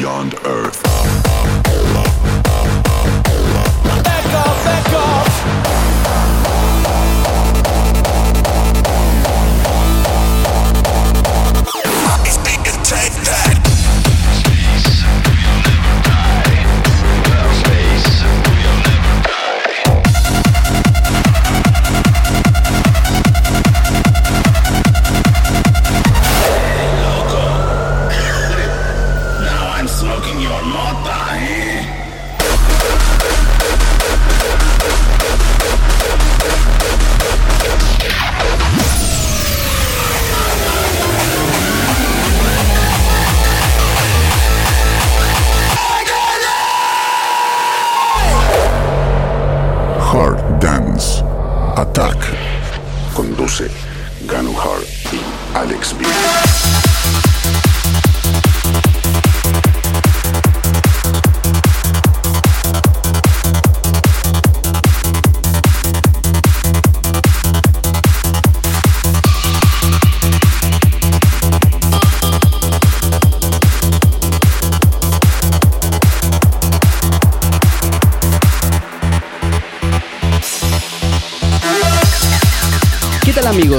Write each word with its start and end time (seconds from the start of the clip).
beyond 0.00 0.32
Earth. 0.46 1.59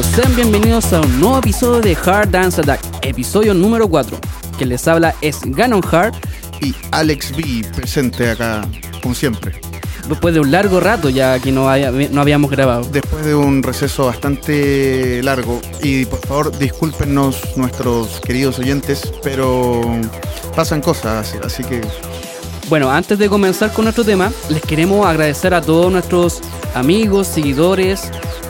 Amigos? 0.02 0.06
Sean 0.16 0.36
bienvenidos 0.36 0.94
a 0.94 1.02
un 1.02 1.20
nuevo 1.20 1.38
episodio 1.40 1.82
de 1.82 1.96
Hard 2.06 2.30
Dance 2.30 2.62
Attack, 2.62 2.82
episodio 3.02 3.54
número 3.54 3.88
4. 3.88 4.18
Que 4.58 4.66
les 4.66 4.88
habla 4.88 5.16
es 5.22 5.40
Ganon 5.44 5.82
Hard, 5.92 6.14
y 6.62 6.74
Alex 6.92 7.36
B 7.36 7.64
presente 7.76 8.30
acá, 8.30 8.68
como 9.02 9.16
siempre. 9.16 9.60
después 10.08 10.34
de 10.34 10.40
un 10.40 10.52
largo 10.52 10.80
rato 10.80 11.10
ya 11.10 11.40
que 11.40 11.52
no, 11.52 11.70
haya- 11.70 11.92
no 11.92 12.22
habíamos 12.22 12.52
grabado. 12.52 12.84
Después 12.92 13.24
de 13.26 13.34
un 13.36 13.64
receso 13.64 14.06
bastante 14.08 15.22
largo, 15.24 15.62
y 15.82 16.06
por 16.06 16.20
favor 16.20 16.58
discúlpenos 16.58 17.56
nuestros 17.56 18.20
queridos 18.22 18.60
oyentes, 18.60 19.12
pero 19.24 19.82
pasan 20.56 20.82
cosas, 20.82 21.36
así 21.44 21.64
que 21.64 21.82
Bueno, 22.70 22.90
antes 22.92 23.18
de 23.20 23.28
comenzar 23.30 23.72
con 23.74 23.86
nuestro 23.86 24.04
tema, 24.04 24.32
les 24.50 24.62
queremos 24.62 25.06
agradecer 25.06 25.54
a 25.54 25.62
todos 25.62 25.92
nuestros 25.92 26.42
amigos, 26.74 27.28
seguidores, 27.28 28.02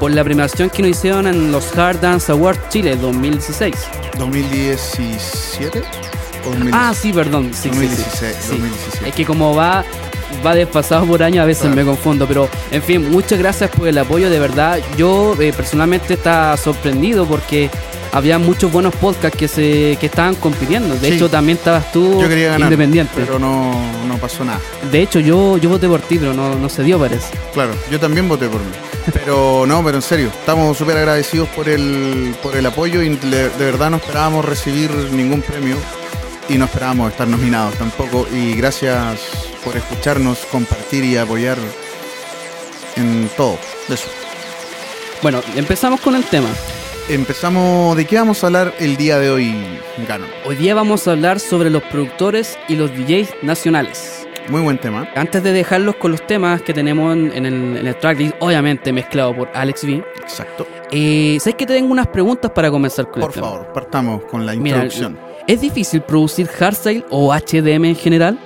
por 0.02 0.12
la 0.12 0.24
premiación 0.24 0.72
que 0.72 0.82
nos 0.82 0.92
hicieron 0.92 1.28
en 1.28 1.52
los 1.52 1.78
Hard 1.78 2.00
Dance 2.02 2.32
Awards 2.32 2.70
Chile 2.70 2.96
2016. 2.96 3.76
2017 4.18 5.80
o 6.44 6.50
2016? 6.50 6.74
Ah, 6.74 6.94
sí, 7.00 7.14
perdón. 7.14 7.52
Sí, 7.54 7.70
sí, 7.70 7.70
sí. 7.70 7.76
2016, 7.76 8.36
Sí. 8.42 8.48
2017. 8.50 9.10
Es 9.10 9.16
que 9.16 9.26
como 9.26 9.54
va, 9.56 9.86
va 10.44 10.56
desfasado 10.56 11.06
por 11.06 11.22
año, 11.22 11.42
a 11.42 11.46
veces 11.46 11.62
Claro. 11.64 11.76
me 11.76 11.86
confundo. 11.86 12.28
Pero, 12.28 12.50
en 12.72 12.82
fin, 12.82 13.12
muchas 13.12 13.38
gracias 13.38 13.70
por 13.70 13.88
el 13.88 13.98
apoyo. 14.00 14.30
De 14.32 14.40
verdad, 14.40 14.80
yo 14.98 15.36
eh, 15.40 15.54
personalmente 15.56 16.16
estaba 16.16 16.58
sorprendido 16.58 17.26
porque 17.28 17.70
había 18.12 18.40
muchos 18.40 18.72
buenos 18.72 18.96
podcasts 18.96 19.38
que 19.38 19.48
se 19.48 19.98
que 20.00 20.08
estaban 20.08 20.34
compitiendo. 20.36 20.96
De 20.96 21.10
Sí. 21.10 21.14
hecho, 21.16 21.30
también 21.30 21.58
estabas 21.60 21.92
tú 21.92 22.20
Yo 22.20 22.28
quería 22.28 22.48
ganar, 22.54 22.62
independiente. 22.72 23.14
pero 23.16 23.38
no, 23.38 23.72
no 24.08 24.18
pasó 24.18 24.44
nada. 24.44 24.60
De 24.92 25.02
hecho, 25.02 25.20
yo, 25.20 25.58
yo 25.58 25.70
voté 25.70 25.88
por 25.88 26.02
ti, 26.02 26.18
pero 26.18 26.34
no, 26.34 26.56
no 26.56 26.70
se 26.70 26.82
dio, 26.84 26.98
parece. 26.98 27.28
Claro, 27.54 27.72
yo 27.92 28.00
también 28.00 28.28
voté 28.28 28.48
por 28.48 28.60
mí. 28.62 28.72
Pero 29.14 29.66
no, 29.68 29.84
pero 29.84 29.98
en 29.98 30.02
serio, 30.02 30.28
estamos 30.28 30.78
súper 30.78 30.98
agradecidos 30.98 31.48
por 31.50 31.68
el, 31.68 32.36
por 32.44 32.56
el 32.56 32.66
apoyo 32.66 33.02
y 33.02 33.10
le- 33.18 33.50
de 33.50 33.66
verdad 33.66 33.90
no 33.90 33.98
esperábamos 33.98 34.46
recibir 34.46 34.92
ningún 35.12 35.42
premio 35.42 35.76
y 36.48 36.58
no 36.58 36.66
esperábamos 36.66 37.12
estar 37.12 37.28
nominados 37.28 37.76
tampoco. 37.76 38.28
Y 38.32 38.54
gracias 38.56 39.20
por 39.64 39.76
escucharnos, 39.76 40.40
compartir 40.52 41.04
y 41.04 41.18
apoyar 41.18 41.58
en 42.96 43.30
todo. 43.38 43.58
Eso. 43.90 44.08
Bueno, 45.22 45.42
empezamos 45.56 46.00
con 46.02 46.16
el 46.16 46.24
tema. 46.26 46.50
Empezamos, 47.10 47.98
¿de 47.98 48.06
qué 48.06 48.16
vamos 48.18 48.44
a 48.44 48.48
hablar 48.48 48.74
el 48.80 48.96
día 48.96 49.18
de 49.20 49.30
hoy, 49.32 49.56
Gano? 50.08 50.26
Hoy 50.46 50.56
día 50.56 50.76
vamos 50.76 51.08
a 51.08 51.12
hablar 51.12 51.40
sobre 51.40 51.70
los 51.70 51.84
productores 51.84 52.58
y 52.68 52.76
los 52.76 52.92
DJs 52.96 53.30
nacionales. 53.42 54.21
Muy 54.50 54.62
buen 54.62 54.78
tema. 54.80 55.08
Antes 55.16 55.44
de 55.44 55.54
dejarlos 55.54 55.96
con 55.96 56.12
los 56.12 56.26
temas 56.28 56.62
que 56.62 56.74
tenemos 56.74 57.14
en, 57.16 57.32
en 57.34 57.46
el, 57.46 57.78
en 57.78 57.88
el 57.88 57.96
tracklist, 58.00 58.36
obviamente 58.40 58.92
mezclado 58.92 59.36
por 59.36 59.50
Alex 59.54 59.84
V, 59.84 60.04
Exacto. 60.22 60.68
eh, 60.92 61.38
¿sabes 61.40 61.56
que 61.56 61.66
te 61.66 61.74
tengo 61.76 61.92
unas 61.92 62.08
preguntas 62.08 62.52
para 62.52 62.70
comenzar 62.70 63.10
con 63.10 63.22
Por 63.22 63.30
el 63.30 63.36
tema? 63.36 63.48
favor, 63.48 63.74
partamos 63.74 64.24
con 64.26 64.46
la 64.46 64.54
Mira, 64.54 64.78
introducción. 64.84 65.18
¿Es 65.48 65.62
difícil 65.62 66.02
producir 66.02 66.48
hardstyle 66.48 67.06
o 67.10 67.34
HDM 67.34 67.86
en 67.86 67.96
general? 67.96 68.40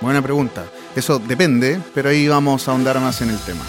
Buena 0.00 0.20
pregunta. 0.22 0.64
Eso 0.94 1.18
depende, 1.18 1.80
pero 1.94 2.08
ahí 2.10 2.28
vamos 2.28 2.66
a 2.68 2.72
ahondar 2.72 3.00
más 3.00 3.20
en 3.22 3.30
el 3.30 3.38
tema. 3.38 3.62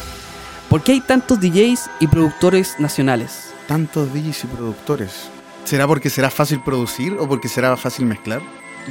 ¿Por 0.69 0.81
qué 0.84 0.91
hay 0.94 1.01
tantos 1.01 1.40
DJs 1.40 1.90
y 2.00 2.07
productores 2.07 2.75
nacionales? 2.80 3.46
tantos 3.68 4.12
DJs 4.13 4.46
y 4.46 4.47
productores. 4.47 5.30
¿Será 5.63 5.86
porque 5.88 6.09
será 6.09 6.31
fácil 6.31 6.59
producir 6.63 7.13
o 7.19 7.28
porque 7.28 7.47
será 7.47 7.78
fácil 7.78 8.07
mezclar? 8.07 8.41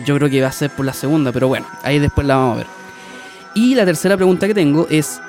Yo 0.04 0.16
creo 0.16 0.30
que 0.30 0.40
va 0.40 0.48
a 0.48 0.52
ser 0.52 0.70
por 0.70 0.86
la 0.86 0.92
segunda, 0.92 1.32
pero 1.32 1.48
bueno, 1.48 1.66
ahí 1.82 1.98
después 1.98 2.26
la 2.26 2.36
vamos 2.36 2.54
a 2.54 2.56
ver. 2.58 2.66
Y 3.54 3.74
la 3.74 3.84
tercera 3.84 4.16
pregunta 4.16 4.46
que 4.46 4.54
tengo 4.54 4.86
es, 4.90 5.20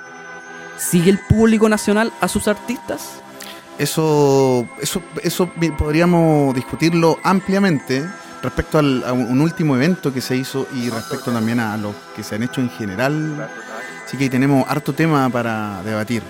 ¿sigue 0.77 1.09
el 1.09 1.19
público 1.27 1.67
nacional 1.69 2.11
a 2.21 2.27
sus 2.27 2.47
artistas? 2.47 3.21
Eso, 3.77 4.67
eso, 4.81 5.01
eso 5.23 5.49
podríamos 5.77 6.53
discutirlo 6.53 7.17
ampliamente 7.23 8.05
respecto 8.43 8.77
al- 8.79 9.03
a 9.05 9.13
un 9.13 9.39
último 9.41 9.75
evento 9.75 10.13
que 10.13 10.21
se 10.21 10.35
hizo 10.35 10.67
y 10.75 10.89
respecto 10.89 11.31
también 11.31 11.59
a 11.59 11.77
los 11.77 11.95
que 12.15 12.21
se 12.23 12.35
han 12.35 12.43
hecho 12.43 12.61
en 12.61 12.69
general. 12.69 13.49
Así 14.05 14.17
que 14.17 14.25
ahí 14.25 14.29
tenemos 14.29 14.65
harto 14.69 14.93
tema 14.93 15.29
para 15.29 15.81
debatir. 15.83 16.23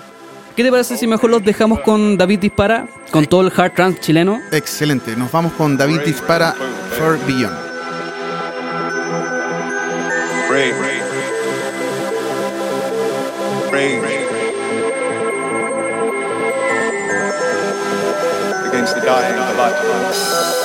¿Qué 0.56 0.64
te 0.64 0.72
parece 0.72 0.98
si 0.98 1.08
mejor 1.08 1.30
los 1.30 1.44
dejamos 1.44 1.80
con 1.80 2.18
David 2.18 2.40
Dispara, 2.40 2.88
con 3.12 3.26
todo 3.26 3.42
el 3.42 3.52
hard 3.56 3.74
trance 3.74 4.00
chileno? 4.00 4.40
Excelente. 4.52 5.16
Nos 5.16 5.32
vamos 5.32 5.54
con 5.54 5.78
David 5.78 6.02
Dispara, 6.06 6.54
Far 6.98 7.18
Beyond. 7.26 7.69
Rage. 10.50 10.74
Rage. 13.72 14.04
Against 18.68 18.96
the 18.96 19.02
dying 19.06 19.38
of 19.38 19.48
the 19.48 19.54
light. 19.54 20.59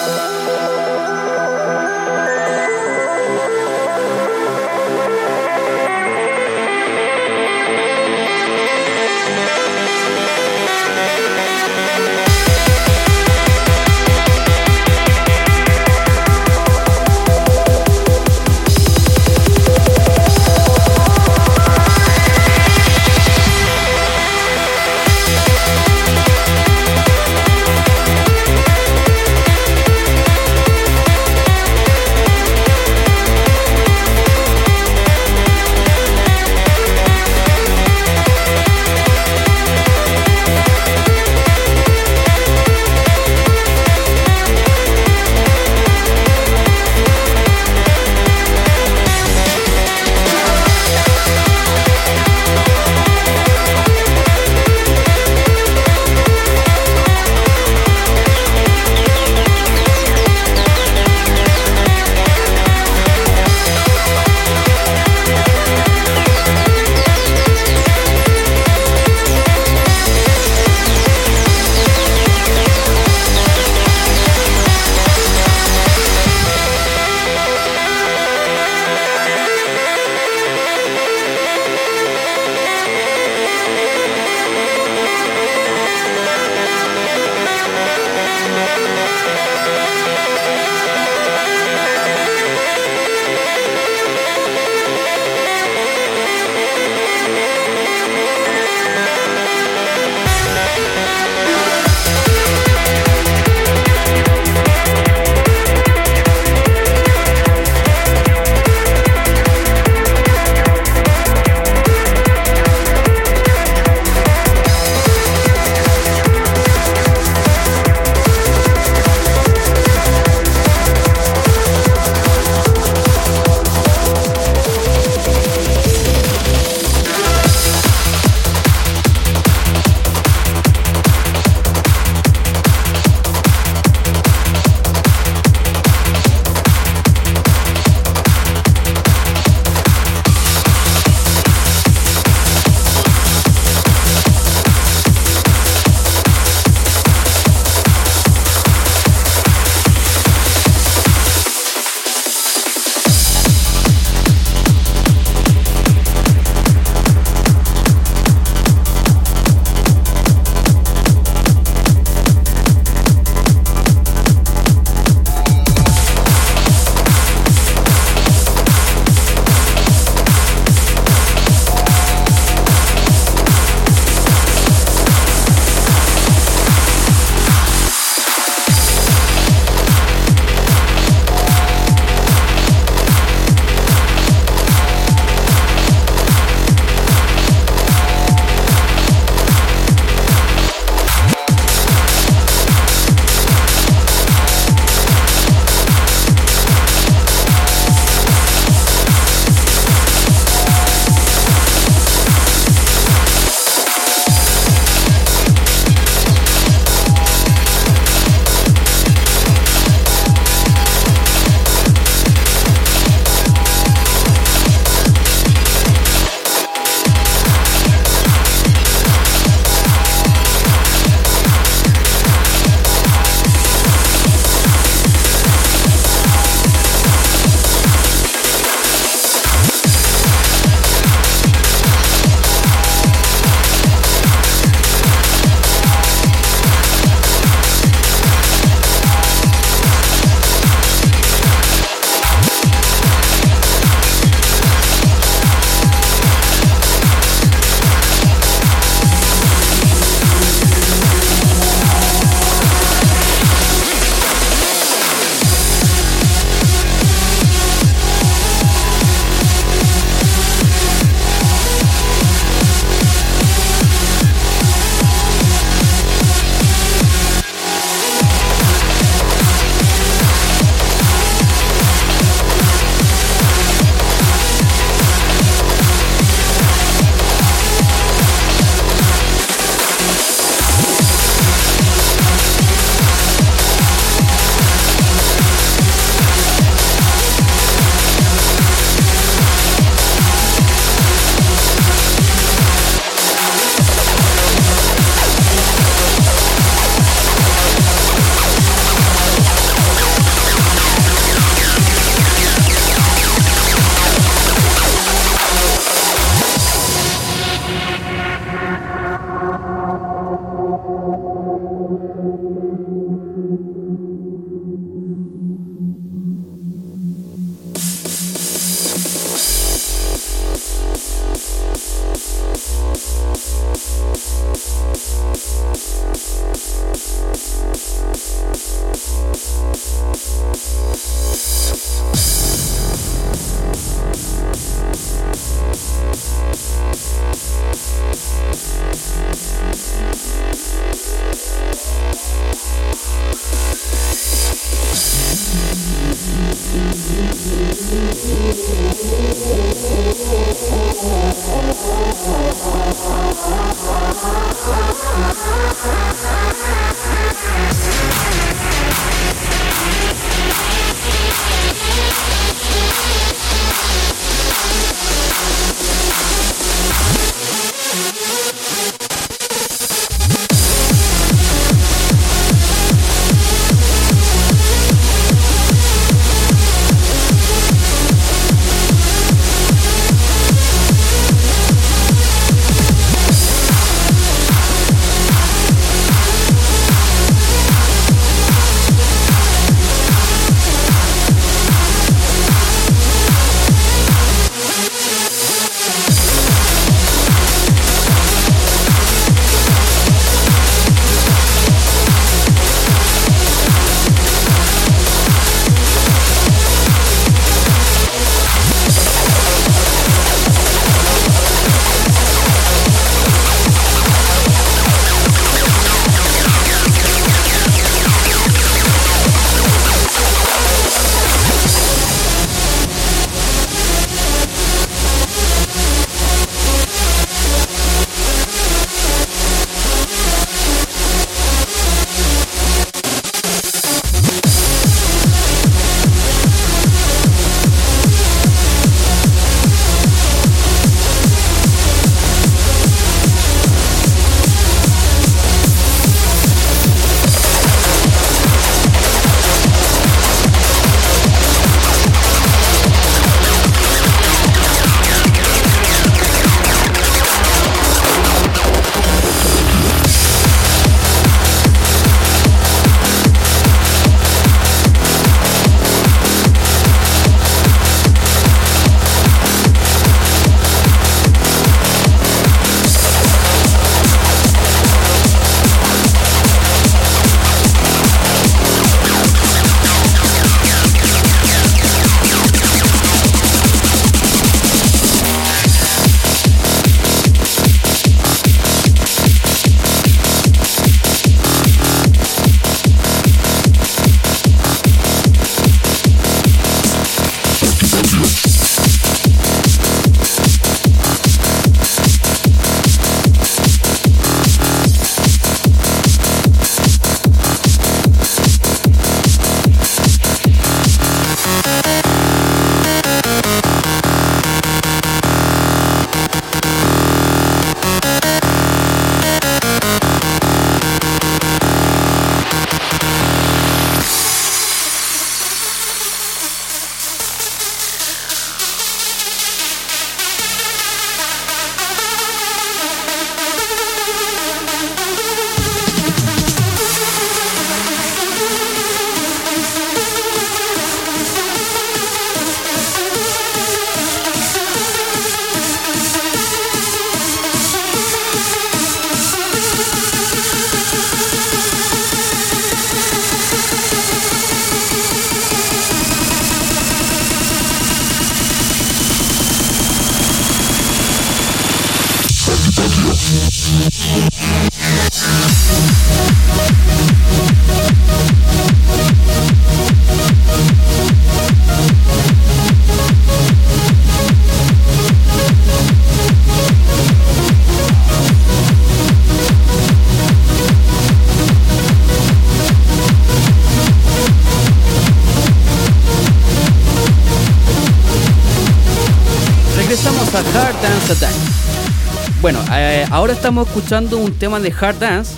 Ahora 593.24 593.32
estamos 593.32 593.66
escuchando 593.66 594.18
un 594.18 594.34
tema 594.34 594.60
de 594.60 594.70
Hard 594.78 594.98
Dance, 594.98 595.32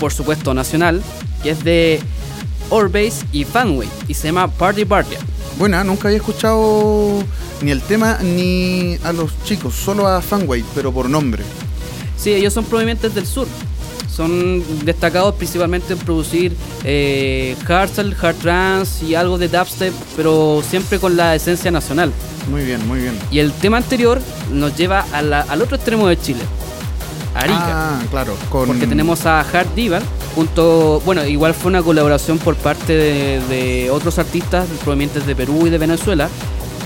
por 0.00 0.12
supuesto 0.12 0.52
nacional, 0.54 1.00
que 1.40 1.50
es 1.50 1.62
de 1.62 2.00
Orbase 2.68 3.24
y 3.30 3.44
Fanway, 3.44 3.88
y 4.08 4.14
se 4.14 4.26
llama 4.26 4.48
Party 4.50 4.84
Party. 4.84 5.14
Buena, 5.56 5.84
nunca 5.84 6.08
había 6.08 6.18
escuchado 6.18 7.22
ni 7.62 7.70
el 7.70 7.80
tema 7.80 8.18
ni 8.24 8.98
a 9.04 9.12
los 9.12 9.30
chicos, 9.44 9.76
solo 9.76 10.08
a 10.08 10.20
Fanway, 10.20 10.64
pero 10.74 10.90
por 10.92 11.08
nombre. 11.08 11.44
Sí, 12.16 12.32
ellos 12.32 12.52
son 12.52 12.64
provenientes 12.64 13.14
del 13.14 13.24
sur. 13.24 13.46
Son 14.12 14.84
destacados 14.84 15.36
principalmente 15.36 15.92
en 15.92 15.98
producir 16.00 16.56
eh, 16.82 17.54
hardstyle, 17.66 18.16
hard 18.20 18.34
trance 18.34 19.04
y 19.06 19.14
algo 19.14 19.38
de 19.38 19.46
dubstep, 19.46 19.94
pero 20.16 20.60
siempre 20.68 20.98
con 20.98 21.16
la 21.16 21.36
esencia 21.36 21.70
nacional. 21.70 22.10
Muy 22.50 22.64
bien, 22.64 22.84
muy 22.88 22.98
bien. 22.98 23.16
Y 23.30 23.38
el 23.38 23.52
tema 23.52 23.76
anterior 23.76 24.20
nos 24.52 24.76
lleva 24.76 25.06
a 25.12 25.22
la- 25.22 25.42
al 25.42 25.62
otro 25.62 25.76
extremo 25.76 26.08
de 26.08 26.18
Chile, 26.20 26.40
Arica. 27.38 27.98
Ah, 27.98 28.02
claro, 28.10 28.36
con 28.50 28.66
Porque 28.66 28.86
tenemos 28.86 29.24
a 29.26 29.40
Hard 29.40 29.74
Diva 29.74 30.00
junto, 30.34 31.00
bueno, 31.04 31.24
igual 31.26 31.54
fue 31.54 31.70
una 31.70 31.82
colaboración 31.82 32.38
por 32.38 32.56
parte 32.56 32.94
de, 32.96 33.40
de 33.48 33.90
otros 33.90 34.18
artistas 34.18 34.66
provenientes 34.82 35.26
de 35.26 35.34
Perú 35.36 35.66
y 35.66 35.70
de 35.70 35.78
Venezuela, 35.78 36.28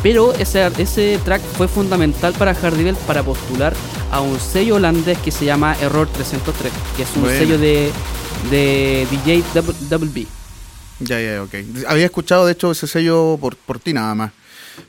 pero 0.02 0.32
ese, 0.35 0.71
ese 0.78 1.18
track 1.25 1.40
fue 1.56 1.68
fundamental 1.68 2.32
para 2.35 2.52
Hard 2.52 2.76
Diva 2.76 2.92
para 3.06 3.23
postular 3.23 3.75
a 4.11 4.21
un 4.21 4.38
sello 4.38 4.76
holandés 4.76 5.18
que 5.18 5.30
se 5.30 5.44
llama 5.44 5.76
Error 5.80 6.09
303, 6.12 6.73
que 6.97 7.02
es 7.02 7.09
un 7.16 7.23
Bueno. 7.23 7.38
sello 7.38 7.59
de, 7.59 7.90
de 8.50 9.06
DJ 9.11 9.42
Double, 9.54 9.75
Double 9.88 10.11
B. 10.12 10.26
Ya, 11.00 11.21
ya, 11.21 11.42
ok. 11.42 11.54
Había 11.88 12.04
escuchado, 12.04 12.47
de 12.47 12.52
hecho, 12.52 12.71
ese 12.71 12.87
sello 12.87 13.37
por, 13.40 13.56
por 13.56 13.78
ti 13.80 13.92
nada 13.92 14.14
más. 14.14 14.32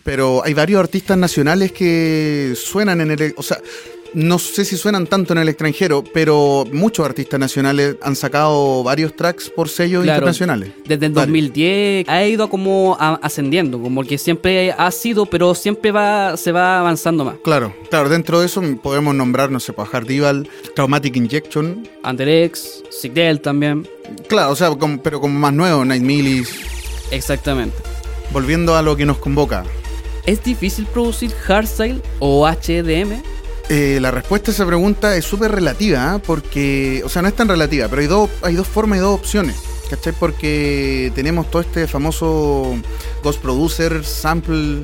Pero 0.03 0.43
hay 0.45 0.53
varios 0.53 0.79
artistas 0.79 1.17
nacionales 1.17 1.71
que 1.71 2.53
suenan 2.55 3.01
en 3.01 3.11
el... 3.11 3.33
O 3.37 3.43
sea, 3.43 3.57
no 4.13 4.37
sé 4.39 4.63
si 4.65 4.77
suenan 4.77 5.07
tanto 5.07 5.33
en 5.33 5.39
el 5.39 5.49
extranjero, 5.49 6.03
pero 6.13 6.65
muchos 6.71 7.05
artistas 7.05 7.39
nacionales 7.39 7.95
han 8.01 8.15
sacado 8.15 8.83
varios 8.83 9.15
tracks 9.15 9.49
por 9.49 9.69
sellos 9.69 10.03
Claro, 10.03 10.17
internacionales. 10.17 10.71
Desde 10.87 11.07
el 11.07 11.11
Varios. 11.13 11.27
2010 11.33 12.07
ha 12.09 12.23
ido 12.25 12.49
como 12.49 12.95
a- 12.99 13.19
ascendiendo, 13.21 13.79
como 13.81 14.03
que 14.03 14.17
siempre 14.17 14.71
ha 14.71 14.91
sido, 14.91 15.25
pero 15.25 15.55
siempre 15.55 15.91
va 15.91 16.37
se 16.37 16.51
va 16.51 16.79
avanzando 16.79 17.25
más. 17.25 17.35
Claro, 17.43 17.73
claro, 17.89 18.09
dentro 18.09 18.39
de 18.39 18.45
eso 18.45 18.61
podemos 18.81 19.15
nombrar, 19.15 19.49
no 19.51 19.59
sé, 19.59 19.73
pues, 19.73 19.87
a 19.93 19.97
Hardival, 19.97 20.47
Traumatic 20.75 21.15
Injection. 21.15 21.87
Anderex, 22.03 22.83
Sigdel 22.89 23.41
también. 23.41 23.87
Claro, 24.27 24.51
o 24.51 24.55
sea, 24.55 24.69
como- 24.71 25.01
pero 25.01 25.19
como 25.21 25.39
más 25.39 25.53
nuevo, 25.53 25.83
Night 25.85 26.03
Millis. 26.03 26.49
Exactamente. 27.11 27.75
Volviendo 28.31 28.75
a 28.75 28.81
lo 28.81 28.95
que 28.95 29.05
nos 29.05 29.17
convoca. 29.17 29.63
¿Es 30.25 30.43
difícil 30.43 30.85
producir 30.85 31.31
hardstyle 31.31 32.01
o 32.19 32.47
HDM? 32.47 33.21
Eh, 33.69 33.99
la 34.01 34.11
respuesta 34.11 34.51
a 34.51 34.53
esa 34.53 34.65
pregunta 34.65 35.15
es 35.15 35.25
súper 35.25 35.51
relativa, 35.51 36.13
¿ah? 36.13 36.19
porque, 36.19 37.01
o 37.05 37.09
sea, 37.09 37.21
no 37.21 37.27
es 37.29 37.35
tan 37.35 37.47
relativa, 37.47 37.87
pero 37.87 38.01
hay 38.01 38.07
dos, 38.07 38.29
hay 38.41 38.55
dos 38.55 38.67
formas 38.67 38.97
y 38.97 39.01
dos 39.01 39.19
opciones, 39.19 39.55
¿cachai? 39.89 40.13
Porque 40.19 41.11
tenemos 41.15 41.49
todo 41.49 41.61
este 41.61 41.87
famoso 41.87 42.75
Ghost 43.23 43.41
Producer, 43.41 44.03
Sample 44.03 44.83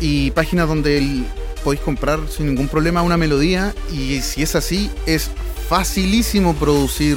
y 0.00 0.30
páginas 0.30 0.66
donde 0.66 1.24
podéis 1.62 1.82
comprar 1.82 2.20
sin 2.28 2.46
ningún 2.46 2.68
problema 2.68 3.02
una 3.02 3.16
melodía 3.16 3.74
y 3.92 4.20
si 4.22 4.42
es 4.42 4.54
así, 4.54 4.90
es 5.04 5.30
facilísimo 5.68 6.54
producir 6.54 7.16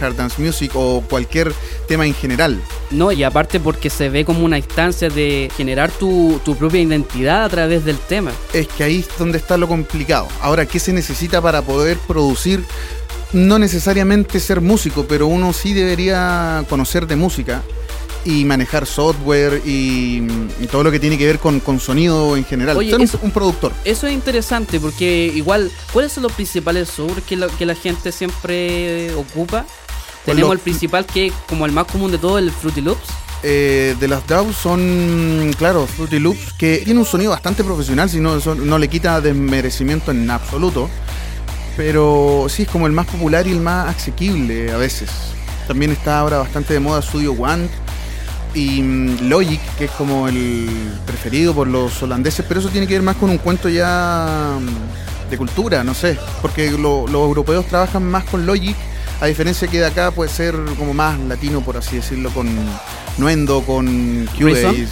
hard 0.00 0.16
dance 0.16 0.40
music 0.40 0.72
o 0.74 1.02
cualquier 1.08 1.52
tema 1.86 2.06
en 2.06 2.14
general. 2.14 2.60
No, 2.90 3.12
y 3.12 3.22
aparte 3.22 3.60
porque 3.60 3.90
se 3.90 4.08
ve 4.08 4.24
como 4.24 4.44
una 4.44 4.58
instancia 4.58 5.08
de 5.08 5.50
generar 5.56 5.90
tu, 5.90 6.40
tu 6.44 6.56
propia 6.56 6.80
identidad 6.80 7.44
a 7.44 7.48
través 7.48 7.84
del 7.84 7.98
tema. 7.98 8.32
Es 8.52 8.68
que 8.68 8.84
ahí 8.84 9.00
es 9.00 9.18
donde 9.18 9.38
está 9.38 9.56
lo 9.56 9.68
complicado. 9.68 10.28
Ahora, 10.40 10.66
¿qué 10.66 10.78
se 10.78 10.92
necesita 10.92 11.40
para 11.40 11.62
poder 11.62 11.98
producir? 11.98 12.64
No 13.32 13.58
necesariamente 13.58 14.40
ser 14.40 14.60
músico, 14.60 15.06
pero 15.08 15.26
uno 15.26 15.52
sí 15.52 15.72
debería 15.72 16.64
conocer 16.68 17.06
de 17.06 17.16
música 17.16 17.62
y 18.24 18.44
manejar 18.44 18.86
software 18.86 19.62
y, 19.64 20.22
y 20.60 20.66
todo 20.70 20.82
lo 20.84 20.90
que 20.90 21.00
tiene 21.00 21.16
que 21.16 21.26
ver 21.26 21.38
con, 21.38 21.60
con 21.60 21.80
sonido 21.80 22.36
en 22.36 22.44
general. 22.44 22.76
Oye, 22.76 22.90
Ser 22.90 22.98
un- 22.98 23.04
eso- 23.04 23.18
un 23.22 23.30
productor. 23.30 23.72
Eso 23.84 24.06
es 24.06 24.12
interesante 24.12 24.78
porque 24.80 25.32
igual, 25.34 25.70
¿cuáles 25.92 26.12
son 26.12 26.22
los 26.24 26.32
principales 26.32 26.88
software 26.88 27.22
que 27.22 27.36
la, 27.36 27.48
que 27.48 27.66
la 27.66 27.74
gente 27.74 28.12
siempre 28.12 29.14
ocupa? 29.14 29.64
Tenemos 30.24 30.52
el 30.52 30.58
principal 30.58 31.06
que 31.06 31.28
es 31.28 31.32
como 31.48 31.64
el 31.66 31.72
más 31.72 31.86
común 31.86 32.10
de 32.12 32.18
todo, 32.18 32.38
el 32.38 32.50
Fruity 32.50 32.82
Loops. 32.82 33.08
Eh, 33.42 33.96
de 33.98 34.06
las 34.06 34.26
DAW 34.26 34.52
son, 34.52 35.50
claro, 35.56 35.86
Fruity 35.86 36.18
Loops, 36.18 36.52
que 36.58 36.82
tiene 36.84 37.00
un 37.00 37.06
sonido 37.06 37.30
bastante 37.30 37.64
profesional, 37.64 38.10
si 38.10 38.20
no, 38.20 38.36
eso 38.36 38.54
no 38.54 38.76
le 38.78 38.88
quita 38.88 39.18
desmerecimiento 39.22 40.10
en 40.10 40.30
absoluto. 40.30 40.90
Pero 41.76 42.46
sí 42.48 42.62
es 42.62 42.68
como 42.68 42.86
el 42.86 42.92
más 42.92 43.06
popular 43.06 43.46
y 43.46 43.52
el 43.52 43.60
más 43.60 43.96
asequible 43.96 44.70
a 44.72 44.76
veces. 44.76 45.08
También 45.66 45.92
está 45.92 46.18
ahora 46.18 46.38
bastante 46.38 46.74
de 46.74 46.80
moda 46.80 47.00
Studio 47.00 47.32
One 47.32 47.68
y 48.54 48.82
mm, 48.82 49.28
Logic, 49.28 49.60
que 49.78 49.84
es 49.86 49.90
como 49.92 50.28
el 50.28 50.68
preferido 51.06 51.54
por 51.54 51.66
los 51.68 52.02
holandeses, 52.02 52.44
pero 52.48 52.60
eso 52.60 52.68
tiene 52.68 52.86
que 52.86 52.94
ver 52.94 53.02
más 53.02 53.16
con 53.16 53.30
un 53.30 53.38
cuento 53.38 53.68
ya 53.68 54.58
mm, 54.60 55.30
de 55.30 55.36
cultura, 55.38 55.84
no 55.84 55.94
sé, 55.94 56.18
porque 56.42 56.70
lo- 56.72 57.06
los 57.06 57.22
europeos 57.22 57.66
trabajan 57.66 58.02
más 58.04 58.24
con 58.24 58.46
Logic, 58.46 58.76
a 59.20 59.26
diferencia 59.26 59.68
que 59.68 59.78
de 59.78 59.86
acá 59.86 60.10
puede 60.10 60.30
ser 60.30 60.54
como 60.78 60.94
más 60.94 61.18
latino, 61.20 61.60
por 61.60 61.76
así 61.76 61.96
decirlo, 61.96 62.30
con 62.30 62.48
Nuendo, 63.18 63.62
con 63.62 64.26
Cubase. 64.38 64.86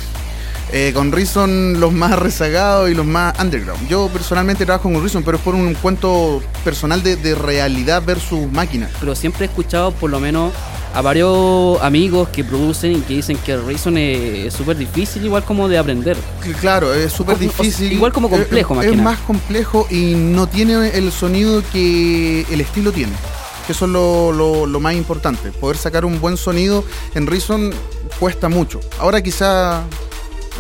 Eh, 0.71 0.93
con 0.93 1.11
Reason 1.12 1.81
los 1.81 1.95
más 1.95 2.19
rezagados 2.19 2.91
y 2.91 2.95
los 2.95 3.07
más 3.07 3.33
underground. 3.41 3.88
Yo 3.88 4.09
personalmente 4.09 4.67
trabajo 4.67 4.93
con 4.93 5.00
Reason, 5.00 5.23
pero 5.23 5.38
es 5.38 5.43
por 5.43 5.55
un 5.55 5.73
cuento 5.73 6.43
personal 6.62 7.03
de, 7.03 7.17
de 7.17 7.35
realidad 7.35 8.03
versus 8.05 8.53
máquina. 8.53 8.91
Pero 9.00 9.15
siempre 9.17 9.47
he 9.47 9.49
escuchado 9.49 9.93
por 9.93 10.11
lo 10.11 10.21
menos 10.21 10.53
a 10.99 11.02
varios 11.02 11.81
amigos 11.81 12.28
que 12.31 12.43
producen 12.43 12.90
y 12.93 13.00
que 13.02 13.14
dicen 13.14 13.38
que 13.38 13.52
el 13.52 13.64
Reason 13.64 13.97
es 13.97 14.47
es 14.49 14.55
súper 14.55 14.76
difícil, 14.76 15.25
igual 15.25 15.45
como 15.45 15.69
de 15.69 15.78
aprender. 15.78 16.17
Cl- 16.45 16.57
Claro, 16.57 16.93
es 16.93 17.12
súper 17.12 17.37
Como- 17.37 17.50
o 17.50 17.52
sea, 17.52 17.62
difícil. 17.64 17.93
igual 17.93 18.12
como 18.12 18.28
complejo, 18.28 18.75
Eh, 18.75 18.76
más 18.76 18.85
Es 18.87 18.90
que 18.90 18.97
nada. 18.97 19.11
más 19.11 19.21
complejo 19.21 19.87
y 19.90 20.14
no 20.16 20.49
tiene 20.49 20.88
el 20.99 21.12
sonido 21.12 21.62
que 21.73 22.44
el 22.51 22.61
estilo 22.61 22.90
tiene. 22.90 23.12
Que 23.66 23.73
eso 23.73 23.85
es 23.85 23.90
lo, 23.92 24.33
lo- 24.33 24.66
lo 24.66 24.81
más 24.81 24.94
importante. 24.94 25.53
Poder 25.53 25.77
sacar 25.77 26.05
un 26.05 26.20
buen 26.20 26.37
sonido 26.37 26.83
en 27.14 27.27
Reason 27.29 27.73
cuesta 28.18 28.49
mucho. 28.49 28.81
Ahora 28.99 29.23
quizá 29.23 29.83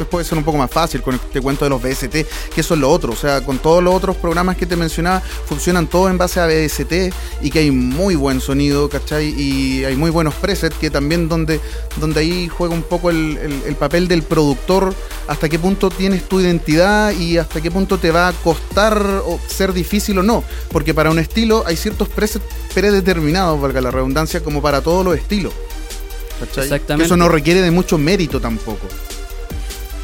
puede 0.04 0.24
ser 0.24 0.38
un 0.38 0.44
poco 0.44 0.58
más 0.58 0.70
fácil 0.70 1.02
con 1.02 1.14
este 1.14 1.40
cuento 1.40 1.64
de 1.64 1.70
los 1.70 1.82
BST, 1.82 2.10
que 2.54 2.60
eso 2.60 2.74
es 2.74 2.80
lo 2.80 2.90
otro. 2.90 3.12
O 3.12 3.16
sea, 3.16 3.42
con 3.44 3.58
todos 3.58 3.82
los 3.82 3.94
otros 3.94 4.16
programas 4.16 4.56
que 4.56 4.66
te 4.66 4.76
mencionaba, 4.76 5.20
funcionan 5.20 5.86
todos 5.86 6.10
en 6.10 6.18
base 6.18 6.40
a 6.40 6.46
BST 6.46 7.12
y 7.42 7.50
que 7.50 7.60
hay 7.60 7.70
muy 7.70 8.14
buen 8.16 8.40
sonido, 8.40 8.88
¿cachai? 8.88 9.28
Y 9.40 9.84
hay 9.84 9.96
muy 9.96 10.10
buenos 10.10 10.34
presets 10.34 10.76
que 10.76 10.90
también 10.90 11.28
donde, 11.28 11.60
donde 11.96 12.20
ahí 12.20 12.48
juega 12.48 12.74
un 12.74 12.82
poco 12.82 13.10
el, 13.10 13.36
el- 13.38 13.62
el 13.66 13.74
papel 13.76 14.08
del 14.08 14.22
productor, 14.22 14.94
hasta 15.26 15.48
qué 15.48 15.58
punto 15.58 15.90
tienes 15.90 16.28
tu 16.28 16.40
identidad 16.40 17.12
y 17.12 17.38
hasta 17.38 17.60
qué 17.60 17.70
punto 17.70 17.98
te 17.98 18.10
va 18.10 18.28
a 18.28 18.32
costar 18.32 19.00
o 19.24 19.38
ser 19.48 19.72
difícil 19.72 20.18
o 20.18 20.22
no. 20.22 20.42
Porque 20.70 20.94
para 20.94 21.10
un 21.10 21.18
estilo 21.18 21.64
hay 21.66 21.76
ciertos 21.76 22.08
presets 22.08 22.44
predeterminados, 22.74 23.60
valga 23.60 23.80
la 23.80 23.90
redundancia, 23.90 24.40
como 24.42 24.62
para 24.62 24.80
todos 24.80 25.04
los 25.04 25.16
estilos. 25.16 25.52
¿cachai? 26.40 26.64
Exactamente. 26.64 27.02
Que 27.02 27.06
Eso 27.06 27.16
no 27.16 27.28
requiere 27.28 27.60
de 27.62 27.70
mucho 27.70 27.98
mérito 27.98 28.40
tampoco. 28.40 28.86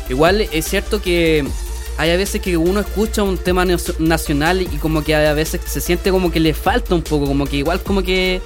Igual 0.09 0.43
es 0.53 0.65
cierto 0.67 1.01
que 1.03 1.45
hay 1.97 2.11
a 2.11 2.17
veces 2.17 2.41
que 2.41 2.57
uno 2.57 2.81
escucha 2.81 3.23
un 3.23 3.39
tema 3.39 3.65
nacio- 3.65 3.95
nacional 3.99 4.63
y 4.63 4.67
como 4.79 5.03
que 5.05 5.15
a 5.15 5.33
veces 5.33 5.61
se 5.65 5.81
siente 5.81 6.11
como 6.11 6.31
que 6.33 6.41
le 6.41 6.53
falta 6.55 6.95
un 6.95 7.03
poco, 7.03 7.27
como 7.27 7.47
que 7.47 7.57
igual 7.57 7.81
como 7.83 8.03
que 8.03 8.41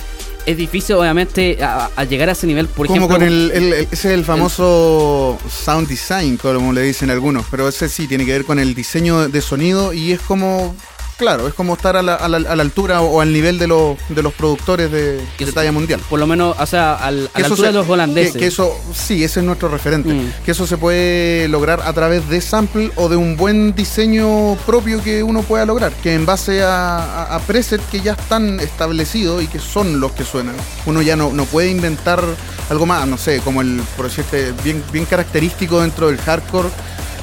es 0.47 0.57
difícil 0.57 0.97
obviamente 0.97 1.59
a, 1.63 1.91
a 1.97 2.05
llegar 2.05 2.29
a 2.29 2.33
ese 2.33 2.47
nivel, 2.47 2.69
por 2.69 2.87
como 2.87 2.97
ejemplo. 3.07 3.19
con 3.19 3.27
el, 3.27 3.51
el- 3.53 3.73
el- 3.73 3.89
ese 3.91 3.95
es 3.95 4.05
el 4.19 4.25
famoso 4.25 5.39
sound 5.51 5.89
design, 5.89 6.37
como 6.37 6.73
le 6.73 6.83
dicen 6.83 7.11
algunos, 7.11 7.45
pero 7.51 7.69
ese 7.69 7.89
sí 7.89 8.07
tiene 8.07 8.25
que 8.25 8.33
ver 8.33 8.45
con 8.45 8.59
el 8.59 8.75
diseño 8.75 9.29
de 9.29 9.41
sonido 9.41 9.93
y 9.93 10.13
es 10.13 10.21
como, 10.21 10.75
claro, 11.19 11.47
es 11.49 11.53
como 11.55 11.75
estar 11.75 11.97
a 11.97 12.03
la, 12.03 12.15
a 12.15 12.29
la- 12.29 12.37
a 12.51 12.57
la 12.57 12.63
altura 12.63 13.03
o 13.03 13.21
al 13.21 13.33
nivel 13.33 13.59
de 13.59 13.67
los, 13.67 13.99
de 14.09 14.23
los 14.23 14.33
productores 14.33 14.91
de, 14.91 15.21
Que 15.37 15.45
de 15.45 15.51
eso- 15.51 15.61
talla 15.61 15.73
mundial. 15.73 16.01
Por 16.09 16.19
lo 16.21 16.27
menos, 16.27 16.57
o 16.59 16.67
sea, 16.67 16.95
al, 16.95 17.29
a 17.35 17.41
la 17.41 17.47
altura 17.47 17.69
se- 17.69 17.73
de 17.75 17.79
los 17.79 17.89
holandeses. 17.89 18.33
Que, 18.35 18.39
que 18.39 18.47
eso, 18.47 18.73
sí, 18.95 19.23
ese 19.25 19.41
es 19.41 19.47
nuestro 19.47 19.69
referente. 19.69 20.15
Mm. 20.15 20.33
Que 20.45 20.53
eso 20.53 20.67
se 20.67 20.77
puede 20.79 21.49
lograr 21.49 21.83
a 21.85 21.93
través 21.93 22.29
de 22.29 22.41
sample 22.41 22.91
o 22.97 23.09
de 23.09 23.17
un 23.17 23.37
buen 23.37 23.75
diseño 23.75 24.57
propio 24.65 25.03
que 25.03 25.23
uno 25.23 25.43
pueda 25.43 25.67
lograr, 25.67 25.93
que 26.03 26.15
en 26.15 26.25
base 26.25 26.63
a, 26.63 26.99
a, 26.99 27.35
a 27.35 27.39
presets 27.41 27.85
que 27.91 28.01
ya 28.01 28.13
están 28.13 28.61
establecidos 28.61 29.43
y 29.43 29.49
que 29.49 29.59
son 29.59 29.99
los 30.01 30.13
que 30.13 30.25
suenan. 30.25 30.55
Uno 30.87 31.03
ya 31.03 31.17
no, 31.17 31.33
no 31.33 31.45
puede 31.47 31.69
inventar 31.71 32.23
algo 32.71 32.87
más, 32.87 33.07
no 33.09 33.17
sé, 33.19 33.41
como 33.41 33.61
el, 33.63 33.81
por 33.97 34.07
decirte, 34.07 34.53
bien, 34.63 34.83
bien 34.93 35.05
característico 35.05 35.81
dentro 35.81 36.07
del 36.09 36.19
hardcore, 36.19 36.69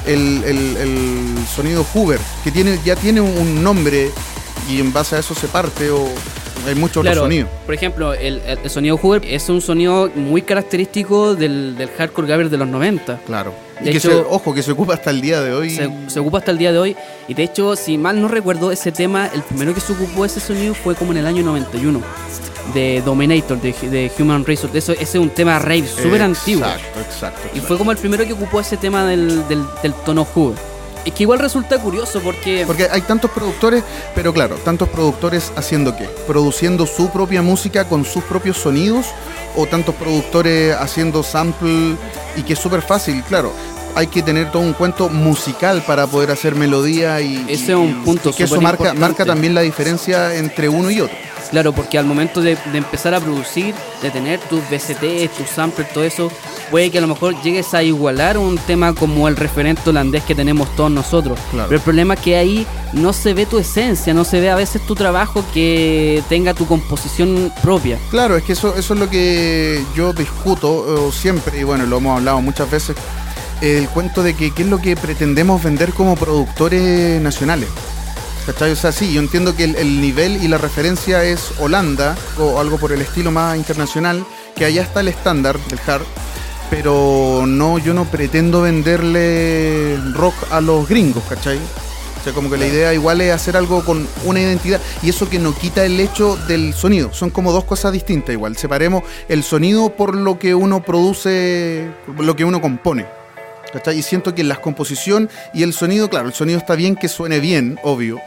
el, 0.06 0.42
el- 0.44 0.76
el 0.76 1.34
sonido 1.54 1.84
Hoover, 1.92 2.20
que 2.44 2.50
tiene, 2.50 2.78
ya 2.84 2.96
tiene 2.96 3.20
un 3.20 3.62
nombre 3.62 4.10
y 4.70 4.80
en 4.80 4.92
base 4.92 5.16
a 5.16 5.18
eso 5.18 5.34
se 5.34 5.46
parte 5.48 5.90
o 5.90 6.08
Hay 6.66 6.74
muchos 6.74 7.02
Claro, 7.02 7.20
otros 7.20 7.24
sonidos. 7.26 7.50
por 7.64 7.74
ejemplo, 7.74 8.12
el, 8.14 8.40
el- 8.46 8.70
sonido 8.70 8.96
Hoover 8.96 9.22
es 9.24 9.48
un 9.48 9.60
sonido 9.60 10.10
muy 10.16 10.42
característico 10.42 11.36
del, 11.36 11.76
del 11.76 11.88
hardcore 11.90 12.26
gabber 12.26 12.50
de 12.50 12.56
los 12.56 12.66
90. 12.66 13.20
Claro. 13.26 13.52
Y 13.80 13.84
De 13.84 13.90
que 13.92 13.98
hecho- 13.98 14.10
se, 14.10 14.16
ojo, 14.16 14.52
que 14.54 14.62
se 14.62 14.72
ocupa 14.72 14.94
hasta 14.94 15.10
el 15.10 15.20
día 15.20 15.40
de 15.42 15.52
hoy. 15.52 15.70
Se, 15.70 15.88
se 16.08 16.18
ocupa 16.18 16.38
hasta 16.38 16.50
el 16.50 16.58
día 16.58 16.72
de 16.72 16.78
hoy. 16.78 16.96
Y 17.28 17.34
de 17.34 17.42
hecho, 17.44 17.76
si 17.76 17.98
mal 17.98 18.20
no 18.20 18.26
recuerdo, 18.26 18.72
ese 18.72 18.90
tema, 18.90 19.26
el 19.32 19.42
primero 19.42 19.74
que 19.74 19.80
se 19.80 19.92
ocupó 19.92 20.24
ese 20.24 20.40
sonido 20.40 20.74
fue 20.74 20.94
como 20.96 21.12
en 21.12 21.18
el 21.18 21.26
año 21.26 21.44
91. 21.44 22.00
De 22.74 23.02
Dominator, 23.04 23.60
de, 23.60 23.72
de 23.72 24.12
Human 24.18 24.44
Resource. 24.44 24.76
Eso, 24.76 24.92
ese 24.92 25.02
es 25.02 25.14
un 25.16 25.30
tema 25.30 25.58
rave 25.58 25.86
súper 25.86 26.22
antiguo. 26.22 26.64
Exacto, 26.64 27.00
exacto. 27.00 27.48
Y 27.54 27.60
fue 27.60 27.78
como 27.78 27.92
el 27.92 27.98
primero 27.98 28.24
que 28.26 28.32
ocupó 28.32 28.60
ese 28.60 28.76
tema 28.76 29.04
del, 29.04 29.46
del, 29.48 29.64
del 29.82 29.94
tono 29.94 30.24
Hoover. 30.24 30.58
Es 31.06 31.12
que 31.12 31.22
igual 31.22 31.38
resulta 31.38 31.78
curioso 31.78 32.20
porque... 32.20 32.64
Porque 32.66 32.88
hay 32.90 33.00
tantos 33.02 33.30
productores, 33.30 33.84
pero 34.12 34.32
claro, 34.34 34.56
tantos 34.56 34.88
productores 34.88 35.52
haciendo 35.54 35.96
qué? 35.96 36.08
Produciendo 36.26 36.84
su 36.84 37.10
propia 37.10 37.42
música 37.42 37.88
con 37.88 38.04
sus 38.04 38.24
propios 38.24 38.56
sonidos 38.56 39.06
o 39.54 39.66
tantos 39.66 39.94
productores 39.94 40.74
haciendo 40.74 41.22
sample 41.22 41.94
y 42.36 42.42
que 42.42 42.54
es 42.54 42.58
súper 42.58 42.82
fácil, 42.82 43.22
claro. 43.22 43.52
Hay 43.94 44.08
que 44.08 44.20
tener 44.20 44.50
todo 44.50 44.62
un 44.62 44.72
cuento 44.72 45.08
musical 45.08 45.82
para 45.86 46.08
poder 46.08 46.32
hacer 46.32 46.56
melodía 46.56 47.20
y, 47.20 47.36
Ese 47.48 47.72
es 47.72 47.78
un 47.78 48.02
punto 48.02 48.30
y 48.30 48.32
que 48.34 48.42
eso 48.42 48.56
marca, 48.60 48.88
importante. 48.88 49.00
marca 49.00 49.24
también 49.24 49.54
la 49.54 49.60
diferencia 49.60 50.34
entre 50.34 50.68
uno 50.68 50.90
y 50.90 51.00
otro. 51.00 51.16
Claro, 51.50 51.72
porque 51.72 51.98
al 51.98 52.06
momento 52.06 52.40
de, 52.40 52.56
de 52.72 52.78
empezar 52.78 53.14
a 53.14 53.20
producir, 53.20 53.74
de 54.02 54.10
tener 54.10 54.40
tus 54.40 54.60
VCT, 54.70 55.30
tus 55.36 55.48
samples, 55.48 55.92
todo 55.92 56.04
eso, 56.04 56.30
puede 56.70 56.90
que 56.90 56.98
a 56.98 57.00
lo 57.00 57.06
mejor 57.06 57.40
llegues 57.42 57.74
a 57.74 57.82
igualar 57.82 58.38
un 58.38 58.58
tema 58.58 58.94
como 58.94 59.28
el 59.28 59.36
referente 59.36 59.90
holandés 59.90 60.24
que 60.24 60.34
tenemos 60.34 60.74
todos 60.76 60.90
nosotros. 60.90 61.38
Claro. 61.50 61.68
Pero 61.68 61.78
el 61.78 61.84
problema 61.84 62.14
es 62.14 62.20
que 62.20 62.36
ahí 62.36 62.66
no 62.92 63.12
se 63.12 63.34
ve 63.34 63.46
tu 63.46 63.58
esencia, 63.58 64.14
no 64.14 64.24
se 64.24 64.40
ve 64.40 64.50
a 64.50 64.56
veces 64.56 64.82
tu 64.82 64.94
trabajo 64.94 65.44
que 65.52 66.22
tenga 66.28 66.54
tu 66.54 66.66
composición 66.66 67.52
propia. 67.62 67.98
Claro, 68.10 68.36
es 68.36 68.44
que 68.44 68.52
eso, 68.52 68.74
eso 68.76 68.94
es 68.94 69.00
lo 69.00 69.08
que 69.08 69.82
yo 69.94 70.12
discuto 70.12 71.08
eh, 71.08 71.12
siempre, 71.12 71.60
y 71.60 71.64
bueno, 71.64 71.86
lo 71.86 71.98
hemos 71.98 72.18
hablado 72.18 72.40
muchas 72.40 72.70
veces, 72.70 72.96
el 73.60 73.88
cuento 73.88 74.22
de 74.22 74.34
que 74.34 74.50
qué 74.50 74.62
es 74.62 74.68
lo 74.68 74.78
que 74.78 74.96
pretendemos 74.96 75.62
vender 75.62 75.92
como 75.92 76.16
productores 76.16 77.20
nacionales. 77.20 77.68
¿Cachai? 78.46 78.70
O 78.70 78.76
sea, 78.76 78.92
sí, 78.92 79.12
yo 79.12 79.20
entiendo 79.20 79.56
que 79.56 79.64
el, 79.64 79.74
el 79.74 80.00
nivel 80.00 80.42
y 80.42 80.46
la 80.46 80.56
referencia 80.56 81.24
es 81.24 81.52
Holanda 81.58 82.16
o 82.38 82.60
algo 82.60 82.78
por 82.78 82.92
el 82.92 83.00
estilo 83.00 83.32
más 83.32 83.56
internacional, 83.56 84.24
que 84.54 84.64
allá 84.64 84.82
está 84.82 85.00
el 85.00 85.08
estándar 85.08 85.58
del 85.66 85.80
hard, 85.84 86.04
pero 86.70 87.44
no, 87.46 87.78
yo 87.78 87.92
no 87.92 88.04
pretendo 88.04 88.62
venderle 88.62 89.98
rock 90.14 90.34
a 90.52 90.60
los 90.60 90.88
gringos, 90.88 91.24
¿cachai? 91.28 91.58
O 91.58 92.24
sea, 92.24 92.32
como 92.32 92.48
que 92.48 92.56
la 92.56 92.66
idea 92.66 92.94
igual 92.94 93.20
es 93.20 93.32
hacer 93.32 93.56
algo 93.56 93.84
con 93.84 94.06
una 94.24 94.40
identidad 94.40 94.80
y 95.02 95.08
eso 95.08 95.28
que 95.28 95.40
no 95.40 95.52
quita 95.52 95.84
el 95.84 95.98
hecho 95.98 96.36
del 96.48 96.72
sonido. 96.72 97.12
Son 97.12 97.30
como 97.30 97.52
dos 97.52 97.64
cosas 97.64 97.92
distintas 97.92 98.32
igual. 98.32 98.56
Separemos 98.56 99.02
el 99.28 99.42
sonido 99.42 99.90
por 99.90 100.16
lo 100.16 100.38
que 100.38 100.54
uno 100.54 100.82
produce, 100.82 101.88
lo 102.18 102.34
que 102.36 102.44
uno 102.44 102.60
compone. 102.60 103.06
¿Cachai? 103.76 103.98
Y 103.98 104.02
siento 104.02 104.34
que 104.34 104.42
la 104.44 104.56
composición 104.56 105.28
y 105.54 105.62
el 105.62 105.72
sonido, 105.72 106.08
claro, 106.10 106.28
el 106.28 106.34
sonido 106.34 106.58
está 106.58 106.74
bien 106.74 106.96
que 106.96 107.08
suene 107.08 107.40
bien, 107.40 107.78
obvio, 107.82 108.20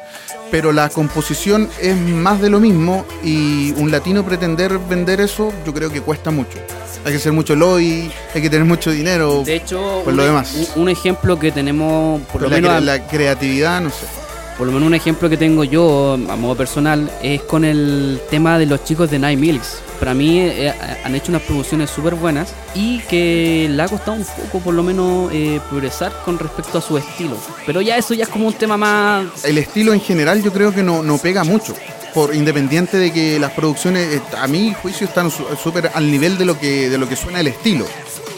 pero 0.51 0.71
la 0.71 0.89
composición 0.89 1.69
es 1.81 1.95
más 1.97 2.41
de 2.41 2.49
lo 2.49 2.59
mismo 2.59 3.05
y 3.23 3.71
un 3.77 3.91
latino 3.91 4.23
pretender 4.25 4.77
vender 4.89 5.21
eso, 5.21 5.51
yo 5.65 5.73
creo 5.73 5.91
que 5.91 6.01
cuesta 6.01 6.31
mucho. 6.31 6.57
Hay 7.05 7.13
que 7.13 7.19
ser 7.19 7.31
mucho 7.31 7.55
lobby, 7.55 8.12
hay 8.35 8.41
que 8.41 8.49
tener 8.49 8.65
mucho 8.65 8.91
dinero. 8.91 9.43
De 9.45 9.55
hecho, 9.55 10.01
Pues 10.03 10.15
lo 10.15 10.23
un, 10.23 10.27
demás. 10.29 10.69
un- 10.75 10.83
un 10.83 10.89
ejemplo 10.89 11.39
que 11.39 11.51
tenemos, 11.51 12.21
por 12.31 12.41
lo 12.41 12.49
la, 12.49 12.55
menos 12.55 12.83
la 12.83 13.07
creatividad, 13.07 13.79
no 13.81 13.89
sé. 13.89 14.05
Por 14.57 14.67
lo 14.67 14.73
menos 14.73 14.88
un 14.88 14.93
ejemplo 14.95 15.29
que 15.29 15.38
tengo 15.38 15.63
yo 15.63 16.15
a 16.29 16.35
modo 16.35 16.55
personal 16.57 17.09
es 17.23 17.41
con 17.43 17.63
el 17.63 18.19
tema 18.29 18.57
de 18.59 18.65
los 18.65 18.83
chicos 18.83 19.09
de 19.09 19.17
Night 19.17 19.39
Milks. 19.39 19.77
Para 19.99 20.13
mí 20.13 20.39
eh, 20.39 20.73
han 21.03 21.13
hecho 21.13 21.31
unas 21.31 21.41
producciones 21.41 21.89
súper 21.89 22.15
buenas 22.15 22.53
y 22.73 22.99
que 22.99 23.67
le 23.69 23.83
ha 23.83 23.88
costado 23.88 24.13
un 24.13 24.25
poco 24.25 24.59
por 24.59 24.73
lo 24.73 24.81
menos 24.81 25.29
eh, 25.33 25.59
progresar 25.69 26.13
con 26.23 26.39
respecto 26.39 26.77
a 26.77 26.81
su 26.81 26.97
estilo. 26.97 27.35
Pero 27.65 27.81
ya 27.81 27.97
eso 27.97 28.13
ya 28.13 28.23
es 28.23 28.29
como 28.29 28.47
un 28.47 28.53
tema 28.53 28.77
más... 28.77 29.43
el 29.43 29.57
estilo 29.57 29.93
en 29.93 29.99
general 29.99 30.41
yo 30.41 30.53
creo 30.53 30.73
que 30.73 30.83
no, 30.83 31.03
no 31.03 31.17
pega 31.17 31.43
mucho. 31.43 31.75
Por 32.13 32.33
independiente 32.33 32.97
de 32.97 33.13
que 33.13 33.38
las 33.39 33.51
producciones, 33.51 34.15
eh, 34.15 34.21
a 34.38 34.47
mi 34.47 34.73
juicio, 34.73 35.05
están 35.05 35.29
súper 35.29 35.91
al 35.93 36.09
nivel 36.09 36.38
de 36.39 36.45
lo 36.45 36.57
que 36.57 36.89
de 36.89 36.97
lo 36.97 37.07
que 37.07 37.15
suena 37.15 37.39
el 37.39 37.47
estilo. 37.47 37.85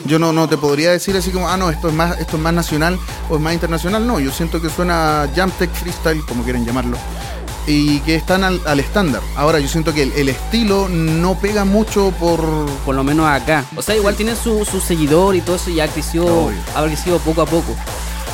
Yo 0.06 0.19
no, 0.19 0.34
no 0.34 0.50
te 0.50 0.58
podría 0.58 0.91
decir 0.91 1.15
así 1.15 1.32
como, 1.32 1.47
ah, 1.47 1.56
no, 1.58 1.69
esto 1.69 1.88
es 1.88 1.93
más 1.93 2.19
esto 2.19 2.36
es 2.36 2.41
más 2.41 2.54
nacional 2.54 3.00
o 3.30 3.36
es 3.36 3.41
más 3.41 3.54
internacional. 3.54 4.06
No, 4.06 4.19
yo 4.19 4.32
siento 4.32 4.62
que 4.62 4.69
suena 4.69 5.30
Jam 5.36 5.52
Tech 5.52 5.71
Freestyle, 5.71 6.21
como 6.28 6.43
quieren 6.43 6.65
llamarlo, 6.65 6.97
y 7.67 8.00
que 8.00 8.15
están 8.15 8.43
al, 8.43 8.60
al 8.65 8.80
estándar. 8.80 9.21
Ahora, 9.36 9.60
yo 9.60 9.67
siento 9.67 9.93
que 9.93 10.04
el, 10.04 10.12
el 10.13 10.30
estilo 10.30 10.89
no 10.89 11.39
pega 11.39 11.63
mucho 11.65 12.12
por... 12.19 12.41
Por 12.86 12.95
lo 12.95 13.04
menos 13.04 13.28
acá. 13.28 13.65
O 13.76 13.82
sea, 13.82 13.95
igual 13.95 14.15
tienen 14.15 14.36
su, 14.36 14.65
su 14.65 14.80
seguidor 14.82 15.36
y 15.36 15.41
todo 15.41 15.56
eso 15.58 15.69
y 15.69 15.76
ya 15.76 15.88
creció, 15.88 16.26
Obvio. 16.26 16.58
ha 16.76 16.84
crecido 16.84 17.19
poco 17.19 17.41
a 17.41 17.45
poco. 17.45 17.76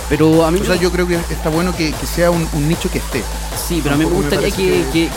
Pero 0.09 0.45
a 0.45 0.51
mí 0.51 0.59
O 0.61 0.63
sea, 0.65 0.75
yo 0.77 0.89
creo 0.89 1.05
que 1.05 1.15
está 1.15 1.49
bueno 1.49 1.75
que, 1.75 1.91
que 1.91 2.05
sea 2.07 2.31
un, 2.31 2.47
un 2.53 2.69
nicho 2.69 2.89
que 2.89 2.99
esté. 2.99 3.21
Sí, 3.67 3.81
pero 3.83 3.95
a 3.95 3.97
mí 3.97 4.05
me 4.05 4.11
gustaría 4.11 4.51
que, 4.51 4.83
que- 4.93 5.09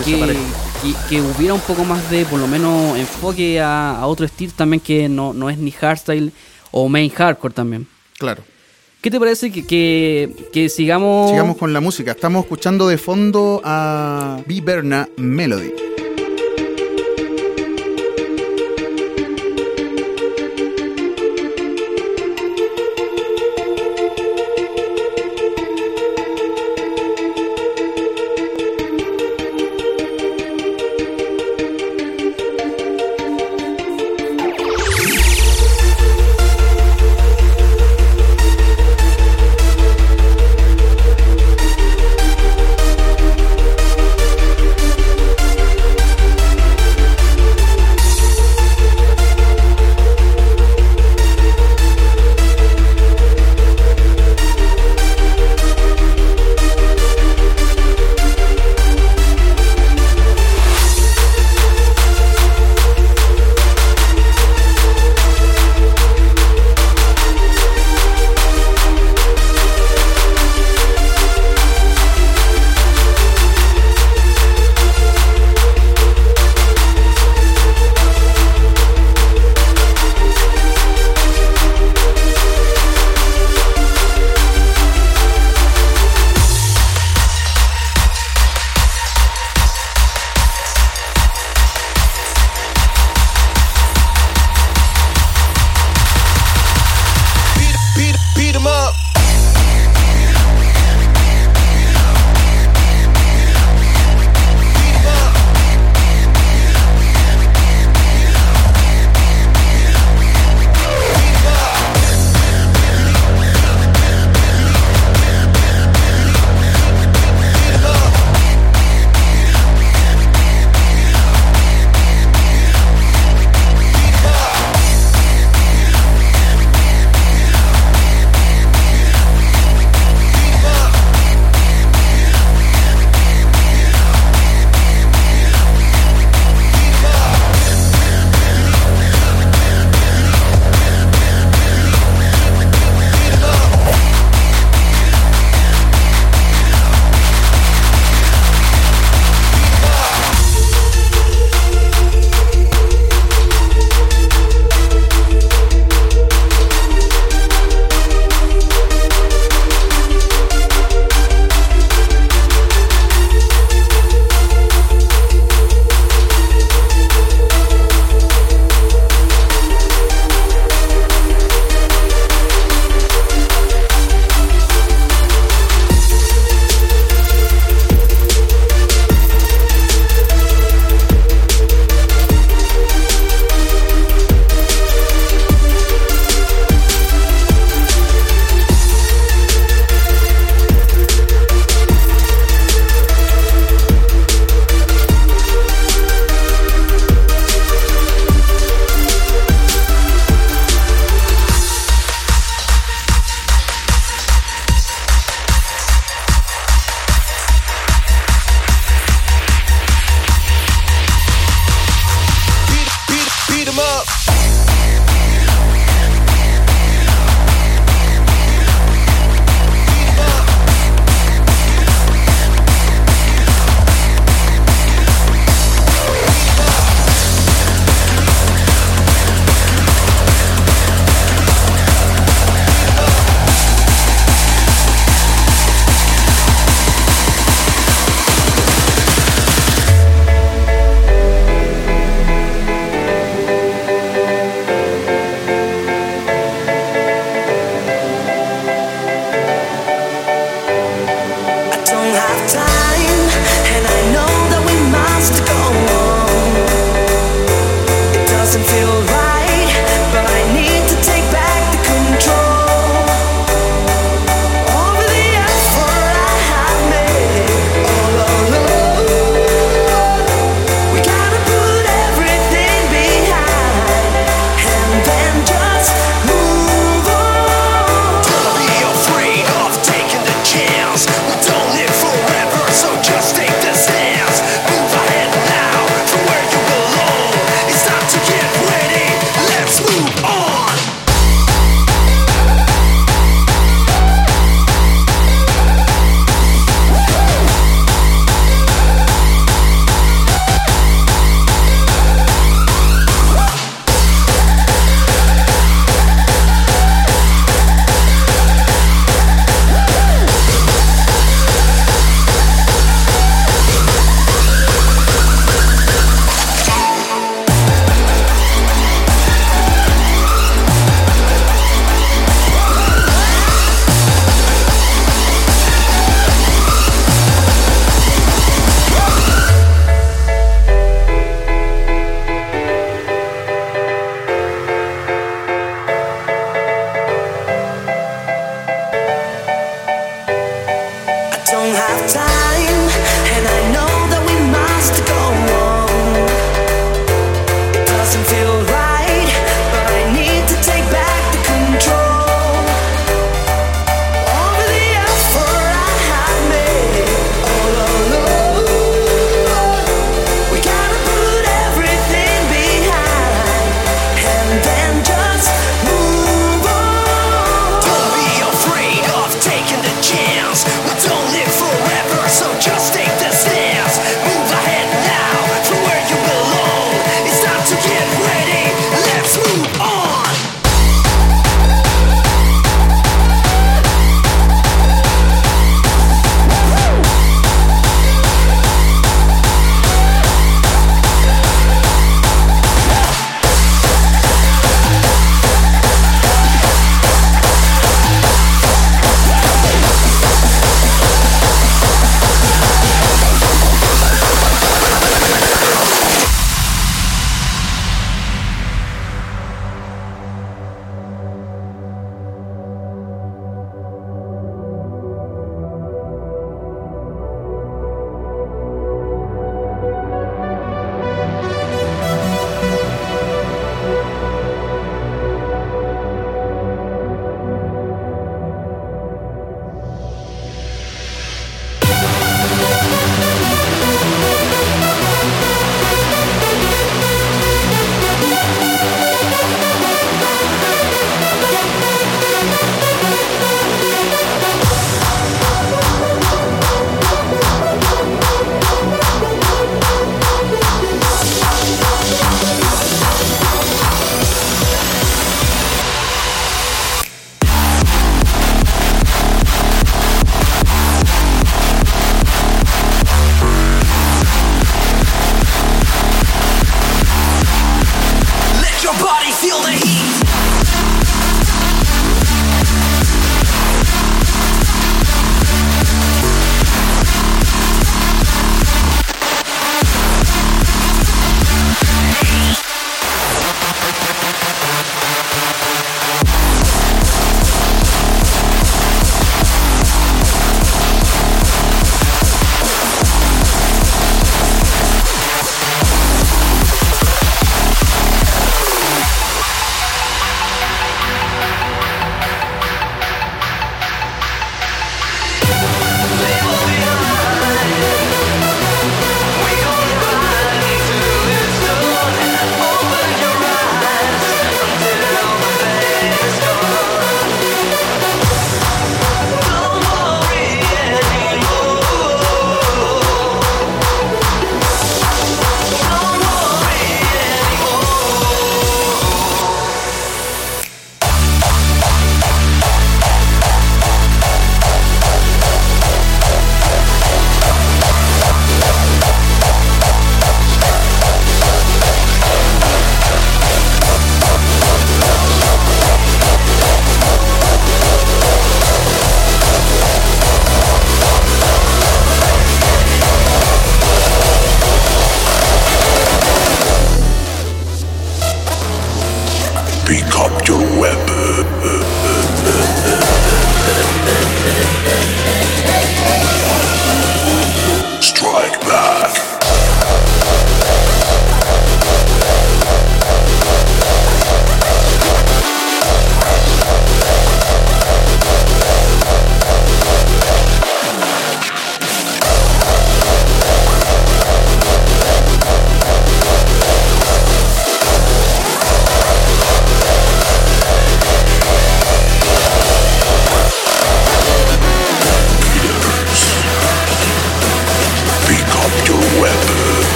que 1.08 1.20
hubiera 1.20 1.52
un 1.54 1.60
poco 1.60 1.84
más 1.84 2.10
de, 2.10 2.24
por 2.24 2.40
lo 2.40 2.46
menos, 2.48 2.96
enfoque 2.98 3.60
a, 3.60 3.98
a 4.00 4.06
otro 4.06 4.24
estilo 4.26 4.50
también 4.56 4.80
que 4.80 5.08
no, 5.10 5.32
no 5.34 5.50
es 5.50 5.58
ni 5.58 5.70
hardstyle 5.70 6.32
o 6.70 6.88
main 6.88 7.10
hardcore 7.10 7.52
también. 7.54 7.86
Claro. 8.18 8.42
¿Qué 9.00 9.10
te 9.10 9.18
parece 9.18 9.50
que, 9.50 9.66
que, 9.66 10.30
que 10.52 10.68
sigamos... 10.68 11.30
Sigamos 11.30 11.56
con 11.56 11.72
la 11.72 11.80
música. 11.80 12.10
Estamos 12.10 12.44
escuchando 12.44 12.86
de 12.86 12.98
fondo 12.98 13.62
a 13.64 14.42
Berna 14.62 15.08
Melody. 15.16 15.72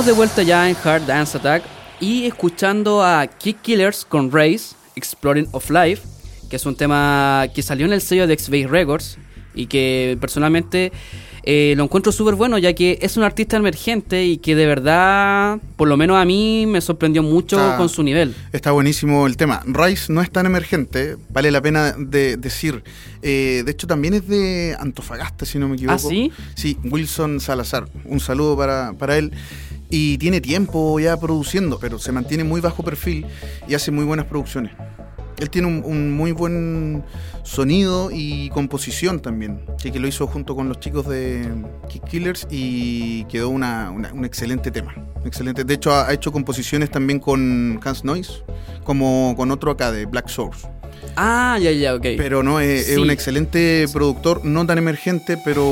Estamos 0.00 0.16
de 0.16 0.16
vuelta 0.16 0.42
ya 0.42 0.70
en 0.70 0.76
Hard 0.82 1.04
Dance 1.04 1.36
Attack 1.36 1.62
y 2.00 2.24
escuchando 2.24 3.04
a 3.04 3.26
Kick 3.26 3.60
Killers 3.60 4.06
con 4.06 4.32
Race, 4.32 4.74
Exploring 4.96 5.46
of 5.52 5.68
Life, 5.68 6.00
que 6.48 6.56
es 6.56 6.64
un 6.64 6.74
tema 6.74 7.44
que 7.54 7.60
salió 7.60 7.84
en 7.84 7.92
el 7.92 8.00
sello 8.00 8.26
de 8.26 8.32
X-Base 8.32 8.66
Records 8.66 9.18
y 9.54 9.66
que 9.66 10.16
personalmente 10.18 10.90
eh, 11.42 11.74
lo 11.76 11.84
encuentro 11.84 12.12
súper 12.12 12.34
bueno 12.34 12.56
ya 12.56 12.72
que 12.74 12.98
es 13.02 13.18
un 13.18 13.24
artista 13.24 13.58
emergente 13.58 14.24
y 14.24 14.38
que 14.38 14.54
de 14.54 14.64
verdad, 14.64 15.58
por 15.76 15.86
lo 15.86 15.98
menos 15.98 16.16
a 16.16 16.24
mí, 16.24 16.64
me 16.66 16.80
sorprendió 16.80 17.22
mucho 17.22 17.56
Está- 17.56 17.76
con 17.76 17.90
su 17.90 18.02
nivel. 18.02 18.34
Está 18.52 18.70
buenísimo 18.70 19.26
el 19.26 19.36
tema. 19.36 19.62
Rice 19.66 20.10
no 20.10 20.22
es 20.22 20.30
tan 20.30 20.46
emergente, 20.46 21.16
vale 21.28 21.50
la 21.50 21.60
pena 21.60 21.94
de 21.98 22.38
decir. 22.38 22.82
Eh, 23.20 23.62
de 23.66 23.70
hecho, 23.70 23.86
también 23.86 24.14
es 24.14 24.26
de 24.26 24.74
Antofagasta, 24.80 25.44
si 25.44 25.58
no 25.58 25.68
me 25.68 25.74
equivoco. 25.74 25.96
¿Ah, 25.96 25.98
sí? 25.98 26.32
Sí, 26.54 26.78
Wilson 26.84 27.38
Salazar. 27.40 27.86
Un 28.06 28.18
saludo 28.20 28.56
para, 28.56 28.94
para 28.94 29.18
él. 29.18 29.32
Y 29.90 30.18
tiene 30.18 30.40
tiempo 30.40 31.00
ya 31.00 31.18
produciendo, 31.18 31.78
pero 31.80 31.98
se 31.98 32.12
mantiene 32.12 32.44
muy 32.44 32.60
bajo 32.60 32.82
perfil 32.84 33.26
y 33.68 33.74
hace 33.74 33.90
muy 33.90 34.04
buenas 34.04 34.26
producciones. 34.26 34.72
Él 35.38 35.48
tiene 35.50 35.68
un, 35.68 35.82
un 35.84 36.12
muy 36.12 36.32
buen 36.32 37.02
sonido 37.44 38.10
y 38.12 38.50
composición 38.50 39.20
también, 39.20 39.62
que, 39.82 39.90
que 39.90 39.98
lo 39.98 40.06
hizo 40.06 40.26
junto 40.26 40.54
con 40.54 40.68
los 40.68 40.78
chicos 40.80 41.08
de 41.08 41.48
Kick 41.88 42.04
Killers 42.04 42.46
y 42.50 43.24
quedó 43.24 43.48
una- 43.48 43.90
una- 43.90 44.12
un 44.12 44.24
excelente 44.26 44.70
tema. 44.70 44.94
Excelente. 45.24 45.64
De 45.64 45.74
hecho, 45.74 45.92
ha, 45.92 46.08
ha 46.08 46.12
hecho 46.12 46.30
composiciones 46.30 46.90
también 46.90 47.18
con 47.20 47.80
Hans 47.82 48.04
Noise, 48.04 48.42
como 48.84 49.34
con 49.36 49.50
otro 49.50 49.70
acá 49.70 49.90
de 49.90 50.04
Black 50.04 50.28
Source. 50.28 50.68
Ah, 51.16 51.58
ya, 51.60 51.72
ya, 51.72 51.94
ok. 51.94 52.02
Pero 52.18 52.42
no, 52.42 52.60
es, 52.60 52.90
es 52.90 52.98
un 52.98 53.10
excelente 53.10 53.86
productor, 53.92 54.44
no 54.44 54.66
tan 54.66 54.76
emergente, 54.78 55.38
pero 55.42 55.66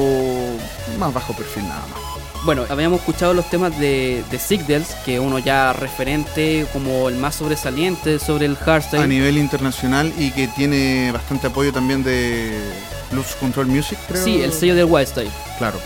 más 0.98 1.12
bajo 1.12 1.34
perfil 1.34 1.64
nada 1.64 1.86
más. 1.88 2.07
Bueno, 2.44 2.64
habíamos 2.68 3.00
escuchado 3.00 3.34
los 3.34 3.48
temas 3.50 3.78
de, 3.78 4.22
de 4.30 4.38
Sigdels, 4.38 4.88
que 5.04 5.18
uno 5.20 5.38
ya 5.38 5.72
referente 5.72 6.66
como 6.72 7.08
el 7.08 7.16
más 7.16 7.34
sobresaliente 7.34 8.18
sobre 8.18 8.46
el 8.46 8.56
hardstyle. 8.56 9.02
A 9.02 9.06
nivel 9.06 9.36
internacional 9.38 10.12
y 10.16 10.30
que 10.30 10.48
tiene 10.48 11.10
bastante 11.12 11.48
apoyo 11.48 11.72
también 11.72 12.02
de 12.04 12.58
Luz 13.12 13.34
Control 13.40 13.66
Music, 13.66 13.98
creo. 14.08 14.24
Sí, 14.24 14.40
el 14.42 14.52
sello 14.52 14.74
del 14.76 14.84
Wildstyle. 14.86 15.30
Claro. 15.58 15.78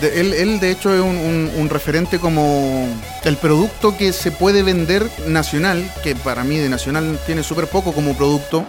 De- 0.00 0.20
Él, 0.20 0.32
él, 0.34 0.60
de 0.60 0.70
hecho, 0.70 0.94
es 0.94 1.00
un, 1.00 1.16
un- 1.16 1.50
un 1.56 1.68
referente 1.70 2.18
como 2.18 2.86
el 3.24 3.36
producto 3.38 3.96
que 3.96 4.12
se 4.12 4.30
puede 4.30 4.62
vender 4.62 5.08
nacional, 5.26 5.90
que 6.02 6.14
para 6.14 6.44
mí 6.44 6.58
de 6.58 6.68
nacional 6.68 7.18
tiene 7.26 7.42
súper 7.42 7.66
poco 7.66 7.92
como 7.92 8.14
producto, 8.16 8.64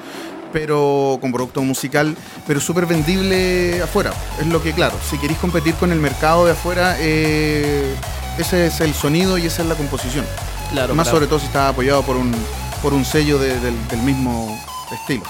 pero 0.55 1.17
como 1.19 1.33
producto 1.33 1.61
musical, 1.63 2.15
pero 2.47 2.61
súper 2.61 2.85
vendible 2.85 3.81
afuera. 3.83 4.13
Es 4.39 4.47
lo 4.47 4.63
que, 4.63 4.71
claro, 4.71 4.95
si 5.09 5.17
queréis 5.17 5.37
competir 5.37 5.73
con 5.75 5.91
el 5.91 5.99
mercado 5.99 6.45
de 6.45 6.53
afuera, 6.53 6.95
eh, 6.97 7.93
ese 8.37 8.67
es 8.67 8.79
el 8.79 8.93
sonido 8.93 9.37
y 9.37 9.47
esa 9.47 9.63
es 9.63 9.67
la 9.67 9.75
composición. 9.75 10.25
Claro, 10.71 10.95
Más 10.95 11.07
claro. 11.07 11.17
sobre 11.17 11.27
todo 11.27 11.39
si 11.39 11.47
está 11.47 11.67
apoyado 11.67 12.03
por 12.03 12.15
un, 12.15 12.33
por 12.81 12.93
un 12.93 13.03
sello 13.03 13.37
de- 13.37 13.59
del, 13.59 13.87
del 13.89 13.99
mismo 14.03 14.57
estilo. 14.97 15.23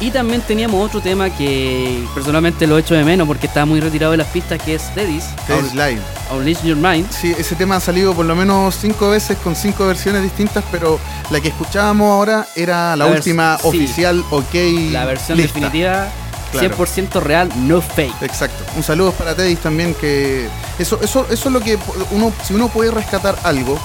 Y 0.00 0.10
también 0.10 0.40
teníamos 0.40 0.82
otro 0.82 1.02
tema 1.02 1.28
que 1.28 2.02
personalmente 2.14 2.66
lo 2.66 2.78
echo 2.78 2.94
de 2.94 3.04
menos 3.04 3.26
porque 3.26 3.46
estaba 3.46 3.66
muy 3.66 3.80
retirado 3.80 4.12
de 4.12 4.16
las 4.16 4.28
pistas, 4.28 4.60
que 4.62 4.74
es 4.76 4.94
Teddy's, 4.94 5.24
Teddy's 5.46 5.74
Live. 5.74 6.00
Unleash 6.34 6.62
Your 6.62 6.76
Mind. 6.78 7.10
Sí, 7.10 7.34
ese 7.36 7.54
tema 7.54 7.76
ha 7.76 7.80
salido 7.80 8.14
por 8.14 8.24
lo 8.24 8.34
menos 8.34 8.76
cinco 8.76 9.10
veces 9.10 9.36
con 9.38 9.54
cinco 9.54 9.86
versiones 9.86 10.22
distintas, 10.22 10.64
pero 10.70 10.98
la 11.30 11.38
que 11.40 11.48
escuchábamos 11.48 12.10
ahora 12.10 12.46
era 12.56 12.96
la, 12.96 13.06
última 13.06 13.58
sí. 13.58 13.68
oficial, 13.68 14.24
ok. 14.30 14.54
La 14.90 15.04
versión 15.04 15.36
lista. 15.36 15.54
definitiva, 15.54 16.08
Claro. 16.50 16.76
100% 16.76 17.22
real, 17.22 17.48
no 17.58 17.80
fake. 17.80 18.22
Exacto. 18.22 18.64
Un 18.76 18.82
saludo 18.82 19.12
para 19.12 19.36
Teddy 19.36 19.54
también, 19.54 19.94
que 19.94 20.48
eso, 20.80 20.98
eso, 21.00 21.24
eso 21.30 21.48
es 21.48 21.52
lo 21.52 21.60
que 21.60 21.78
uno, 22.10 22.32
si 22.42 22.54
uno 22.54 22.68
puede 22.68 22.90
rescatar 22.90 23.38
algo, 23.44 23.78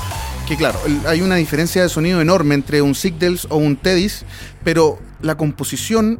que 0.47 0.57
claro, 0.57 0.79
hay 1.07 1.21
una 1.21 1.35
diferencia 1.35 1.83
de 1.83 1.89
sonido 1.89 2.21
enorme 2.21 2.55
entre 2.55 2.81
un 2.81 2.95
Sigdels 2.95 3.45
o 3.51 3.57
un 3.57 3.75
Teddy's, 3.75 4.25
pero 4.63 4.97
la 5.21 5.35
composición, 5.35 6.19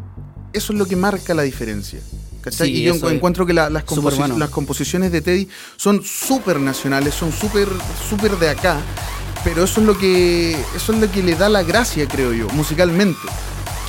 eso 0.54 0.74
es 0.74 0.80
lo 0.80 0.86
que 0.86 0.96
marca 0.96 1.34
la 1.34 1.44
diferencia. 1.44 2.00
¿cachai? 2.42 2.68
Sí, 2.68 2.74
y 2.76 2.84
yo 2.84 2.94
es 2.94 3.04
encuentro 3.04 3.46
que 3.46 3.54
la- 3.54 3.70
las, 3.70 3.84
súper 3.88 4.14
composi- 4.14 4.18
bueno. 4.18 4.38
las 4.38 4.50
composiciones 4.50 5.12
de 5.12 5.22
Teddy 5.22 5.48
son 5.78 6.04
súper 6.04 6.60
nacionales, 6.60 7.14
son 7.16 7.32
súper 7.32 7.68
súper 8.08 8.38
de 8.38 8.50
acá, 8.50 8.78
pero 9.44 9.64
eso 9.64 9.80
es 9.82 9.88
lo 9.88 9.98
que 9.98 10.52
eso 10.76 10.94
es 10.94 11.00
lo 11.00 11.12
que 11.12 11.24
le 11.24 11.36
da 11.36 11.50
la 11.50 11.64
gracia, 11.64 12.08
creo 12.08 12.34
yo, 12.34 12.48
musicalmente. 12.50 13.20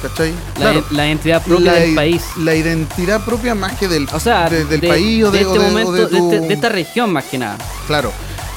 ¿Cachai? 0.03 0.33
La, 0.61 0.83
la 0.91 1.07
identidad 1.07 1.43
propia 1.43 1.73
la, 1.73 1.79
del 1.81 1.95
país. 1.95 2.23
La 2.39 2.55
identidad 2.55 3.25
propia 3.25 3.55
más 3.55 3.73
que 3.79 3.89
del, 3.89 4.07
O 4.13 4.21
sea, 4.21 4.49
de- 4.49 4.65
del 4.67 4.81
de, 4.81 4.89
país 4.89 5.25
o 5.25 5.31
de, 5.31 5.39
de 5.39 5.45
este 5.45 5.59
o 5.59 5.63
momento, 5.63 6.09
tu- 6.09 6.33
este- 6.35 6.47
de 6.49 6.55
esta 6.55 6.69
región 6.69 7.13
más 7.13 7.25
que 7.25 7.39
nada. 7.39 7.57
Claro. 7.87 8.13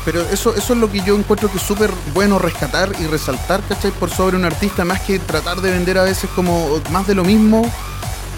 Pero 0.05 0.21
eso, 0.29 0.55
eso 0.55 0.73
es 0.73 0.79
lo 0.79 0.89
que 0.91 1.01
yo 1.01 1.15
encuentro 1.17 1.51
que 1.51 1.57
es 1.57 1.63
súper 1.63 1.91
bueno 2.13 2.39
rescatar 2.39 2.91
y 2.99 3.05
resaltar, 3.07 3.61
¿cachai? 3.67 3.91
Por 3.91 4.09
sobre 4.09 4.37
un 4.37 4.45
artista, 4.45 4.85
más 4.85 5.01
que 5.01 5.19
tratar 5.19 5.61
de 5.61 5.71
vender 5.71 5.97
a 5.97 6.03
veces 6.03 6.29
como 6.35 6.81
más 6.91 7.05
de 7.05 7.15
lo 7.15 7.23
mismo. 7.23 7.69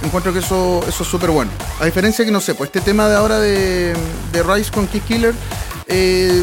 Encuentro 0.03 0.33
que 0.33 0.39
eso, 0.39 0.83
eso 0.87 1.03
es 1.03 1.09
súper 1.09 1.29
bueno. 1.29 1.51
A 1.79 1.85
diferencia 1.85 2.25
que, 2.25 2.31
no 2.31 2.41
sé, 2.41 2.55
pues 2.55 2.69
este 2.69 2.81
tema 2.81 3.07
de 3.07 3.15
ahora 3.15 3.39
de, 3.39 3.93
de 4.33 4.43
Rise 4.43 4.71
con 4.71 4.87
Kick 4.87 5.05
Killer 5.05 5.35
eh, 5.87 6.41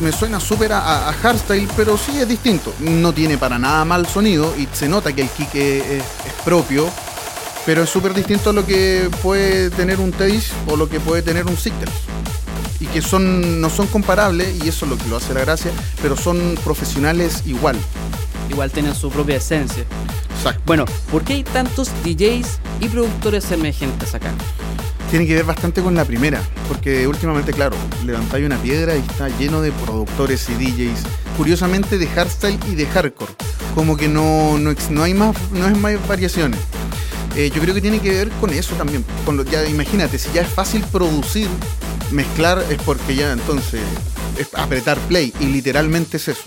me 0.00 0.10
suena 0.10 0.40
súper 0.40 0.72
a, 0.72 1.08
a- 1.08 1.12
hardstyle, 1.12 1.68
pero 1.76 1.96
sí 1.96 2.18
es 2.18 2.28
distinto. 2.28 2.74
No 2.80 3.12
tiene 3.12 3.38
para 3.38 3.58
nada 3.60 3.84
mal 3.84 4.06
sonido 4.08 4.52
y 4.58 4.68
se 4.72 4.88
nota 4.88 5.12
que 5.12 5.22
el 5.22 5.28
kick 5.30 5.54
es, 5.54 6.02
propio, 6.44 6.90
pero 7.64 7.84
es 7.84 7.90
súper 7.90 8.12
distinto 8.12 8.50
a 8.50 8.52
lo 8.52 8.66
que 8.66 9.08
puede 9.22 9.70
tener 9.70 10.00
un 10.00 10.10
Teddy's 10.12 10.50
o 10.66 10.76
lo 10.76 10.88
que 10.88 10.98
puede 11.00 11.22
tener 11.22 11.46
un 11.46 11.56
Sigdels 11.56 11.92
y 12.80 12.86
que 12.86 13.02
son 13.02 13.60
no 13.60 13.70
son 13.70 13.86
comparables 13.86 14.64
y 14.64 14.68
eso 14.68 14.84
es 14.84 14.90
lo 14.90 14.98
que 14.98 15.08
lo 15.08 15.16
hace 15.16 15.34
la 15.34 15.40
gracia, 15.40 15.70
pero 16.02 16.16
son 16.16 16.56
profesionales 16.64 17.42
igual. 17.46 17.76
Igual 18.50 18.70
tienen 18.70 18.94
su 18.94 19.10
propia 19.10 19.36
esencia. 19.36 19.84
Exacto. 20.36 20.62
Bueno, 20.66 20.84
¿por 21.10 21.24
qué 21.24 21.34
hay 21.34 21.44
tantos 21.44 21.90
DJs 22.04 22.60
y 22.80 22.88
productores 22.88 23.50
emergentes 23.50 24.14
acá? 24.14 24.32
Tiene 25.10 25.26
que 25.26 25.34
ver 25.34 25.44
bastante 25.44 25.82
con 25.82 25.94
la 25.94 26.04
primera, 26.04 26.42
porque 26.66 27.06
últimamente, 27.06 27.52
claro, 27.52 27.76
levantáis 28.04 28.44
una 28.44 28.58
piedra 28.58 28.96
y 28.96 28.98
está 28.98 29.28
lleno 29.28 29.62
de 29.62 29.70
productores 29.70 30.48
y 30.50 30.54
DJs, 30.54 31.02
curiosamente 31.36 31.96
de 31.96 32.08
hardstyle 32.08 32.58
y 32.68 32.74
de 32.74 32.86
hardcore, 32.86 33.32
como 33.74 33.96
que 33.96 34.08
no, 34.08 34.58
no, 34.58 34.74
no 34.90 35.02
hay 35.02 35.14
más, 35.14 35.36
no 35.52 35.68
es 35.68 35.78
más 35.78 36.08
variaciones. 36.08 36.58
Eh, 37.36 37.50
yo 37.54 37.60
creo 37.60 37.74
que 37.74 37.82
tiene 37.82 38.00
que 38.00 38.10
ver 38.10 38.30
con 38.40 38.50
eso 38.50 38.74
también. 38.76 39.04
Con 39.26 39.36
lo, 39.36 39.44
ya, 39.44 39.64
imagínate, 39.66 40.18
si 40.18 40.32
ya 40.32 40.40
es 40.40 40.48
fácil 40.48 40.82
producir, 40.90 41.48
mezclar 42.12 42.64
es 42.70 42.78
porque 42.82 43.14
ya 43.16 43.32
entonces 43.32 43.80
es 44.38 44.48
apretar 44.54 44.98
play 45.08 45.32
y 45.40 45.46
literalmente 45.46 46.16
es 46.18 46.28
eso. 46.28 46.42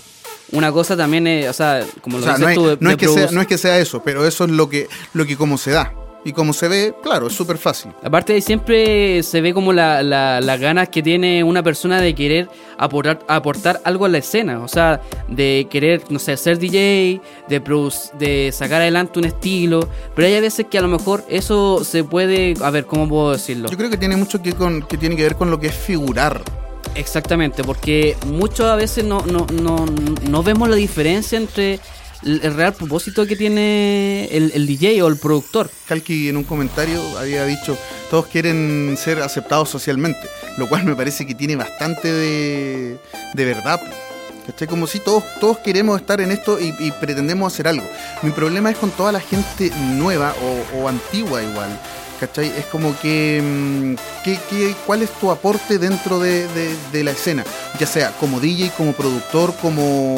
Una 0.52 0.72
cosa 0.72 0.96
también 0.96 1.26
es, 1.26 1.48
o 1.48 1.52
sea, 1.52 1.84
como 2.00 2.18
lo 2.18 2.24
O 2.24 2.26
sea, 2.26 2.34
dices 2.36 2.44
no, 2.44 2.48
es, 2.50 2.54
tú, 2.56 2.66
de- 2.66 2.76
no 2.80 2.88
de 2.88 2.94
es 2.94 2.98
que 3.00 3.08
sea, 3.08 3.30
no 3.30 3.40
es 3.40 3.46
que 3.46 3.58
sea 3.58 3.78
eso, 3.78 4.02
pero 4.02 4.26
eso 4.26 4.44
es 4.44 4.50
lo 4.50 4.68
que, 4.68 4.88
lo 5.12 5.24
que 5.26 5.36
como 5.36 5.56
se 5.58 5.70
da. 5.70 5.92
Y 6.22 6.32
como 6.32 6.52
se 6.52 6.68
ve, 6.68 6.94
claro, 7.02 7.28
es 7.28 7.32
súper 7.32 7.56
fácil. 7.56 7.92
Aparte 8.02 8.38
siempre 8.42 9.22
se 9.22 9.40
ve 9.40 9.54
como 9.54 9.72
la- 9.72 10.02
la- 10.02 10.40
las 10.42 10.60
ganas 10.60 10.90
que 10.90 11.02
tiene 11.02 11.42
una 11.42 11.62
persona 11.62 11.98
de 11.98 12.14
querer 12.14 12.48
aportar, 12.76 13.20
aportar 13.26 13.80
algo 13.84 14.04
a 14.04 14.08
la 14.10 14.18
escena. 14.18 14.60
O 14.62 14.68
sea, 14.68 15.00
de 15.28 15.66
querer, 15.70 16.02
no 16.10 16.18
sé, 16.18 16.36
ser 16.36 16.58
DJ, 16.58 17.22
de, 17.48 17.64
produc- 17.64 18.12
de 18.18 18.50
sacar 18.52 18.82
adelante 18.82 19.18
un 19.18 19.24
estilo. 19.24 19.88
Pero 20.14 20.28
hay 20.28 20.40
veces 20.42 20.66
que 20.70 20.76
a 20.76 20.82
lo 20.82 20.88
mejor 20.88 21.24
eso 21.30 21.82
se 21.84 22.04
puede... 22.04 22.54
A 22.62 22.70
ver, 22.70 22.84
¿cómo 22.84 23.08
puedo 23.08 23.32
decirlo? 23.32 23.70
Yo 23.70 23.78
creo 23.78 23.88
que 23.88 23.96
tiene 23.96 24.16
mucho 24.16 24.42
que, 24.42 24.52
con, 24.52 24.82
que 24.82 24.98
tiene 24.98 25.16
que 25.16 25.22
ver 25.22 25.36
con 25.36 25.50
lo 25.50 25.58
que 25.58 25.68
es 25.68 25.74
figurar. 25.74 26.42
Exactamente, 26.94 27.62
porque 27.64 28.16
muchos 28.26 28.66
a 28.66 28.74
veces 28.74 29.04
no, 29.04 29.24
no, 29.24 29.46
no, 29.52 29.86
no 30.28 30.42
vemos 30.42 30.68
la 30.68 30.76
diferencia 30.76 31.38
entre 31.38 31.78
el, 32.22 32.40
el 32.42 32.54
real 32.54 32.74
propósito 32.74 33.26
que 33.26 33.36
tiene 33.36 34.28
el, 34.30 34.52
el 34.54 34.66
DJ 34.66 35.02
o 35.02 35.08
el 35.08 35.16
productor. 35.16 35.70
Kalki 35.86 36.28
en 36.28 36.36
un 36.36 36.44
comentario 36.44 37.00
había 37.18 37.44
dicho, 37.44 37.76
todos 38.10 38.26
quieren 38.26 38.96
ser 38.98 39.20
aceptados 39.22 39.68
socialmente, 39.68 40.28
lo 40.58 40.68
cual 40.68 40.84
me 40.84 40.94
parece 40.94 41.26
que 41.26 41.34
tiene 41.34 41.56
bastante 41.56 42.12
de, 42.12 42.98
de 43.34 43.44
verdad. 43.44 43.80
¿Cachai? 44.46 44.66
Como 44.68 44.86
si 44.86 45.00
todos, 45.00 45.22
todos 45.38 45.58
queremos 45.58 46.00
estar 46.00 46.20
en 46.20 46.32
esto 46.32 46.58
y, 46.58 46.74
y 46.78 46.90
pretendemos 46.92 47.52
hacer 47.52 47.68
algo. 47.68 47.86
Mi 48.22 48.30
problema 48.30 48.70
es 48.70 48.78
con 48.78 48.90
toda 48.90 49.12
la 49.12 49.20
gente 49.20 49.70
nueva 49.96 50.34
o, 50.42 50.78
o 50.78 50.88
antigua 50.88 51.42
igual. 51.42 51.78
¿Cachai? 52.20 52.48
Es 52.58 52.66
como 52.66 52.94
que, 53.00 53.40
mm, 53.42 53.94
¿qué- 54.24 54.38
qué- 54.50 54.74
¿cuál 54.86 55.00
es 55.02 55.10
tu 55.12 55.30
aporte 55.30 55.78
dentro 55.78 56.18
de, 56.20 56.46
de- 56.92 57.02
la 57.02 57.12
escena? 57.12 57.44
Ya 57.78 57.86
sea 57.86 58.10
como 58.20 58.38
DJ, 58.40 58.70
como 58.76 58.92
productor, 58.92 59.54
como 59.62 60.16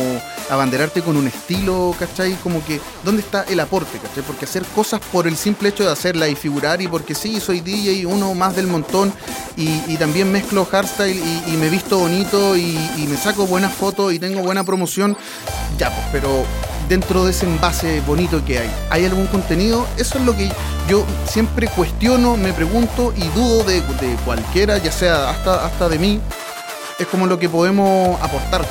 abanderarte 0.51 1.01
con 1.01 1.17
un 1.17 1.29
estilo, 1.29 1.95
¿cachai? 1.97 2.35
Como 2.43 2.65
que, 2.65 2.81
¿dónde 3.05 3.23
está 3.23 3.45
el 3.49 3.61
aporte. 3.61 4.01
Porque 4.27 4.47
hacer 4.47 4.65
cosas 4.75 5.01
por 5.13 5.29
el 5.29 5.37
simple 5.37 5.69
hecho 5.69 5.85
de 5.85 5.93
hacerla 5.93 6.29
y 6.29 6.35
figurar 6.35 6.83
y 6.83 6.89
porque 6.89 7.15
sí, 7.15 7.39
soy 7.41 7.61
DJ, 7.61 8.05
uno 8.07 8.35
más 8.35 8.57
del 8.57 8.67
montón 8.67 9.13
y, 9.57 9.97
también 9.97 10.33
mezclo 10.33 10.65
hardstyle 10.65 11.17
y, 11.17 11.53
y 11.53 11.57
me 11.57 11.69
visto 11.69 11.99
bonito 11.99 12.57
y, 12.57 12.77
y 12.97 13.07
me 13.09 13.17
saco 13.17 13.47
buenas 13.47 13.73
fotos 13.73 14.13
y 14.13 14.19
tengo 14.19 14.41
buena 14.43 14.65
promoción, 14.65 15.17
ya, 15.79 15.89
pues, 15.95 16.07
pero 16.11 16.45
dentro 16.89 17.25
de 17.25 17.31
ese 17.31 17.47
envase 17.47 18.01
bonito 18.07 18.45
que 18.45 18.59
hay, 18.59 18.71
¿hay 18.91 19.05
algún 19.05 19.27
contenido? 19.27 19.87
Eso 19.97 20.19
es 20.19 20.25
lo 20.25 20.37
que 20.37 20.51
yo 20.89 21.05
siempre 21.27 21.69
cuestiono, 21.69 22.37
me 22.37 22.53
pregunto 22.53 23.13
y 23.17 23.25
dudo 23.39 23.65
de, 23.65 23.81
de 23.81 24.17
cualquiera, 24.25 24.79
ya 24.79 24.93
sea 24.93 25.31
hasta, 25.31 25.65
hasta 25.65 25.89
de 25.89 25.99
mí. 25.99 26.21
es 26.99 27.07
como 27.07 27.27
lo 27.27 27.39
que 27.39 27.49
podemos 27.49 28.21
aportar. 28.21 28.65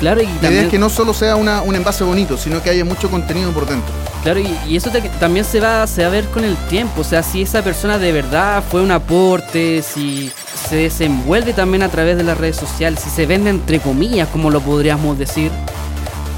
Claro, 0.00 0.20
y 0.20 0.26
La 0.42 0.50
idea 0.50 0.62
es 0.64 0.68
que 0.68 0.78
no 0.78 0.90
solo 0.90 1.14
sea 1.14 1.36
una, 1.36 1.62
un 1.62 1.74
envase 1.76 2.02
bonito, 2.02 2.36
sino 2.36 2.60
que 2.60 2.70
haya 2.70 2.84
mucho 2.84 3.08
contenido 3.08 3.52
por 3.52 3.64
dentro. 3.66 3.92
Claro, 4.24 4.40
y, 4.40 4.58
y 4.68 4.76
eso 4.76 4.90
te- 4.90 5.00
también 5.20 5.44
se 5.44 5.60
va, 5.60 5.86
se 5.86 6.02
va 6.02 6.08
a 6.08 6.10
ver 6.10 6.24
con 6.26 6.42
el 6.44 6.56
tiempo. 6.68 7.02
O 7.02 7.04
sea, 7.04 7.22
si 7.22 7.42
esa 7.42 7.62
persona 7.62 7.96
de 7.98 8.10
verdad 8.10 8.62
fue 8.68 8.82
un 8.82 8.90
aporte, 8.90 9.82
si 9.82 10.32
se 10.68 10.76
desenvuelve 10.76 11.52
también 11.52 11.84
a 11.84 11.88
través 11.88 12.16
de 12.16 12.24
las 12.24 12.38
redes 12.38 12.56
sociales, 12.56 13.00
si 13.04 13.10
se 13.10 13.24
vende 13.26 13.50
entre 13.50 13.78
comillas, 13.78 14.28
como 14.28 14.50
lo 14.50 14.60
podríamos 14.60 15.16
decir. 15.16 15.50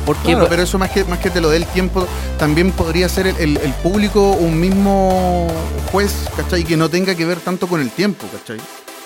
Porque 0.04 0.32
Claro, 0.32 0.46
pero 0.48 0.62
eso 0.62 0.78
más 0.78 0.90
que, 0.90 1.04
más 1.04 1.18
que 1.18 1.30
te 1.30 1.40
lo 1.40 1.48
dé 1.50 1.56
el 1.58 1.66
tiempo, 1.66 2.06
también 2.38 2.72
podría 2.72 3.08
ser 3.08 3.26
el, 3.26 3.36
el- 3.38 3.56
el 3.58 3.72
público 3.74 4.32
un 4.32 4.58
mismo 4.60 5.48
juez, 5.90 6.12
¿cachai? 6.36 6.64
Que 6.64 6.76
no 6.76 6.88
tenga 6.90 7.14
que 7.14 7.24
ver 7.24 7.40
tanto 7.40 7.66
con 7.66 7.80
el 7.80 7.90
tiempo, 7.90 8.26
¿cachai? 8.32 8.58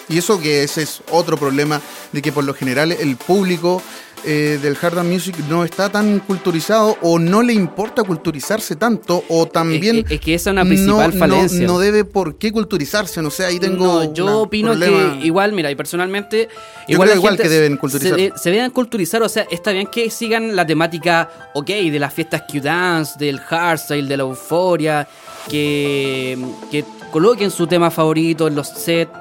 Y 0.08 0.16
eso 0.18 0.40
que 0.40 0.62
ese 0.62 0.82
es 0.82 1.02
otro 1.10 1.36
problema, 1.36 1.80
de 2.12 2.22
que 2.22 2.32
por 2.32 2.42
lo 2.44 2.54
general 2.54 2.92
el 2.92 3.16
público 3.16 3.82
eh, 4.24 4.58
del 4.62 4.76
hard 4.80 5.04
music 5.04 5.36
no 5.48 5.64
está 5.64 5.88
tan 5.90 6.18
culturizado 6.20 6.96
o 7.02 7.18
no 7.18 7.42
le 7.42 7.52
importa 7.52 8.02
culturizarse 8.02 8.76
tanto 8.76 9.24
o 9.28 9.46
también... 9.46 9.98
Es 9.98 10.04
que- 10.04 10.14
es 10.16 10.20
que 10.20 10.34
esa 10.34 10.50
es 10.50 10.52
una 10.52 10.64
principal 10.64 11.12
no, 11.12 11.18
falencia. 11.18 11.66
No, 11.66 11.74
no 11.74 11.78
debe 11.78 12.04
por 12.04 12.36
qué 12.38 12.50
culturizarse, 12.52 13.22
no 13.22 13.30
sé, 13.30 13.44
ahí 13.44 13.58
tengo... 13.58 14.04
No, 14.04 14.14
yo 14.14 14.40
opino 14.42 14.70
problema. 14.72 15.18
que 15.18 15.26
igual, 15.26 15.52
mira, 15.52 15.70
y 15.70 15.74
personalmente. 15.74 16.48
Yo 16.88 16.98
la 16.98 17.04
creo 17.04 17.16
igual 17.16 17.32
gente 17.36 17.42
que 17.44 17.48
deben 17.48 17.72
se- 17.74 17.78
culturizar. 17.78 18.18
Se, 18.18 18.32
se 18.36 18.50
deben 18.50 18.70
culturizar, 18.70 19.22
o 19.22 19.28
sea, 19.28 19.46
está 19.50 19.72
bien 19.72 19.86
que 19.86 20.10
sigan 20.10 20.54
la 20.56 20.66
temática, 20.66 21.50
ok, 21.54 21.66
de 21.66 21.98
las 21.98 22.12
fiestas 22.12 22.42
Q-Dance, 22.50 23.14
del 23.18 23.38
hardstyle, 23.40 24.08
de 24.08 24.16
la 24.16 24.22
euforia, 24.24 25.08
que, 25.48 26.38
que 26.70 26.84
coloquen 27.10 27.50
su 27.50 27.66
tema 27.66 27.90
favorito 27.90 28.46
en 28.48 28.54
los 28.54 28.68
sets, 28.68 29.12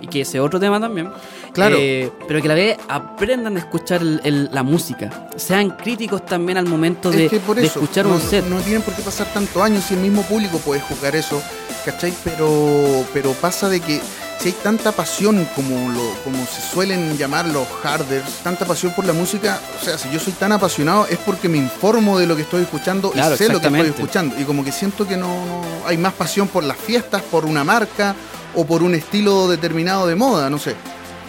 y 0.00 0.06
que 0.06 0.20
ese 0.22 0.38
otro 0.40 0.60
tema 0.60 0.78
también. 0.80 1.08
Claro. 1.54 1.76
Eh, 1.78 2.10
pero 2.28 2.40
que 2.42 2.48
a 2.48 2.50
la 2.50 2.54
vez 2.54 2.76
aprendan 2.88 3.56
a 3.56 3.60
escuchar 3.60 4.02
el- 4.02 4.20
el- 4.24 4.50
la 4.52 4.62
música. 4.62 5.28
Sean 5.36 5.70
críticos 5.70 6.26
también 6.26 6.58
al 6.58 6.66
momento 6.66 7.10
de, 7.10 7.24
es 7.26 7.30
que 7.30 7.40
por 7.40 7.56
de 7.56 7.66
eso, 7.66 7.80
escuchar 7.80 8.06
no, 8.06 8.14
un 8.14 8.20
set. 8.20 8.44
No 8.46 8.58
tienen 8.60 8.82
por 8.82 8.92
qué 8.94 9.02
pasar 9.02 9.26
tantos 9.32 9.62
años 9.62 9.84
si 9.84 9.94
el 9.94 10.00
mismo 10.00 10.22
público 10.22 10.58
puede 10.58 10.80
jugar 10.80 11.14
eso, 11.16 11.40
¿cachai? 11.84 12.12
Pero, 12.24 13.04
pero 13.12 13.32
pasa 13.34 13.68
de 13.68 13.80
que 13.80 14.00
si 14.40 14.48
hay 14.48 14.54
tanta 14.62 14.90
pasión 14.92 15.46
como, 15.54 15.90
lo, 15.92 16.02
como 16.24 16.44
se 16.44 16.60
suelen 16.60 17.16
llamar 17.16 17.46
los 17.46 17.66
harders, 17.82 18.28
tanta 18.42 18.64
pasión 18.66 18.92
por 18.94 19.04
la 19.06 19.12
música, 19.12 19.60
o 19.80 19.84
sea, 19.84 19.96
si 19.96 20.10
yo 20.10 20.18
soy 20.18 20.32
tan 20.32 20.50
apasionado 20.52 21.06
es 21.08 21.18
porque 21.18 21.48
me 21.48 21.56
informo 21.58 22.18
de 22.18 22.26
lo 22.26 22.34
que 22.36 22.42
estoy 22.42 22.62
escuchando 22.62 23.10
Claro, 23.12 23.36
y 23.36 23.38
sé 23.38 23.48
lo 23.48 23.60
que 23.60 23.68
estoy 23.68 23.86
escuchando. 23.88 24.38
Y 24.40 24.44
como 24.44 24.64
que 24.64 24.72
siento 24.72 25.06
que 25.06 25.16
no, 25.16 25.28
no- 25.28 25.62
hay 25.86 25.96
más 25.98 26.14
pasión 26.14 26.48
por 26.48 26.64
las 26.64 26.76
fiestas, 26.76 27.22
por 27.22 27.44
una 27.44 27.62
marca 27.62 28.14
o 28.56 28.64
por 28.66 28.82
un 28.82 28.94
estilo 28.94 29.48
determinado 29.48 30.06
de 30.06 30.14
moda, 30.16 30.50
no 30.50 30.58
sé. 30.58 30.74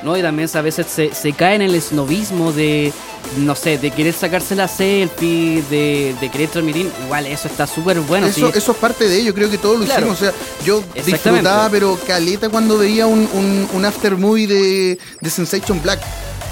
¿No? 0.05 0.15
Y 0.15 0.21
también 0.21 0.49
a 0.53 0.61
veces 0.61 0.85
se, 0.87 1.13
se 1.13 1.33
cae 1.33 1.55
en 1.55 1.63
el 1.63 1.81
snobismo 1.81 2.53
de, 2.53 2.93
no 3.37 3.55
sé, 3.55 3.77
de 3.77 3.91
querer 3.91 4.13
sacarse 4.13 4.55
la 4.55 4.67
selfie, 4.69 5.63
de, 5.69 6.15
de 6.21 6.29
querer 6.29 6.49
transmitir. 6.49 6.89
Igual, 7.03 7.25
eso 7.25 7.47
está 7.47 7.67
súper 7.67 7.99
bueno. 8.01 8.27
eso, 8.27 8.51
sí. 8.51 8.57
eso 8.57 8.71
es 8.71 8.77
parte 8.77 9.09
de 9.09 9.17
ello, 9.19 9.33
creo 9.33 9.49
que 9.49 9.57
todos 9.57 9.79
lo 9.79 9.85
Claro. 9.85 10.01
hicimos. 10.13 10.21
O 10.21 10.23
sea, 10.23 10.33
yo 10.63 10.81
disfrutaba, 11.05 11.69
pero 11.69 11.99
caleta 12.07 12.47
cuando 12.49 12.77
veía 12.77 13.07
un, 13.07 13.27
un, 13.33 13.67
un 13.73 13.85
after 13.85 14.15
movie 14.15 14.47
de, 14.47 14.99
de 15.19 15.29
Sensation 15.29 15.81
Black. 15.81 15.99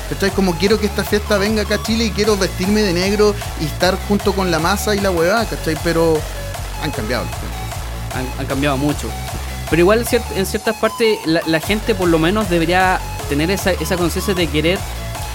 ¿Cachai? 0.09 0.31
Como 0.31 0.57
quiero 0.57 0.77
que 0.79 0.85
esta 0.87 1.03
fiesta 1.05 1.37
venga 1.37 1.61
acá 1.61 1.75
a 1.75 1.83
Chile 1.83 2.05
y 2.05 2.09
quiero 2.11 2.35
vestirme 2.35 2.81
de 2.81 2.91
negro 2.91 3.33
y 3.61 3.65
estar 3.65 3.97
junto 4.09 4.33
con 4.33 4.51
la 4.51 4.59
masa 4.59 4.93
y 4.95 4.99
la 4.99 5.09
huevada, 5.11 5.45
¿cachai? 5.45 5.77
Pero 5.83 6.19
han 6.83 6.91
cambiado 6.91 7.23
los 7.23 7.31
tiempos. 7.31 7.59
han, 8.13 8.39
han 8.41 8.45
cambiado 8.45 8.77
mucho. 8.77 9.07
Pero 9.73 9.81
igual 9.81 10.05
en 10.35 10.45
ciertas 10.45 10.75
partes 10.75 11.17
la, 11.25 11.41
la 11.47 11.59
gente 11.59 11.95
por 11.95 12.07
lo 12.07 12.19
menos 12.19 12.47
debería 12.47 12.99
tener 13.27 13.49
esa, 13.49 13.71
esa 13.71 13.97
conciencia 13.97 14.35
de 14.35 14.45
querer 14.45 14.77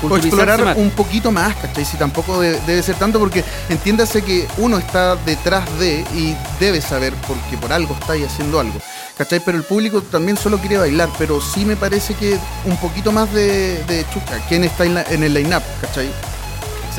O 0.01 0.17
explorar 0.17 0.65
más. 0.65 0.77
un 0.77 0.91
poquito 0.91 1.33
más, 1.33 1.57
¿cachai? 1.57 1.85
Si 1.85 1.97
tampoco 1.97 2.39
de- 2.41 2.61
debe 2.61 2.81
ser 2.85 2.95
tanto, 2.95 3.19
porque 3.19 3.43
entiéndase 3.69 4.23
que 4.23 4.47
uno 4.59 4.79
está 4.79 5.17
detrás 5.17 5.65
de 5.81 6.05
y 6.15 6.37
debe 6.61 6.81
saber 6.81 7.15
porque 7.27 7.57
por 7.61 7.73
algo 7.73 7.97
está 8.01 8.13
ahí 8.13 8.23
haciendo 8.23 8.61
algo, 8.61 8.79
¿cachai? 9.17 9.41
Pero 9.41 9.59
el 9.59 9.65
público 9.65 10.03
también 10.03 10.37
solo 10.37 10.59
quiere 10.59 10.77
bailar, 10.79 11.09
pero 11.19 11.41
sí 11.41 11.65
me 11.65 11.75
parece 11.75 12.15
que 12.15 12.39
un 12.65 12.77
poquito 12.77 13.11
más 13.11 13.33
de, 13.35 13.83
de 13.89 14.07
chuca, 14.15 14.39
quién 14.49 14.63
está 14.63 14.85
en, 14.85 14.95
la- 14.95 15.03
en 15.11 15.25
el 15.25 15.35
line-up, 15.35 15.65
¿cachai? 15.81 16.09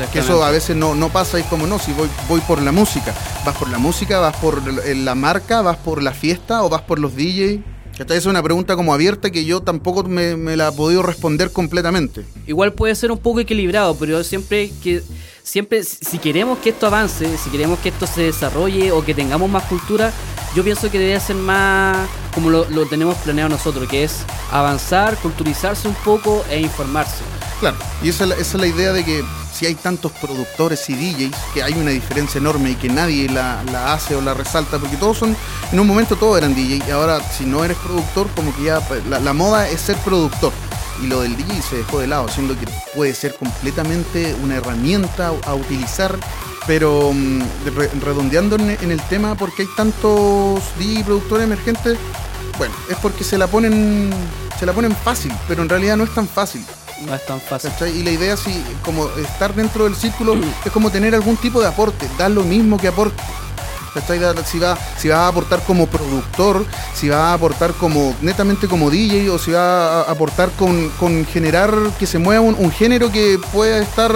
Que 0.08 0.20
eso 0.20 0.42
a 0.42 0.50
veces 0.50 0.76
no, 0.76 0.94
no 0.94 1.08
pasa 1.10 1.38
y 1.38 1.42
es 1.42 1.48
como 1.48 1.66
no, 1.66 1.78
si 1.78 1.92
voy, 1.92 2.08
voy 2.28 2.40
por 2.40 2.62
la 2.62 2.72
música. 2.72 3.14
Vas 3.44 3.56
por 3.56 3.68
la 3.68 3.78
música, 3.78 4.18
vas 4.18 4.36
por 4.36 4.62
la 4.66 5.14
marca, 5.14 5.62
vas 5.62 5.76
por 5.76 6.02
la 6.02 6.12
fiesta 6.12 6.62
o 6.62 6.68
vas 6.68 6.82
por 6.82 6.98
los 6.98 7.14
DJs. 7.14 7.60
Esta 7.98 8.14
es 8.14 8.24
una 8.24 8.42
pregunta 8.42 8.76
como 8.76 8.94
abierta 8.94 9.30
que 9.30 9.44
yo 9.44 9.60
tampoco 9.60 10.04
me, 10.04 10.34
me 10.34 10.56
la 10.56 10.68
he 10.68 10.72
podido 10.72 11.02
responder 11.02 11.52
completamente. 11.52 12.24
Igual 12.46 12.72
puede 12.72 12.94
ser 12.94 13.12
un 13.12 13.18
poco 13.18 13.40
equilibrado, 13.40 13.94
pero 13.94 14.24
siempre 14.24 14.70
que 14.82 15.02
siempre 15.42 15.82
si 15.84 16.18
queremos 16.18 16.58
que 16.60 16.70
esto 16.70 16.86
avance, 16.86 17.36
si 17.36 17.50
queremos 17.50 17.78
que 17.80 17.90
esto 17.90 18.06
se 18.06 18.22
desarrolle 18.22 18.92
o 18.92 19.04
que 19.04 19.12
tengamos 19.12 19.50
más 19.50 19.64
cultura, 19.64 20.12
yo 20.54 20.64
pienso 20.64 20.90
que 20.90 20.98
debe 20.98 21.20
ser 21.20 21.36
más 21.36 22.08
como 22.34 22.48
lo, 22.48 22.68
lo 22.70 22.86
tenemos 22.86 23.16
planeado 23.18 23.50
nosotros, 23.50 23.86
que 23.88 24.04
es 24.04 24.24
avanzar, 24.50 25.16
culturizarse 25.18 25.86
un 25.86 25.94
poco 25.94 26.42
e 26.50 26.58
informarse. 26.60 27.22
Claro, 27.60 27.76
y 28.02 28.08
esa, 28.08 28.24
esa 28.24 28.40
es 28.40 28.54
la 28.54 28.66
idea 28.66 28.92
de 28.92 29.04
que 29.04 29.22
si 29.52 29.66
hay 29.66 29.74
tantos 29.74 30.12
productores 30.12 30.88
y 30.88 30.94
DJs, 30.94 31.36
que 31.52 31.62
hay 31.62 31.74
una 31.74 31.90
diferencia 31.90 32.38
enorme 32.38 32.70
y 32.70 32.74
que 32.74 32.88
nadie 32.88 33.28
la, 33.28 33.62
la 33.70 33.92
hace 33.92 34.16
o 34.16 34.22
la 34.22 34.32
resalta, 34.32 34.78
porque 34.78 34.96
todos 34.96 35.18
son, 35.18 35.36
en 35.70 35.78
un 35.78 35.86
momento 35.86 36.16
todos 36.16 36.38
eran 36.38 36.54
DJ, 36.54 36.82
y 36.86 36.90
ahora 36.90 37.20
si 37.20 37.44
no 37.44 37.62
eres 37.62 37.76
productor, 37.76 38.28
como 38.34 38.56
que 38.56 38.62
ya 38.64 38.80
pues, 38.80 39.04
la, 39.06 39.32
moda 39.34 39.68
es 39.68 39.80
ser 39.82 39.96
productor. 39.98 40.52
Y 41.02 41.06
lo 41.08 41.20
del 41.20 41.36
DJ 41.36 41.60
se 41.62 41.76
dejó 41.76 41.98
de 42.00 42.06
lado, 42.06 42.28
siendo 42.28 42.58
que 42.58 42.66
puede 42.94 43.14
ser 43.14 43.34
completamente 43.34 44.34
una 44.42 44.56
herramienta 44.56 45.30
a 45.46 45.54
utilizar, 45.54 46.16
pero 46.66 47.12
mm, 47.12 47.38
de- 47.64 47.70
re- 47.72 47.90
redondeando 48.00 48.56
en, 48.56 48.70
en 48.70 48.90
el 48.90 49.02
tema, 49.02 49.34
porque 49.34 49.62
hay 49.62 49.68
tantos 49.76 50.62
DJ 50.78 51.04
productores 51.04 51.44
emergentes, 51.44 51.98
bueno, 52.56 52.74
es 52.88 52.96
porque 52.98 53.22
se 53.22 53.36
la 53.36 53.46
ponen 53.46 54.10
se 54.58 54.64
la 54.66 54.72
ponen 54.74 54.94
fácil, 54.94 55.32
pero 55.48 55.62
en 55.62 55.68
realidad 55.70 55.96
no 55.96 56.04
es 56.04 56.14
tan 56.14 56.28
fácil. 56.28 56.64
No 57.06 57.14
es 57.14 57.24
tan 57.24 57.40
fácil. 57.40 57.70
Y 57.94 58.02
la 58.02 58.10
idea, 58.10 58.36
si 58.36 58.62
como 58.84 59.08
estar 59.16 59.54
dentro 59.54 59.84
del 59.84 59.94
círculo, 59.94 60.36
es 60.64 60.72
como 60.72 60.90
tener 60.90 61.14
algún 61.14 61.36
tipo 61.36 61.60
de 61.60 61.66
aporte, 61.66 62.06
dar 62.18 62.30
lo 62.30 62.42
mismo 62.42 62.76
que 62.76 62.88
aporte. 62.88 63.22
¿cachai? 63.94 64.20
Si 64.44 64.58
va, 64.58 64.78
si 64.98 65.08
va 65.08 65.24
a 65.24 65.28
aportar 65.28 65.60
como 65.64 65.86
productor, 65.86 66.64
si 66.94 67.08
va 67.08 67.30
a 67.30 67.34
aportar 67.34 67.72
como 67.72 68.14
netamente 68.20 68.68
como 68.68 68.90
DJ, 68.90 69.30
o 69.30 69.38
si 69.38 69.52
va 69.52 70.02
a 70.02 70.10
aportar 70.10 70.50
con, 70.50 70.88
con 70.90 71.24
generar 71.26 71.74
que 71.98 72.06
se 72.06 72.18
mueva 72.18 72.40
un, 72.40 72.70
género 72.70 73.10
que 73.10 73.38
pueda 73.52 73.78
estar 73.78 74.14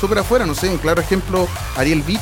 súper 0.00 0.18
afuera, 0.18 0.46
no 0.46 0.54
sé, 0.54 0.68
un 0.68 0.78
claro 0.78 1.00
ejemplo, 1.00 1.48
Ariel 1.76 2.02
Beat. 2.02 2.20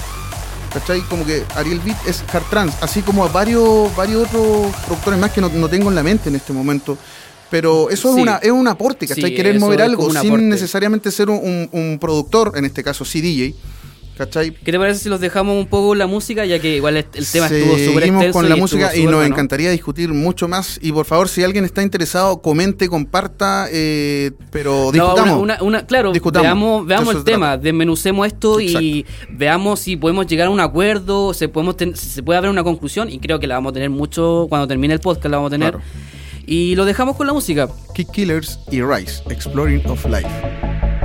¿Cachai? 0.73 1.01
Como 1.09 1.25
que 1.25 1.43
Ariel 1.55 1.81
Beat 1.81 1.97
es 2.07 2.23
hard 2.31 2.45
trans, 2.51 2.75
así 2.83 3.01
como 3.01 3.25
a 3.25 3.29
varios, 3.29 3.95
varios 3.97 4.27
otros 4.27 4.75
productores 4.85 5.19
más 5.19 5.31
que 5.31 5.41
no 5.41 5.69
tengo 5.69 5.89
en 5.89 5.95
la 5.95 6.03
mente 6.03 6.29
en 6.29 6.37
este 6.37 6.53
momento. 6.53 6.99
Pero 7.51 7.91
eso 7.91 8.13
Sí. 8.13 8.17
es, 8.19 8.23
una, 8.23 8.37
es 8.39 8.51
un 8.51 8.67
aporte, 8.69 9.07
¿cachai? 9.07 9.31
Sí, 9.31 9.35
Querer 9.37 9.59
mover 9.61 9.83
algo 9.83 10.09
sin 10.11 10.17
aporte. 10.17 10.45
necesariamente 10.47 11.11
ser 11.11 11.31
un, 11.31 11.39
un- 11.39 11.69
un 11.73 11.99
productor, 12.01 12.53
en 12.57 12.65
este 12.65 12.83
caso 12.83 13.05
sí 13.05 13.21
DJ, 13.21 13.55
¿cachai? 14.19 14.51
¿Qué 14.51 14.73
te 14.73 14.79
parece 14.79 14.99
si 14.99 15.09
los 15.09 15.21
dejamos 15.21 15.57
un 15.57 15.67
poco 15.69 15.95
la 15.95 16.07
música, 16.09 16.45
ya 16.45 16.59
que 16.59 16.77
igual 16.77 16.97
el 16.97 17.05
tema 17.05 17.47
estuvo 17.47 17.73
súper 17.79 17.85
Seguimos 18.03 18.23
extenso 18.25 18.33
con 18.33 18.49
la 18.49 18.57
y 18.57 18.61
música 18.61 18.97
y 18.97 19.05
nos 19.05 19.15
bueno? 19.17 19.27
encantaría 19.33 19.71
discutir 19.71 20.09
mucho 20.13 20.49
más. 20.49 20.79
Y 20.83 20.91
por 20.91 21.05
favor, 21.05 21.29
si 21.29 21.45
alguien 21.45 21.65
está 21.65 21.83
interesado, 21.83 22.41
comente, 22.43 22.89
comparta, 22.89 23.69
eh, 23.71 24.33
pero 24.51 24.87
No, 24.87 24.93
discutamos. 24.93 25.41
una- 25.41 25.55
una- 25.55 25.63
una- 25.63 25.87
claro, 25.87 26.13
Discutamos. 26.13 26.47
veamos, 26.47 26.87
veamos 26.87 27.15
el 27.15 27.25
tema, 27.25 27.57
desmenucemos 27.59 28.27
esto 28.27 28.59
y 28.61 29.07
veamos 29.31 29.79
si 29.81 29.97
podemos 29.97 30.27
llegar 30.27 30.49
a 30.49 30.51
un 30.51 30.61
acuerdo, 30.61 31.33
se 31.33 31.49
podemos 31.49 31.77
ten- 31.77 31.95
si 31.95 32.09
se 32.09 32.23
puede 32.25 32.39
haber 32.39 32.51
una 32.51 32.65
conclusión 32.65 33.09
y 33.09 33.19
creo 33.21 33.39
que 33.39 33.47
la 33.47 33.55
vamos 33.57 33.71
a 33.71 33.75
tener 33.75 33.91
mucho 33.91 34.47
cuando 34.49 34.67
termine 34.67 34.95
el 34.95 35.01
podcast, 35.01 35.27
la 35.27 35.37
vamos 35.37 35.51
a 35.51 35.55
tener. 35.55 35.71
Claro. 35.75 35.85
Y 36.47 36.77
lo 36.77 36.85
dejamos 36.85 37.17
con 37.17 37.27
la 37.27 37.33
música. 37.33 37.69
Kick 37.95 38.11
Killers 38.13 38.61
y 38.71 38.81
Rise, 38.81 39.23
Exploring 39.29 39.85
of 39.89 40.05
Life. 40.07 40.96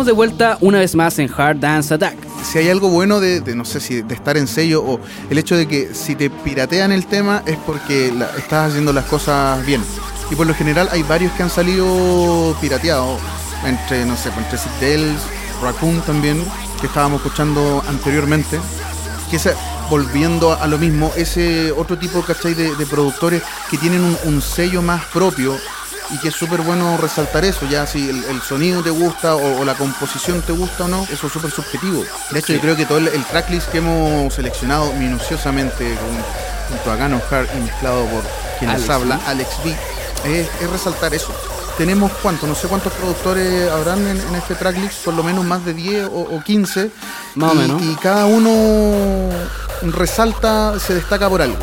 Estamos 0.00 0.16
de 0.16 0.16
vuelta 0.16 0.56
una 0.62 0.78
vez 0.78 0.94
más 0.94 1.18
en 1.18 1.30
Hard 1.30 1.58
Dance 1.60 1.92
Attack. 1.92 2.16
Si 2.42 2.56
hay 2.56 2.70
algo 2.70 2.88
bueno 2.88 3.20
de, 3.20 3.42
de, 3.42 3.54
no 3.54 3.66
sé 3.66 3.80
si 3.80 4.00
de 4.00 4.14
estar 4.14 4.38
en 4.38 4.46
sello 4.46 4.82
o 4.82 4.98
el 5.28 5.36
hecho 5.36 5.58
de 5.58 5.68
que 5.68 5.94
si 5.94 6.14
te 6.14 6.30
piratean 6.30 6.90
el 6.90 7.04
tema 7.04 7.42
es 7.44 7.58
porque 7.66 8.10
la- 8.10 8.30
estás 8.38 8.70
haciendo 8.70 8.94
las 8.94 9.04
cosas 9.04 9.62
bien. 9.66 9.82
Y 10.30 10.36
por 10.36 10.46
lo 10.46 10.54
general 10.54 10.88
hay 10.90 11.02
varios 11.02 11.32
que 11.32 11.42
han 11.42 11.50
salido 11.50 12.56
pirateados. 12.62 13.20
Entre, 13.66 14.06
no 14.06 14.16
sé, 14.16 14.30
entre 14.38 14.56
Sid 14.56 14.70
Dells, 14.80 15.20
Raccoon 15.62 16.00
también, 16.00 16.42
que 16.80 16.86
estábamos 16.86 17.20
escuchando 17.22 17.84
anteriormente. 17.86 18.58
Que 19.28 19.36
esa- 19.36 19.52
volviendo 19.90 20.54
a 20.54 20.66
lo 20.66 20.78
mismo, 20.78 21.12
ese 21.14 21.72
otro 21.72 21.98
tipo, 21.98 22.22
¿cachai? 22.22 22.54
De, 22.54 22.74
de 22.74 22.86
productores 22.86 23.42
que 23.70 23.76
tienen 23.76 24.00
un, 24.02 24.16
un 24.24 24.40
sello 24.40 24.80
más 24.80 25.04
propio 25.12 25.58
y 26.12 26.18
que 26.18 26.28
es 26.28 26.34
súper 26.34 26.60
bueno 26.62 26.96
resaltar 26.96 27.44
eso, 27.44 27.66
ya 27.68 27.86
si 27.86 28.08
el, 28.08 28.24
el 28.24 28.42
sonido 28.42 28.82
te 28.82 28.90
gusta 28.90 29.36
o, 29.36 29.60
o 29.60 29.64
la 29.64 29.74
composición 29.74 30.42
te 30.42 30.52
gusta 30.52 30.84
o 30.84 30.88
no, 30.88 31.04
eso 31.10 31.26
es 31.26 31.32
súper 31.32 31.50
subjetivo. 31.50 32.04
De 32.30 32.38
hecho, 32.38 32.52
yo 32.52 32.60
creo 32.60 32.76
que 32.76 32.86
todo 32.86 32.98
el, 32.98 33.08
el 33.08 33.24
tracklist 33.24 33.68
que 33.70 33.78
hemos 33.78 34.34
seleccionado 34.34 34.92
minuciosamente 34.94 35.94
con, 35.94 36.76
junto 36.76 36.90
a 36.90 36.96
Gano 36.96 37.20
Hard 37.30 37.48
y 37.56 37.60
mezclado 37.60 38.04
por 38.06 38.22
quien 38.58 38.70
Alex 38.70 38.86
nos 38.86 38.96
habla, 38.96 39.16
B. 39.16 39.22
Alex 39.26 39.50
B, 39.64 39.76
es, 40.24 40.48
es 40.60 40.70
resaltar 40.70 41.14
eso. 41.14 41.32
Tenemos 41.78 42.12
cuánto, 42.22 42.46
no 42.46 42.54
sé 42.54 42.68
cuántos 42.68 42.92
productores 42.92 43.70
habrán 43.70 44.06
en, 44.06 44.20
en 44.20 44.34
este 44.34 44.54
tracklist, 44.54 45.04
por 45.04 45.14
lo 45.14 45.22
menos 45.22 45.44
más 45.44 45.64
de 45.64 45.72
10 45.72 46.06
o, 46.06 46.36
o 46.36 46.42
15. 46.42 46.90
Más 47.36 47.52
o 47.52 47.54
menos. 47.54 47.80
y 47.82 47.94
cada 47.96 48.26
uno 48.26 49.30
resalta, 49.82 50.78
se 50.78 50.94
destaca 50.94 51.28
por 51.28 51.40
algo. 51.40 51.56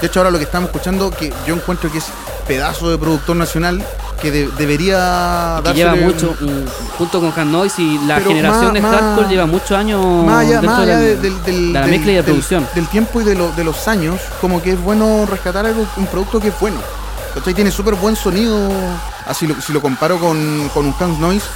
De 0.00 0.06
hecho, 0.06 0.20
ahora 0.20 0.30
lo 0.30 0.38
que 0.38 0.44
estamos 0.44 0.68
escuchando, 0.68 1.10
que 1.10 1.32
yo 1.46 1.54
encuentro 1.54 1.90
que 1.90 1.98
es 1.98 2.06
pedazo 2.50 2.90
de 2.90 2.98
productor 2.98 3.36
nacional 3.36 3.80
que 4.20 4.32
de- 4.32 4.48
debería 4.58 5.60
Que 5.64 5.72
lleva 5.72 5.94
mucho, 5.94 6.34
mm, 6.40 6.96
junto 6.98 7.20
con 7.20 7.32
Hand 7.36 7.52
Noise 7.52 7.80
y 7.80 7.98
la 8.06 8.18
generación 8.20 8.64
más- 8.64 8.72
de 8.74 8.80
más- 8.80 8.96
hardcore 9.00 9.28
lleva 9.28 9.46
muchos 9.46 9.70
años 9.70 10.04
más 10.26 10.44
allá, 10.44 10.60
más 10.62 10.80
allá 10.80 10.98
del- 10.98 11.22
de, 11.22 11.30
del- 11.30 11.42
del- 11.44 11.72
de 11.72 11.80
la 11.80 11.86
mezcla 11.86 12.10
y 12.10 12.14
de 12.16 12.22
del- 12.22 12.24
producción. 12.24 12.66
del 12.74 12.86
tiempo 12.88 13.20
y 13.20 13.24
de, 13.24 13.36
lo- 13.36 13.52
de 13.52 13.62
los 13.62 13.86
años, 13.86 14.16
como 14.40 14.60
que 14.60 14.72
es 14.72 14.82
bueno 14.82 15.26
rescatar 15.26 15.64
algo, 15.64 15.86
un 15.96 16.06
producto 16.06 16.40
que 16.40 16.48
es 16.48 16.58
bueno. 16.58 16.78
¿Cachai? 17.34 17.54
Tiene 17.54 17.70
súper 17.70 17.94
buen 17.94 18.16
sonido, 18.16 18.58
así 19.28 19.46
lo, 19.46 19.54
si 19.60 19.72
lo 19.72 19.80
comparo 19.80 20.18
con, 20.18 20.68
con 20.74 20.86
un 20.86 20.94
Hans 20.98 21.20
Noise, 21.20 21.46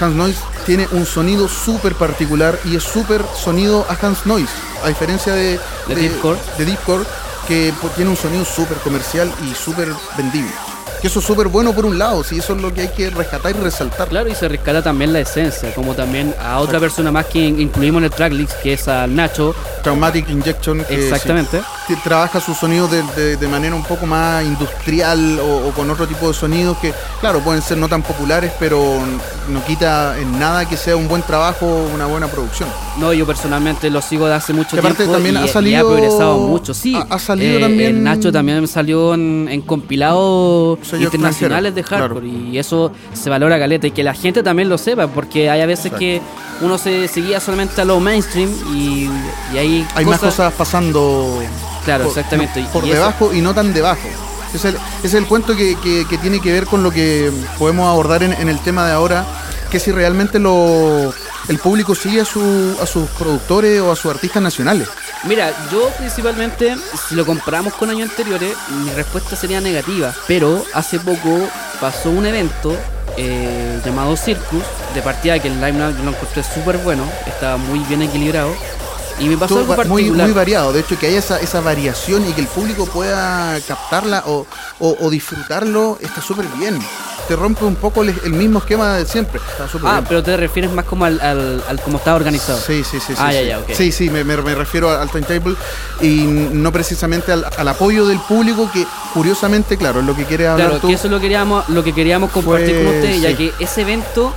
Hans 0.00 0.14
Noise 0.14 0.38
tiene 0.64 0.86
un 0.92 1.04
sonido 1.04 1.48
súper 1.48 1.96
particular 1.96 2.56
y 2.64 2.76
es 2.76 2.84
súper 2.84 3.22
sonido 3.36 3.84
a 3.90 4.06
Hans 4.06 4.24
Noise, 4.26 4.52
a 4.84 4.88
diferencia 4.88 5.34
de, 5.34 5.58
De 5.88 5.94
de 6.58 6.64
Deepcore, 6.64 7.04
que 7.46 7.72
tiene 7.96 8.10
un 8.10 8.16
sonido 8.16 8.44
súper 8.44 8.78
comercial 8.78 9.32
y 9.42 9.54
súper 9.54 9.88
vendible. 10.16 10.73
Que 11.04 11.08
eso 11.08 11.18
es 11.18 11.26
súper 11.26 11.48
bueno 11.48 11.74
por 11.74 11.84
un 11.84 11.98
lado, 11.98 12.24
sí, 12.24 12.38
eso 12.38 12.54
es 12.56 12.62
lo 12.62 12.72
que 12.72 12.80
hay 12.80 12.88
que 12.88 13.10
rescatar 13.10 13.54
y 13.54 13.58
resaltar. 13.60 14.08
Claro, 14.08 14.26
y 14.30 14.34
se 14.34 14.48
rescata 14.48 14.80
también 14.80 15.12
la 15.12 15.20
esencia, 15.20 15.74
como 15.74 15.92
también 15.92 16.34
a 16.42 16.60
otra 16.60 16.80
persona 16.80 17.12
más 17.12 17.26
que 17.26 17.40
in- 17.46 17.60
incluimos 17.60 17.98
en 18.00 18.04
el 18.04 18.10
tracklist, 18.10 18.52
que 18.62 18.72
es 18.72 18.88
al 18.88 19.14
Nacho. 19.14 19.54
Traumatic 19.82 20.30
Injection. 20.30 20.82
que 20.82 20.94
Exactamente. 20.94 21.58
sí, 21.60 21.64
que 21.88 21.96
trabaja 22.00 22.40
su 22.40 22.54
sonido 22.54 22.88
de, 22.88 23.02
de- 23.16 23.36
de 23.36 23.48
manera 23.48 23.74
un 23.74 23.82
poco 23.84 24.06
más 24.06 24.46
industrial 24.46 25.38
o, 25.40 25.68
o 25.68 25.72
con 25.72 25.90
otro 25.90 26.06
tipo 26.06 26.26
de 26.28 26.32
sonidos 26.32 26.78
que, 26.78 26.94
claro, 27.20 27.40
pueden 27.40 27.60
ser 27.60 27.76
no 27.76 27.86
tan 27.86 28.00
populares, 28.02 28.50
pero 28.58 28.80
no 29.50 29.62
quita 29.66 30.18
en 30.18 30.38
nada 30.38 30.66
que 30.66 30.78
sea 30.78 30.96
un 30.96 31.06
buen 31.06 31.20
trabajo, 31.20 31.66
una 31.94 32.06
buena 32.06 32.28
producción. 32.28 32.66
No, 32.98 33.12
yo 33.12 33.26
personalmente 33.26 33.90
lo 33.90 34.00
sigo 34.00 34.26
de 34.26 34.36
hace 34.36 34.54
mucho 34.54 34.78
aparte 34.78 34.96
tiempo 35.04 35.12
también 35.12 35.34
y, 35.34 35.38
ha 35.40 35.44
y 35.44 35.48
salido- 35.48 35.86
progresado 35.86 36.38
mucho. 36.38 36.72
Sí, 36.72 36.96
ha- 36.96 37.14
ha 37.14 37.18
salido 37.18 37.58
eh, 37.58 37.60
también- 37.60 38.02
Nacho 38.02 38.32
también 38.32 38.66
salió 38.66 39.12
en, 39.12 39.48
en 39.50 39.60
compilados 39.60 40.78
Sello 40.82 40.93
internacionales 41.02 41.74
de 41.74 41.82
hardcore 41.82 42.26
y 42.26 42.58
eso 42.58 42.92
se 43.12 43.30
valora 43.30 43.58
caleta 43.58 43.86
y 43.86 43.90
que 43.90 44.02
la 44.02 44.14
gente 44.14 44.42
también 44.42 44.68
lo 44.68 44.78
sepa 44.78 45.06
porque 45.08 45.50
hay 45.50 45.60
a 45.60 45.66
veces 45.66 45.86
Exacto. 45.86 45.98
que 46.00 46.22
uno 46.60 46.78
se 46.78 47.08
seguía 47.08 47.40
solamente 47.40 47.80
a 47.80 47.84
lo 47.84 48.00
mainstream 48.00 48.50
y, 48.74 49.08
y 49.52 49.58
hay, 49.58 49.86
Hay 49.94 50.04
más 50.04 50.20
cosas 50.20 50.52
pasando 50.54 51.42
Claro, 51.84 52.04
por, 52.04 52.10
exactamente, 52.16 52.62
no, 52.62 52.68
por 52.70 52.84
y 52.84 52.90
eso- 52.90 52.96
debajo 53.00 53.34
y 53.34 53.40
no 53.40 53.54
tan 53.54 53.72
debajo. 53.74 54.08
Es 54.54 54.64
el, 54.64 54.76
es 55.02 55.14
el 55.14 55.26
cuento 55.26 55.56
que, 55.56 55.76
que- 55.82 56.06
que 56.08 56.16
tiene 56.18 56.40
que 56.40 56.52
ver 56.52 56.66
con 56.66 56.82
lo 56.82 56.90
que 56.92 57.30
podemos 57.58 57.88
abordar 57.90 58.22
en, 58.22 58.32
en 58.32 58.48
el 58.48 58.60
tema 58.60 58.86
de 58.86 58.92
ahora, 58.92 59.26
que 59.70 59.80
si 59.80 59.90
realmente 59.90 60.38
lo, 60.38 61.12
el 61.48 61.58
público 61.58 61.94
sigue 61.96 62.20
a, 62.20 62.24
su, 62.24 62.76
a 62.80 62.86
sus 62.86 63.08
productores 63.10 63.80
o 63.80 63.90
a 63.90 63.96
sus 63.96 64.12
artistas 64.12 64.40
nacionales. 64.42 64.88
Mira, 65.26 65.52
yo 65.72 65.88
principalmente, 65.98 66.76
si 67.08 67.14
lo 67.14 67.24
comparamos 67.24 67.72
con 67.74 67.88
años 67.90 68.10
anteriores, 68.10 68.54
mi 68.70 68.90
respuesta 68.90 69.36
sería 69.36 69.60
negativa. 69.60 70.12
Pero 70.28 70.62
hace 70.74 70.98
poco 71.00 71.48
pasó 71.80 72.10
un 72.10 72.26
evento 72.26 72.76
eh, 73.16 73.80
llamado 73.84 74.16
Circus, 74.16 74.62
de 74.94 75.00
partida 75.02 75.38
que 75.38 75.48
el 75.48 75.60
line 75.60 75.78
yo 75.78 76.04
lo 76.04 76.10
encontré 76.10 76.42
súper 76.42 76.76
bueno, 76.78 77.04
estaba 77.26 77.56
muy 77.56 77.78
bien 77.80 78.02
equilibrado. 78.02 78.54
Y 79.18 79.28
me 79.28 79.36
pasó 79.38 79.54
Todo 79.54 79.60
algo 79.60 79.74
muy 80.24 80.32
variado. 80.32 80.72
De 80.72 80.80
hecho, 80.80 80.98
que 80.98 81.06
haya 81.06 81.20
esa, 81.20 81.38
esa 81.40 81.60
variación 81.60 82.28
y 82.28 82.32
que 82.32 82.40
el 82.40 82.48
público 82.48 82.84
pueda 82.86 83.58
captarla 83.66 84.24
o, 84.26 84.44
o- 84.80 84.96
o 85.00 85.08
disfrutarlo 85.10 85.98
está 86.02 86.20
súper 86.20 86.46
bien. 86.58 86.78
Te 87.28 87.36
rompe 87.36 87.64
un 87.64 87.76
poco 87.76 88.02
el, 88.02 88.14
el 88.24 88.32
mismo 88.32 88.58
esquema 88.58 88.96
de 88.98 89.06
siempre. 89.06 89.40
Está 89.50 89.64
ah, 89.84 89.92
bien. 89.94 90.04
pero 90.08 90.22
te 90.22 90.36
refieres 90.36 90.70
más 90.72 90.84
como 90.84 91.04
al, 91.06 91.20
al, 91.20 91.62
al 91.68 91.80
cómo 91.80 91.96
estaba 91.98 92.16
organizado. 92.16 92.58
Sí, 92.58 92.84
sí, 92.84 92.98
sí. 93.00 93.14
sí, 93.14 93.18
Ah, 93.18 93.32
ya, 93.32 93.40
sí. 93.40 93.64
ya. 93.68 93.74
Sí, 93.74 93.92
sí, 93.92 94.10
me, 94.10 94.24
me- 94.24 94.36
me 94.36 94.54
refiero 94.54 94.90
al 94.90 95.08
timetable 95.10 95.54
y 96.02 96.24
no 96.26 96.70
precisamente 96.72 97.32
al, 97.32 97.44
al 97.56 97.68
apoyo 97.68 98.06
del 98.06 98.18
público 98.20 98.70
que, 98.72 98.86
curiosamente, 99.14 99.76
claro, 99.78 100.00
es 100.00 100.06
lo 100.06 100.14
que 100.14 100.24
quiere 100.24 100.46
hablar 100.48 100.66
Claro, 100.68 100.80
tú. 100.80 100.88
que 100.88 100.94
eso 100.94 101.06
es 101.06 101.10
lo 101.10 101.16
que 101.18 101.22
queríamos, 101.22 101.68
lo 101.70 101.82
que 101.82 101.92
queríamos 101.94 102.30
compartir 102.30 102.74
Fue- 102.76 102.84
con 102.84 102.94
ustedes, 102.96 103.20
ya 103.22 103.30
sí. 103.30 103.36
que 103.36 103.52
ese 103.64 103.80
evento, 103.82 104.32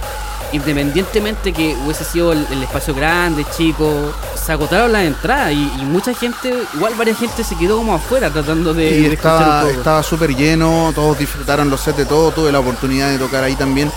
independientemente 0.53 1.51
que 1.53 1.75
hubiese 1.83 2.03
sido 2.03 2.31
el, 2.33 2.45
el 2.51 2.63
espacio 2.63 2.93
grande, 2.93 3.45
chico, 3.55 4.13
se 4.35 4.51
agotaron 4.51 4.91
las 4.91 5.03
entradas 5.03 5.51
y, 5.51 5.71
y 5.79 5.85
mucha 5.85 6.13
gente, 6.13 6.53
igual 6.73 6.93
varias 6.95 7.19
gente 7.19 7.43
se 7.43 7.55
quedó 7.57 7.77
como 7.77 7.93
afuera 7.95 8.29
tratando 8.29 8.73
de, 8.73 8.89
y 8.89 9.03
de 9.03 9.13
estaba 9.13 9.39
un 9.61 9.67
poco. 9.67 9.77
estaba 9.79 10.03
súper 10.03 10.35
lleno, 10.35 10.91
todos 10.95 11.17
disfrutaron 11.19 11.69
los 11.69 11.81
sets 11.81 11.97
de 11.97 12.05
todo, 12.05 12.31
tuve 12.31 12.51
la 12.51 12.59
oportunidad 12.59 13.09
de 13.09 13.17
tocar 13.19 13.43
ahí 13.43 13.55
también 13.55 13.91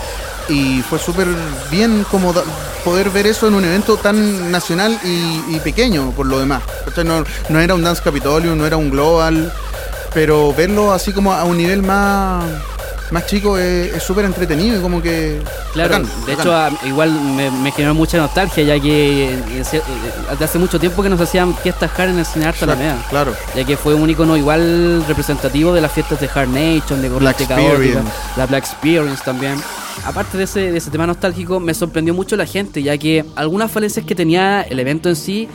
y 0.49 0.81
fue 0.81 0.99
súper 0.99 1.27
bien 1.69 2.05
como 2.09 2.33
da- 2.33 2.43
poder 2.83 3.09
ver 3.11 3.27
eso 3.27 3.47
en 3.47 3.53
un 3.53 3.63
evento 3.63 3.95
tan 3.97 4.51
nacional 4.51 4.99
y, 5.03 5.55
y 5.55 5.59
pequeño 5.63 6.11
por 6.11 6.25
lo 6.25 6.39
demás. 6.39 6.63
¿cachai? 6.85 7.05
No, 7.05 7.23
no 7.49 7.59
era 7.59 7.75
un 7.75 7.83
Dance 7.83 8.01
Capitolium, 8.03 8.57
no 8.57 8.65
era 8.65 8.75
un 8.75 8.89
Global, 8.89 9.53
pero 10.13 10.53
verlo 10.53 10.91
así 10.91 11.13
como 11.13 11.31
a 11.31 11.43
un 11.45 11.57
nivel 11.57 11.83
más, 11.83 12.43
más 13.11 13.25
chico 13.25 13.57
es 13.57 13.81
es 13.93 14.03
súper 14.03 14.25
entretenido 14.25 14.77
y 14.77 14.81
como 14.81 15.01
que... 15.01 15.41
Claro, 15.73 15.99
bacán, 15.99 16.25
de 16.25 16.35
bacán. 16.35 16.73
hecho 16.73 16.87
igual 16.87 17.11
me, 17.11 17.51
me 17.51 17.71
generó 17.71 17.93
mucha 17.93 18.17
nostalgia 18.17 18.63
ya 18.63 18.79
que 18.79 19.33
eh, 19.33 19.43
eh, 19.49 19.63
eh, 19.73 20.43
hace 20.43 20.59
mucho 20.59 20.79
tiempo 20.79 21.03
que 21.03 21.09
nos 21.09 21.19
hacían 21.19 21.55
fiestas 21.55 21.91
hard 21.97 22.09
en 22.09 22.19
el 22.19 22.25
cine 22.25 22.45
Arte 22.45 22.63
Alameda. 22.65 22.97
claro. 23.09 23.35
ya 23.55 23.63
que 23.63 23.77
fue 23.77 23.93
un 23.93 24.09
icono 24.09 24.35
igual 24.37 25.03
representativo 25.07 25.73
de 25.73 25.81
las 25.81 25.91
fiestas 25.91 26.19
de 26.19 26.29
Hard 26.33 26.49
Nation, 26.49 27.01
de 27.01 27.09
Black 27.09 27.41
Experience. 27.41 28.11
la 28.37 28.45
Black 28.45 28.63
Experience 28.65 29.21
también. 29.23 29.61
Aparte 30.05 30.37
de 30.37 30.45
ese, 30.45 30.71
de 30.71 30.77
ese 30.77 30.89
tema 30.89 31.05
nostálgico, 31.05 31.59
me 31.59 31.73
sorprendió 31.73 32.13
mucho 32.13 32.35
la 32.35 32.45
gente, 32.45 32.81
ya 32.81 32.97
que 32.97 33.25
algunas 33.35 33.69
falencias 33.71 34.05
que 34.05 34.15
tenía 34.15 34.61
el 34.61 34.79
evento 34.79 35.09
en 35.09 35.15
sí 35.15 35.47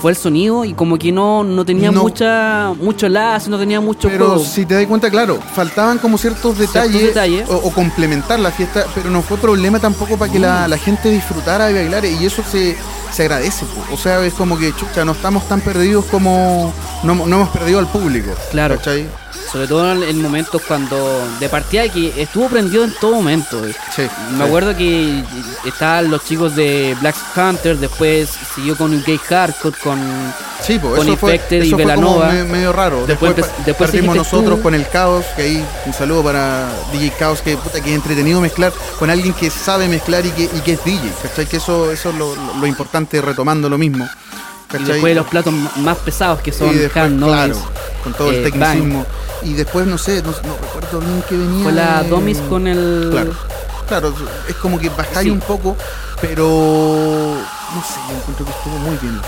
fue 0.00 0.10
el 0.12 0.16
sonido 0.16 0.64
y 0.64 0.72
como 0.74 0.98
que 0.98 1.12
no, 1.12 1.44
no 1.44 1.64
tenía 1.64 1.90
No. 1.90 2.02
mucha 2.02 2.72
mucho 2.80 3.06
enlace, 3.06 3.50
no 3.50 3.58
tenía 3.58 3.80
mucho 3.80 4.08
Pero 4.08 4.26
juego. 4.28 4.44
si 4.44 4.64
te 4.66 4.74
das 4.74 4.86
cuenta, 4.86 5.10
claro, 5.10 5.38
faltaban 5.54 5.98
como 5.98 6.16
ciertos 6.18 6.58
detalles, 6.58 7.02
detalles. 7.02 7.48
O, 7.48 7.56
o 7.56 7.70
complementar 7.72 8.38
la 8.40 8.50
fiesta, 8.50 8.86
pero 8.94 9.10
no 9.10 9.22
fue 9.22 9.36
problema 9.38 9.78
tampoco 9.78 10.16
para 10.16 10.32
que 10.32 10.38
la, 10.38 10.66
la 10.66 10.78
gente 10.78 11.10
disfrutara 11.10 11.70
y 11.70 11.74
bailara, 11.74 12.06
y 12.08 12.24
eso 12.24 12.42
se, 12.50 12.76
se 13.12 13.22
agradece. 13.22 13.64
po. 13.66 13.94
O 13.94 13.96
sea, 13.96 14.24
es 14.24 14.34
como 14.34 14.58
que, 14.58 14.74
chucha, 14.74 15.04
no 15.04 15.12
estamos 15.12 15.46
tan 15.48 15.60
perdidos 15.60 16.04
como 16.06 16.72
no, 17.02 17.14
no 17.14 17.24
hemos 17.36 17.48
perdido 17.50 17.78
al 17.78 17.86
público. 17.88 18.30
Claro. 18.50 18.76
¿cachai? 18.76 19.06
Sobre 19.50 19.66
todo 19.66 19.90
en, 19.92 20.04
en 20.04 20.22
momentos 20.22 20.62
cuando 20.62 20.96
de 21.40 21.48
partida 21.48 21.88
que 21.88 22.22
estuvo 22.22 22.46
prendido 22.48 22.84
en 22.84 22.94
todo 23.00 23.16
momento. 23.16 23.60
Sí, 23.96 24.02
Me 24.30 24.36
sí. 24.38 24.42
acuerdo 24.44 24.76
que 24.76 25.24
estaban 25.64 26.08
los 26.08 26.24
chicos 26.24 26.54
de 26.54 26.96
Black 27.00 27.16
Hunter, 27.36 27.76
después 27.78 28.30
siguió 28.54 28.76
con 28.76 28.92
Gay 29.04 29.18
Hardcore, 29.18 29.76
con 29.82 29.89
Sí, 30.62 30.78
pues 30.78 30.94
con 30.96 31.08
eso 31.08 31.16
fue, 31.16 31.34
Infected 31.34 31.62
y 31.62 31.68
eso 31.68 31.76
fue 31.76 31.84
como 31.94 32.18
Velanova. 32.18 32.32
me- 32.32 32.44
medio 32.44 32.72
raro. 32.72 33.06
Después 33.06 33.34
Después, 33.34 33.66
después 33.66 33.90
partimos 33.90 34.14
nosotros 34.16 34.56
tú. 34.58 34.62
con 34.62 34.74
el 34.74 34.86
Caos, 34.88 35.24
que 35.36 35.42
ahí 35.42 35.64
un 35.86 35.92
saludo 35.92 36.22
para 36.24 36.68
DJ 36.92 37.12
Caos, 37.18 37.40
que 37.40 37.56
puta 37.56 37.80
que 37.80 37.90
es 37.90 37.96
entretenido 37.96 38.40
mezclar 38.40 38.72
con 38.98 39.08
alguien 39.10 39.32
que 39.34 39.48
sabe 39.50 39.88
mezclar 39.88 40.24
y 40.26 40.30
que, 40.30 40.44
y 40.44 40.60
que 40.60 40.72
es 40.74 40.84
DJ, 40.84 41.10
¿cachai? 41.22 41.46
Que 41.46 41.56
eso, 41.56 41.90
eso 41.90 42.10
es 42.10 42.14
lo, 42.16 42.34
lo- 42.34 42.54
lo 42.60 42.66
importante, 42.66 43.20
retomando 43.22 43.68
lo 43.68 43.78
mismo. 43.78 44.04
y 44.04 44.72
¿cachai? 44.72 44.86
después 44.86 45.16
los 45.16 45.26
platos 45.26 45.52
más 45.76 45.96
pesados 45.98 46.40
que 46.40 46.52
son 46.52 46.70
y 46.70 46.74
después, 46.74 47.10
Noise, 47.10 47.34
claro, 47.34 47.56
con 48.04 48.12
todo 48.14 48.30
eh, 48.30 48.36
el 48.38 48.42
tecnicismo. 48.44 49.06
Y 49.42 49.54
después, 49.54 49.86
no 49.86 49.96
sé, 49.98 50.22
no, 50.22 50.30
no 50.30 50.56
recuerdo 50.62 51.00
bien 51.00 51.24
que 51.28 51.36
venía. 51.36 51.62
Fue 51.62 51.72
la 51.72 52.02
Domis 52.04 52.38
con 52.48 52.66
el 52.68 53.08
Claro, 53.10 53.32
claro, 53.88 54.14
es 54.46 54.54
como 54.56 54.78
que 54.78 54.90
bajáis 54.90 55.20
Sí. 55.24 55.30
un 55.30 55.40
poco, 55.40 55.74
pero 56.20 56.44
no 57.74 57.82
sé, 57.82 57.94
yo 58.08 58.16
encuentro 58.16 58.44
que 58.44 58.50
estuvo 58.52 58.76
muy 58.78 58.96
bien, 58.98 59.18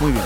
muy 0.00 0.12
bien. 0.12 0.24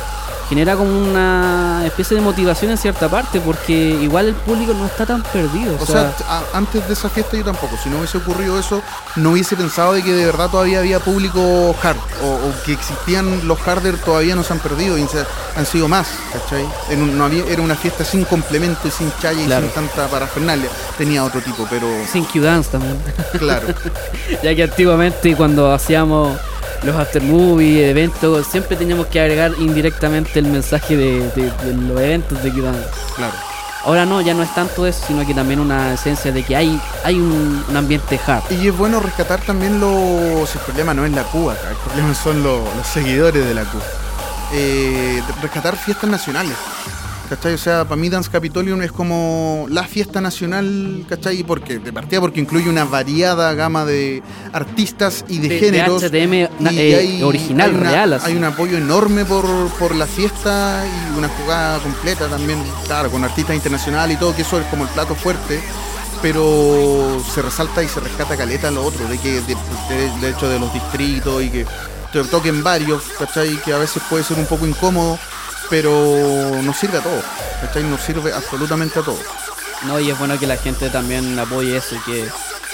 genera 0.49 0.75
como 0.75 0.91
una 0.99 1.83
especie 1.87 2.17
de 2.17 2.23
motivación 2.25 2.73
en 2.73 2.77
cierta 2.77 3.09
parte, 3.09 3.41
porque 3.41 3.73
igual 3.73 4.27
el 4.27 4.35
público 4.35 4.75
no 4.75 4.85
está 4.85 5.07
tan 5.07 5.23
perdido. 5.23 5.77
O 5.81 5.87
sea, 5.87 6.13
antes 6.53 6.89
de 6.89 6.93
esa 6.95 7.09
fiesta 7.09 7.37
yo 7.37 7.45
tampoco. 7.45 7.77
Si 7.81 7.89
no 7.89 7.99
hubiese 7.99 8.19
ocurrido 8.19 8.59
eso, 8.59 8.83
no 9.15 9.31
hubiese 9.31 9.55
pensado 9.55 9.93
de 9.93 10.03
que 10.03 10.13
de 10.13 10.27
verdad 10.27 10.51
todavía 10.51 10.81
había 10.81 10.99
público 10.99 11.73
hard. 11.81 11.97
O, 12.25 12.27
o 12.49 12.53
que 12.67 12.73
existían 12.73 13.47
los 13.47 13.61
harder 13.61 13.97
todavía 13.99 14.35
no 14.35 14.43
se 14.43 14.53
han 14.53 14.59
perdido 14.59 14.99
y 14.99 15.07
se- 15.07 15.25
han 15.57 15.65
sido 15.67 15.87
más, 15.87 16.09
¿cachai? 16.33 16.67
En 16.89 17.01
un- 17.03 17.17
no 17.17 17.27
había, 17.27 17.45
era 17.45 17.63
una 17.63 17.77
fiesta 17.77 18.05
sin 18.05 18.25
complemento 18.25 18.89
y 18.89 18.91
sin 18.91 19.13
chaya 19.23 19.41
y 19.41 19.49
sin 19.49 19.71
tanta 19.71 20.09
parafernalia. 20.09 20.69
Tenía 20.99 21.23
otro 21.23 21.41
tipo, 21.41 21.65
pero 21.71 21.87
sin 22.11 22.25
Q-Dance 22.25 22.71
también. 22.73 22.99
claro. 23.39 23.69
ya 24.43 24.53
que 24.57 24.65
antiguamente 24.65 25.37
cuando 25.37 25.73
hacíamos 25.73 26.37
los 26.83 26.97
after 26.97 27.23
movie, 27.23 27.89
eventos, 27.91 28.47
siempre 28.47 28.77
teníamos 28.77 29.07
que 29.07 29.21
agregar 29.21 29.53
indirectamente 29.59 30.39
el 30.39 30.47
mensaje 30.47 30.97
de, 30.97 31.21
de- 31.31 31.51
de 31.65 31.75
los 31.89 32.01
eventos 32.01 32.43
de 32.43 32.51
Q-Dance. 32.51 32.89
Claro. 33.17 33.33
Ahora 33.85 34.05
no, 34.05 34.21
ya 34.21 34.35
no 34.35 34.43
es 34.43 34.55
tanto 34.55 34.87
eso, 34.87 35.03
sino 35.07 35.27
que 35.27 35.33
también 35.33 35.59
una 35.59 35.95
esencia 35.95 36.31
de 36.33 36.43
que 36.43 36.55
hay, 36.55 36.79
hay 37.03 37.15
un, 37.15 37.65
un 37.67 37.77
ambiente 37.77 38.21
hard. 38.27 38.43
Y 38.51 38.69
es 38.69 38.77
bueno 38.77 39.01
rescatar 39.01 39.41
también 39.41 39.81
los. 39.81 40.55
El 40.55 40.61
problema 40.67 40.93
no 40.93 41.07
es 41.07 41.13
la 41.13 41.23
Cuba 41.25 41.55
acá, 41.55 41.71
el 41.71 41.77
problema 41.77 42.15
son 42.15 42.43
los, 42.43 42.61
los 42.77 42.87
seguidores 42.87 43.43
de 43.45 43.55
la 43.55 43.65
Cuba. 43.65 43.83
Eh, 44.53 45.23
rescatar 45.41 45.77
fiestas 45.77 46.11
nacionales. 46.11 46.53
¿Cachai? 47.31 47.55
O 47.55 47.59
sea, 47.59 47.85
para 47.85 47.95
mí 47.95 48.09
Dance 48.11 48.29
Capitolium 48.29 48.83
es 48.83 48.91
como 48.91 49.67
la 49.71 49.85
fiesta 49.85 50.21
nacional, 50.21 51.05
¿cachai? 51.09 51.39
¿Y 51.41 51.45
¿Por 51.45 51.63
qué? 51.63 51.79
De 51.79 51.93
partida 51.93 52.21
porque 52.21 52.41
incluye 52.41 52.69
una 52.69 52.85
variada 52.85 53.55
gama 53.55 53.85
de 53.85 54.21
artistas 54.53 55.25
y 55.29 55.39
de, 55.39 55.49
De- 55.49 55.55
de 55.55 55.61
géneros. 55.61 56.03
HTM 56.03 56.49
na- 56.59 56.73
y 56.73 56.79
eh, 57.21 57.25
original, 57.25 57.71
hay 57.71 57.77
una- 57.77 57.91
real, 57.91 58.13
así. 58.15 58.27
Hay 58.33 58.37
un 58.37 58.43
apoyo 58.45 58.77
enorme 58.77 59.25
por, 59.25 59.47
por 59.79 59.95
la 59.95 60.07
fiesta 60.07 60.85
y 60.85 61.17
una 61.19 61.29
jugada 61.29 61.79
completa 61.79 62.27
también, 62.27 62.59
claro, 62.87 63.11
con 63.11 63.23
artistas 63.23 63.55
internacionales 63.55 64.17
y 64.17 64.21
todo, 64.21 64.35
que 64.35 64.43
eso 64.43 64.59
es 64.59 64.67
como 64.67 64.83
el 64.85 64.91
plato 64.91 65.15
fuerte 65.15 65.61
pero 66.23 67.23
se 67.35 67.41
resalta 67.41 67.83
y 67.83 67.89
se 67.89 67.99
rescata 68.01 68.37
caleta 68.37 68.71
lo 68.71 68.85
otro, 68.85 69.07
de 69.09 69.17
que 69.19 69.41
de, 69.41 69.55
de- 69.55 70.11
de 70.21 70.29
hecho 70.31 70.49
de 70.49 70.59
los 70.59 70.71
distritos 70.75 71.43
y 71.43 71.49
que 71.49 71.67
te 72.13 72.23
toquen 72.25 72.63
varios, 72.63 73.03
¿cachai? 73.19 73.57
Que 73.63 73.73
a 73.73 73.79
veces 73.79 74.03
puede 74.11 74.23
ser 74.25 74.39
un 74.39 74.45
poco 74.47 74.67
incómodo, 74.67 75.19
pero 75.71 76.61
nos 76.63 76.77
sirve 76.77 76.99
a 76.99 77.03
todos, 77.03 77.25
¿cachai? 77.63 77.85
Nos 77.85 78.01
sirve 78.03 78.33
absolutamente 78.33 78.99
a 78.99 79.03
todos. 79.03 79.21
No, 79.87 79.99
y 79.99 80.11
es 80.11 80.19
bueno 80.19 80.39
que 80.39 80.47
la 80.47 80.57
gente 80.59 80.91
también 80.91 81.39
apoye 81.39 81.77
eso 81.77 81.95
y 81.95 81.99
que 82.01 82.29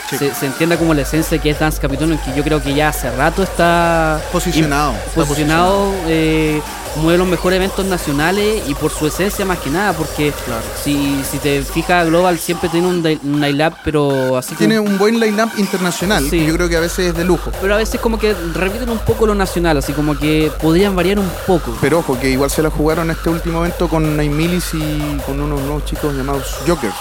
Sí. 0.08 0.18
se, 0.18 0.32
se 0.36 0.46
entienda 0.46 0.76
como 0.76 0.94
la 0.94 1.02
esencia 1.02 1.36
que 1.38 1.50
es 1.50 1.58
Dance 1.58 1.80
Capitolium, 1.80 2.16
que 2.18 2.32
yo 2.32 2.44
creo 2.44 2.62
que 2.62 2.72
ya 2.74 2.90
hace 2.90 3.10
rato 3.10 3.42
está 3.42 4.20
Posicionado, 4.30 4.92
está 4.92 5.24
posicionado 5.24 5.92
eh, 6.06 6.62
uno 6.98 7.10
de 7.10 7.18
los 7.18 7.26
mejores 7.26 7.56
eventos 7.58 7.84
nacionales 7.86 8.62
y 8.68 8.74
por 8.74 8.90
su 8.90 9.06
esencia 9.06 9.44
más 9.44 9.58
que 9.58 9.70
nada, 9.70 9.92
porque 9.92 10.32
Claro. 10.44 10.62
si, 10.82 11.22
si 11.30 11.38
te 11.38 11.62
fijas, 11.62 12.06
Global 12.06 12.38
siempre 12.38 12.68
tiene 12.68 12.86
un, 12.86 13.04
un 13.22 13.40
line-up, 13.40 13.74
pero 13.84 14.36
así 14.36 14.48
como- 14.54 14.58
Tiene 14.58 14.78
un 14.80 14.96
buen 14.98 15.20
line-up 15.20 15.50
internacional, 15.58 16.24
Sí. 16.24 16.30
que 16.38 16.46
yo 16.46 16.54
creo 16.54 16.68
que 16.68 16.76
a 16.76 16.80
veces 16.80 17.08
es 17.10 17.14
de 17.16 17.24
lujo. 17.24 17.50
pero 17.60 17.74
a 17.74 17.78
veces 17.78 18.00
como 18.00 18.18
que 18.18 18.34
repiten 18.54 18.88
un 18.90 18.98
poco 18.98 19.26
lo 19.26 19.34
nacional, 19.34 19.76
así 19.78 19.92
como 19.92 20.16
que 20.18 20.50
podrían 20.60 20.96
variar 20.96 21.18
un 21.18 21.30
poco. 21.46 21.76
Pero 21.80 21.98
ojo, 21.98 22.18
que 22.18 22.30
igual 22.30 22.50
se 22.50 22.62
la 22.62 22.70
jugaron 22.70 23.10
este 23.10 23.28
último 23.28 23.60
evento 23.60 23.88
con 23.88 24.16
Nine 24.16 24.34
Millis 24.34 24.72
y 24.74 25.18
con 25.26 25.38
unos 25.40 25.60
nuevos 25.60 25.84
chicos 25.84 26.14
llamados 26.14 26.56
Jokers. 26.66 26.94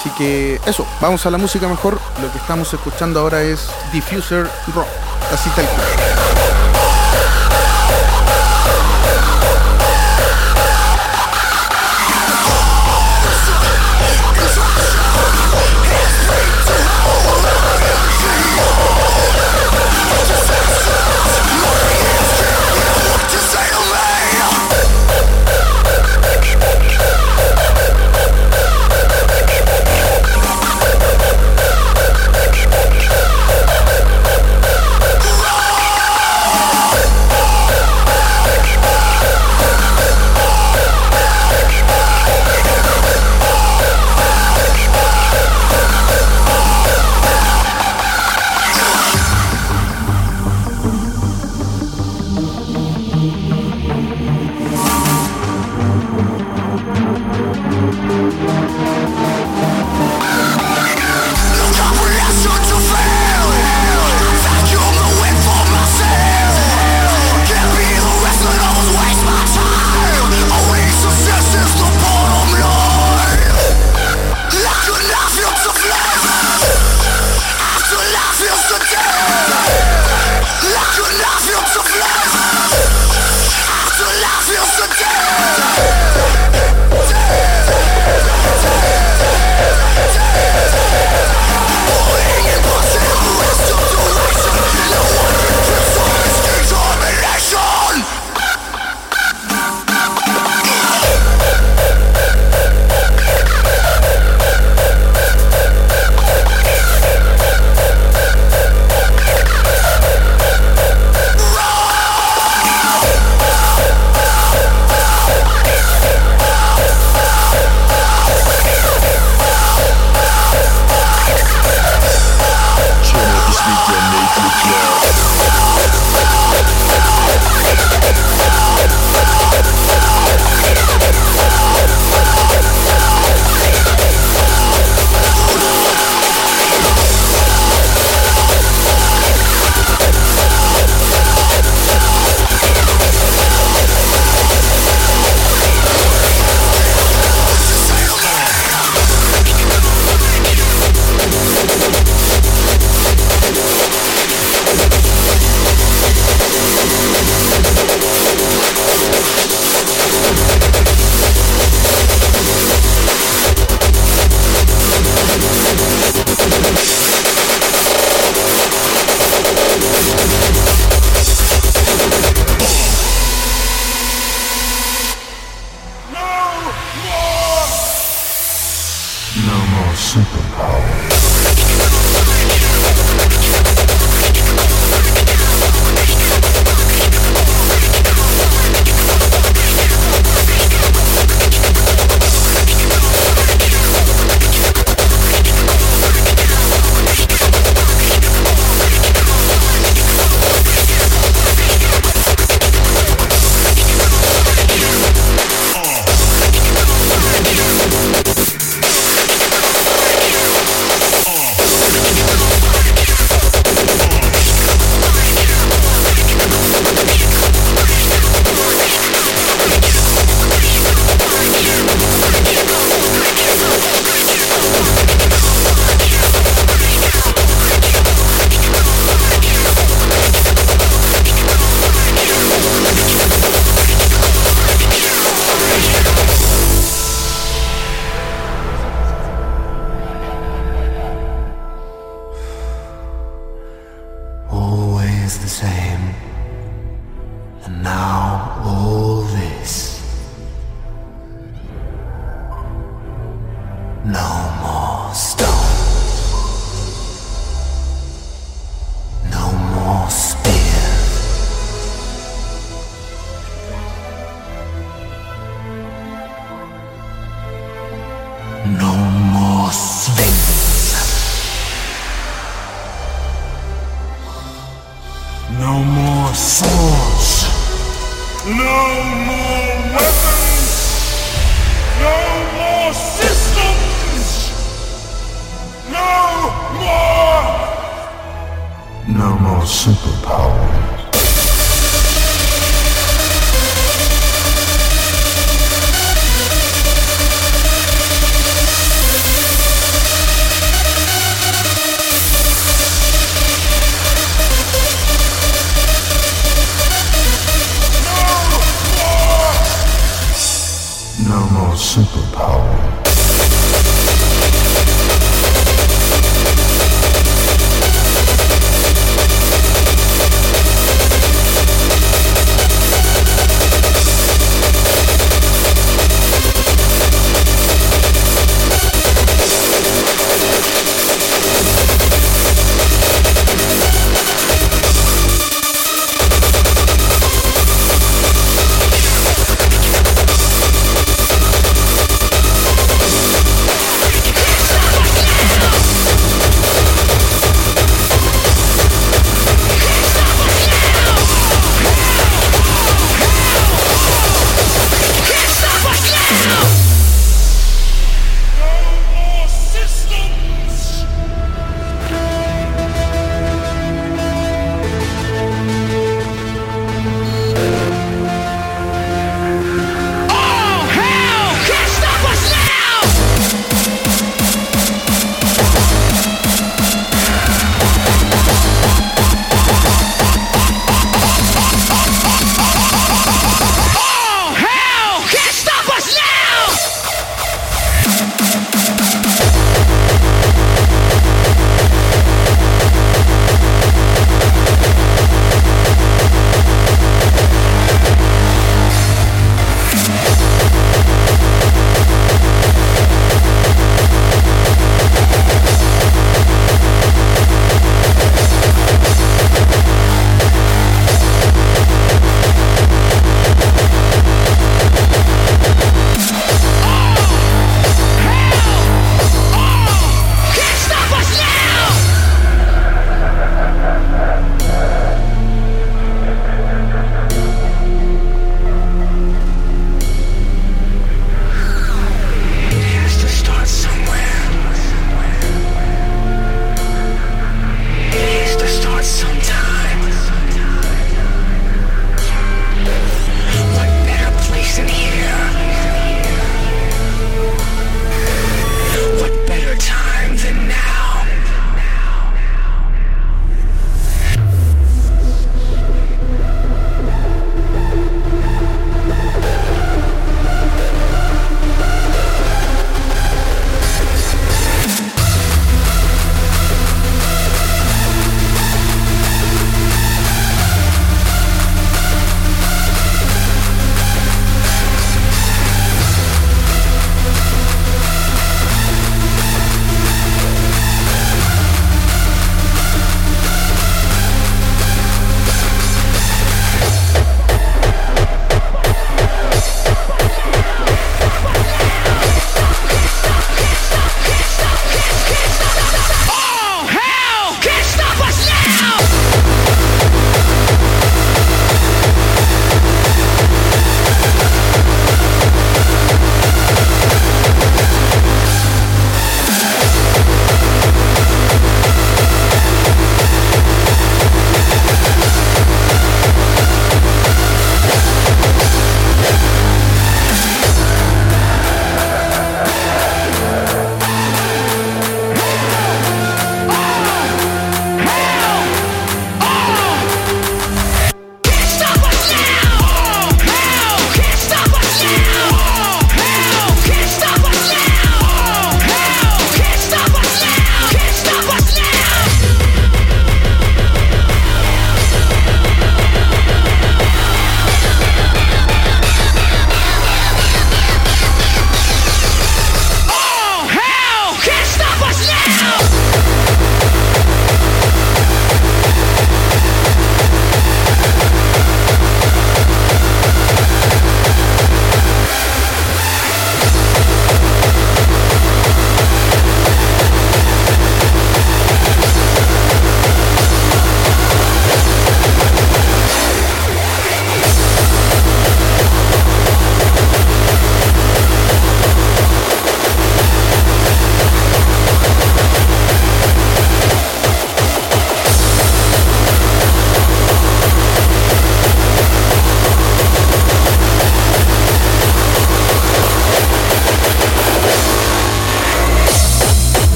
Así 0.00 0.10
que 0.16 0.60
eso, 0.66 0.86
vamos 1.00 1.24
a 1.26 1.30
la 1.30 1.38
música 1.38 1.66
mejor. 1.68 1.98
Lo 2.22 2.30
que 2.30 2.38
estamos 2.38 2.72
escuchando 2.72 3.20
ahora 3.20 3.42
es 3.42 3.68
Diffuser 3.92 4.48
Rock. 4.74 4.86
Así 5.32 5.50
tal 5.50 5.64
cual. 5.66 6.45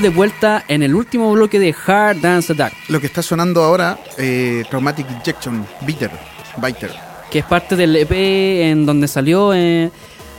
Estamos 0.00 0.02
de 0.02 0.08
vuelta 0.16 0.64
en 0.68 0.82
el 0.82 0.94
último 0.94 1.30
bloque 1.32 1.58
de 1.58 1.74
Hard 1.86 2.20
Dance 2.20 2.52
Attack, 2.52 2.72
Lo 2.88 3.00
que 3.00 3.06
está 3.06 3.22
sonando 3.22 3.62
ahora, 3.62 3.98
eh, 4.18 4.64
Traumatic 4.70 5.06
Injection, 5.10 5.66
Bitter, 5.82 6.10
Biter. 6.56 6.90
que 7.30 7.40
es 7.40 7.44
parte 7.44 7.76
del 7.76 7.94
EP 7.96 8.10
en 8.70 8.86
donde 8.86 9.06
salió 9.08 9.52
eh, 9.54 9.90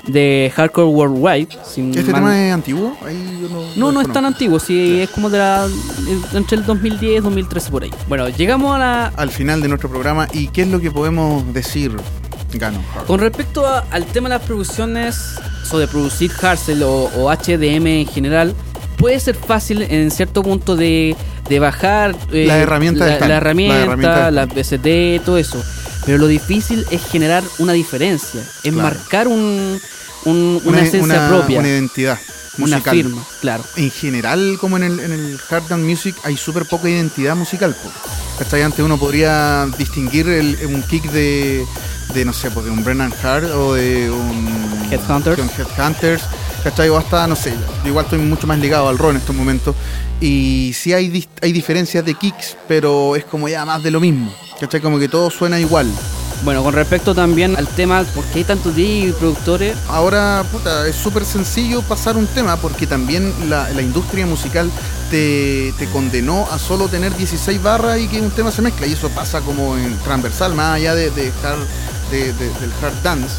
de 0.07 0.51
Hardcore 0.55 0.87
Worldwide. 0.87 1.47
si 1.63 1.81
¿Este 1.89 2.11
tema 2.11 2.47
es 2.47 2.53
antiguo? 2.53 2.97
Ahí 3.05 3.47
no, 3.51 3.65
No, 3.75 3.91
no 3.91 4.01
es 4.01 4.11
tan 4.11 4.25
antiguo, 4.25 4.59
sí, 4.59 5.01
es 5.01 5.09
como 5.11 5.29
de 5.29 5.37
la, 5.37 5.67
entre 6.33 6.57
el 6.57 6.65
2010 6.65 7.17
y 7.17 7.19
2013 7.19 7.69
por 7.71 7.83
ahí. 7.83 7.91
Bueno, 8.07 8.29
llegamos 8.29 8.75
a 8.75 8.79
la... 8.79 9.07
Al 9.15 9.29
final 9.29 9.61
de 9.61 9.67
nuestro 9.67 9.89
programa, 9.89 10.27
¿y 10.33 10.47
qué 10.47 10.63
es 10.63 10.67
lo 10.69 10.79
que 10.79 10.89
podemos 10.91 11.53
decir, 11.53 11.95
Gano? 12.53 12.79
Con 13.07 13.19
respecto 13.19 13.65
a- 13.67 13.85
al 13.91 14.05
tema 14.05 14.27
de 14.29 14.35
las 14.37 14.43
producciones, 14.43 15.35
o 15.71 15.77
de 15.77 15.87
producir 15.87 16.31
Harsel 16.41 16.81
o, 16.83 17.09
o 17.15 17.29
HDM 17.31 17.87
en 18.01 18.07
general, 18.07 18.53
puede 19.01 19.19
ser 19.19 19.35
fácil 19.35 19.81
en 19.81 20.09
cierto 20.11 20.41
punto 20.43 20.75
de, 20.77 21.15
de 21.49 21.59
bajar 21.59 22.15
eh, 22.31 22.45
Las 22.47 22.57
herramientas 22.59 23.19
la, 23.19 23.27
la 23.27 23.37
herramienta, 23.37 23.81
herramientas 23.81 24.33
las 24.33 24.47
BCD, 24.47 25.21
todo 25.25 25.37
eso. 25.37 25.61
Pero 26.05 26.17
lo 26.17 26.27
difícil 26.27 26.85
es 26.89 27.03
generar 27.05 27.43
una 27.59 27.73
diferencia, 27.73 28.41
es 28.63 28.71
Claro. 28.71 28.77
marcar 28.81 29.27
un, 29.27 29.79
un- 30.25 30.61
una, 30.65 30.79
esencia 30.81 31.03
una- 31.03 31.27
propia, 31.29 31.59
Una 31.59 31.67
identidad 31.67 32.17
una 32.57 32.77
musical. 32.77 32.95
firma, 32.95 33.23
claro. 33.41 33.63
En 33.75 33.91
general, 33.91 34.57
como 34.59 34.77
en 34.77 34.83
el, 34.83 34.99
en 34.99 35.11
el 35.11 35.39
hard 35.49 35.63
dance 35.69 35.85
music, 35.85 36.15
hay 36.23 36.37
súper 36.37 36.65
poca 36.65 36.89
identidad 36.89 37.35
musical. 37.35 37.75
¿Cachai? 38.39 38.61
Antes 38.63 38.83
uno 38.83 38.97
podría 38.97 39.67
distinguir 39.77 40.27
el- 40.27 40.57
un 40.67 40.81
kick 40.83 41.03
de, 41.11 41.65
de, 42.13 42.25
no 42.25 42.33
sé, 42.33 42.49
pues, 42.51 42.65
de 42.65 42.71
un 42.71 42.83
Brennan 42.83 43.13
Hart 43.23 43.45
o 43.51 43.73
de 43.75 44.09
un 44.09 44.87
Headhunters. 44.91 45.37
de 45.37 45.43
un 45.43 45.49
Headhunters, 45.57 46.23
¿cachai? 46.63 46.89
O 46.89 46.97
hasta, 46.97 47.27
no 47.27 47.35
sé, 47.35 47.53
yo 47.83 47.89
igual 47.89 48.05
estoy 48.05 48.19
mucho 48.19 48.47
más 48.47 48.59
ligado 48.59 48.87
al 48.89 48.97
rock 48.97 49.11
en 49.11 49.17
estos 49.17 49.35
momentos. 49.35 49.75
Y 50.19 50.73
sí 50.75 50.93
hay, 50.93 51.09
dis- 51.09 51.27
hay 51.41 51.51
diferencias 51.51 52.05
de 52.05 52.13
kicks, 52.13 52.55
pero 52.67 53.15
es 53.15 53.25
como 53.25 53.47
ya 53.49 53.65
más 53.65 53.81
de 53.83 53.91
lo 53.91 53.99
mismo. 53.99 54.31
¿Cachai? 54.59 54.79
Como 54.81 54.99
que 54.99 55.07
todo 55.09 55.29
suena 55.31 55.59
igual. 55.59 55.87
Bueno, 56.43 56.63
con 56.63 56.73
respecto 56.73 57.13
también 57.13 57.55
al 57.55 57.67
tema, 57.67 58.03
¿por 58.15 58.23
qué 58.25 58.39
hay 58.39 58.43
tantos 58.45 58.75
DJ 58.75 59.09
y 59.09 59.11
productores? 59.11 59.77
Ahora, 59.87 60.43
puta, 60.51 60.87
es 60.87 60.95
súper 60.95 61.23
sencillo 61.23 61.81
pasar 61.83 62.17
un 62.17 62.25
tema 62.25 62.55
porque 62.57 62.87
también 62.87 63.31
la, 63.47 63.69
la 63.69 63.81
industria 63.83 64.25
musical 64.25 64.71
te, 65.11 65.71
te 65.77 65.85
condenó 65.87 66.47
a 66.51 66.57
solo 66.57 66.87
tener 66.87 67.15
16 67.15 67.61
barras 67.61 67.99
y 67.99 68.07
que 68.07 68.19
un 68.21 68.31
tema 68.31 68.51
se 68.51 68.63
mezcla. 68.63 68.87
Y 68.87 68.93
eso 68.93 69.09
pasa 69.09 69.41
como 69.41 69.77
en 69.77 69.95
transversal, 69.99 70.55
más 70.55 70.75
allá 70.77 70.95
de, 70.95 71.11
de 71.11 71.31
hard- 71.43 72.09
de- 72.11 72.33
de- 72.33 72.49
del 72.59 72.71
hard 72.81 73.03
dance. 73.03 73.35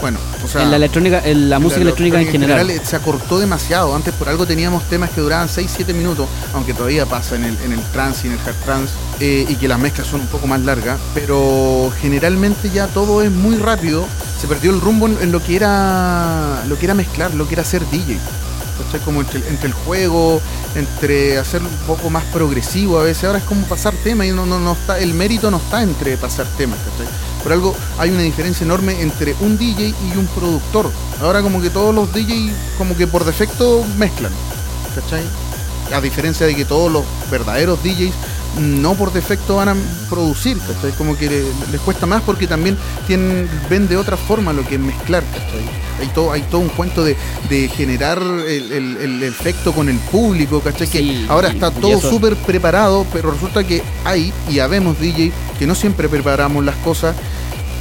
Bueno, 0.00 0.18
o 0.42 0.48
sea, 0.48 0.62
en 0.62 0.70
la 0.70 0.76
electrónica, 0.76 1.20
en 1.24 1.50
la 1.50 1.58
música 1.58 1.82
electrónica 1.82 2.20
en 2.20 2.28
general. 2.28 2.70
eh, 2.70 2.80
se 2.82 2.96
acortó 2.96 3.38
demasiado. 3.38 3.94
Antes 3.94 4.14
por 4.14 4.28
algo 4.28 4.46
teníamos 4.46 4.82
temas 4.84 5.10
que 5.10 5.20
duraban 5.20 5.48
6-7 5.48 5.92
minutos, 5.94 6.26
aunque 6.54 6.72
todavía 6.72 7.04
pasa 7.06 7.36
en 7.36 7.44
el, 7.44 7.58
en 7.64 7.72
el 7.72 7.82
trance 7.92 8.26
y 8.26 8.30
en 8.30 8.38
el 8.38 8.40
hard 8.46 8.56
trance, 8.64 8.94
eh, 9.20 9.44
y 9.48 9.56
que 9.56 9.68
las 9.68 9.78
mezclas 9.78 10.06
son 10.06 10.22
un 10.22 10.26
poco 10.28 10.46
más 10.46 10.60
largas, 10.60 10.98
pero 11.14 11.92
generalmente 12.00 12.70
ya 12.70 12.86
todo 12.86 13.22
es 13.22 13.30
muy 13.30 13.56
rápido. 13.56 14.06
Se 14.40 14.46
perdió 14.46 14.70
el 14.70 14.80
rumbo 14.80 15.06
en, 15.06 15.18
en 15.20 15.32
lo 15.32 15.42
que 15.42 15.56
era 15.56 16.62
lo 16.66 16.78
que 16.78 16.86
era 16.86 16.94
mezclar, 16.94 17.34
lo 17.34 17.46
que 17.46 17.54
era 17.54 17.64
ser 17.64 17.84
DJ. 17.90 18.18
¿cachai? 18.82 19.00
Como 19.00 19.20
entre, 19.20 19.46
entre 19.48 19.66
el 19.66 19.74
juego, 19.74 20.40
entre 20.74 21.36
hacer 21.36 21.60
un 21.60 21.68
poco 21.86 22.08
más 22.08 22.24
progresivo 22.32 22.98
a 22.98 23.02
veces. 23.02 23.24
Ahora 23.24 23.38
es 23.38 23.44
como 23.44 23.66
pasar 23.66 23.92
temas 24.02 24.26
y 24.26 24.30
no, 24.30 24.46
no, 24.46 24.58
no 24.58 24.72
está, 24.72 24.98
el 24.98 25.12
mérito 25.12 25.50
no 25.50 25.58
está 25.58 25.82
entre 25.82 26.16
pasar 26.16 26.46
temas, 26.56 26.78
¿cachai? 26.78 27.06
Por 27.42 27.52
algo 27.52 27.74
hay 27.98 28.10
una 28.10 28.22
diferencia 28.22 28.64
enorme 28.64 29.00
entre 29.00 29.34
un 29.40 29.56
DJ 29.56 29.88
y 30.12 30.16
un 30.16 30.26
productor. 30.26 30.90
Ahora 31.22 31.42
como 31.42 31.60
que 31.60 31.70
todos 31.70 31.94
los 31.94 32.12
DJ 32.12 32.50
como 32.78 32.96
que 32.96 33.06
por 33.06 33.24
defecto 33.24 33.84
mezclan, 33.96 34.32
¿cachai? 34.94 35.22
A 35.94 36.00
diferencia 36.00 36.46
de 36.46 36.54
que 36.54 36.64
todos 36.64 36.90
los 36.92 37.04
verdaderos 37.30 37.82
DJs 37.82 38.12
no 38.58 38.94
por 38.94 39.12
defecto 39.12 39.56
van 39.56 39.68
a 39.70 39.76
producir, 40.08 40.58
¿cachai? 40.58 40.90
Como 40.92 41.16
que 41.16 41.28
le- 41.30 41.44
les 41.70 41.80
cuesta 41.80 42.04
más 42.06 42.22
porque 42.22 42.46
también 42.46 42.76
tienen, 43.06 43.48
ven 43.68 43.86
de 43.88 43.96
otra 43.96 44.16
forma 44.16 44.52
lo 44.52 44.66
que 44.66 44.74
es 44.74 44.80
mezclar, 44.80 45.22
¿cachai? 45.24 45.64
Hay 46.00 46.08
todo, 46.08 46.32
hay 46.32 46.42
todo 46.42 46.60
un 46.60 46.68
cuento 46.68 47.04
de, 47.04 47.16
de 47.48 47.68
generar 47.68 48.20
el, 48.22 48.72
el- 48.72 48.96
el 48.96 49.22
efecto 49.22 49.72
con 49.72 49.88
el 49.88 49.98
público, 49.98 50.60
¿cachai? 50.60 50.86
Sí, 50.86 50.98
que 50.98 51.26
ahora 51.28 51.48
está 51.48 51.70
todo 51.70 51.90
súper 52.10 52.36
preparado, 52.36 53.06
pero 53.12 53.30
resulta 53.30 53.62
que 53.64 53.82
hay 54.04 54.32
y 54.48 54.58
habemos 54.58 54.98
DJ 54.98 55.32
que 55.58 55.66
no 55.66 55.74
siempre 55.74 56.08
preparamos 56.08 56.64
las 56.64 56.76
cosas 56.76 57.14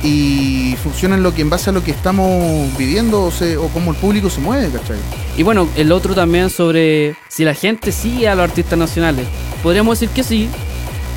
y 0.03 0.75
funcionan 0.81 1.23
lo 1.23 1.33
que 1.33 1.41
en 1.41 1.49
base 1.49 1.69
a 1.69 1.73
lo 1.73 1.83
que 1.83 1.91
estamos 1.91 2.75
viviendo 2.77 3.23
o, 3.23 3.31
se- 3.31 3.57
o 3.57 3.67
cómo 3.69 3.91
el 3.91 3.97
público 3.97 4.29
se 4.29 4.39
mueve, 4.39 4.69
¿cachai? 4.71 4.97
Y 5.37 5.43
bueno, 5.43 5.67
el 5.75 5.91
otro 5.91 6.15
también 6.15 6.49
sobre 6.49 7.15
si 7.27 7.43
la 7.43 7.53
gente 7.53 7.91
sigue 7.91 8.27
a 8.29 8.35
los 8.35 8.43
artistas 8.45 8.79
nacionales. 8.79 9.27
Podríamos 9.61 9.99
decir 9.99 10.13
que 10.13 10.23
sí, 10.23 10.47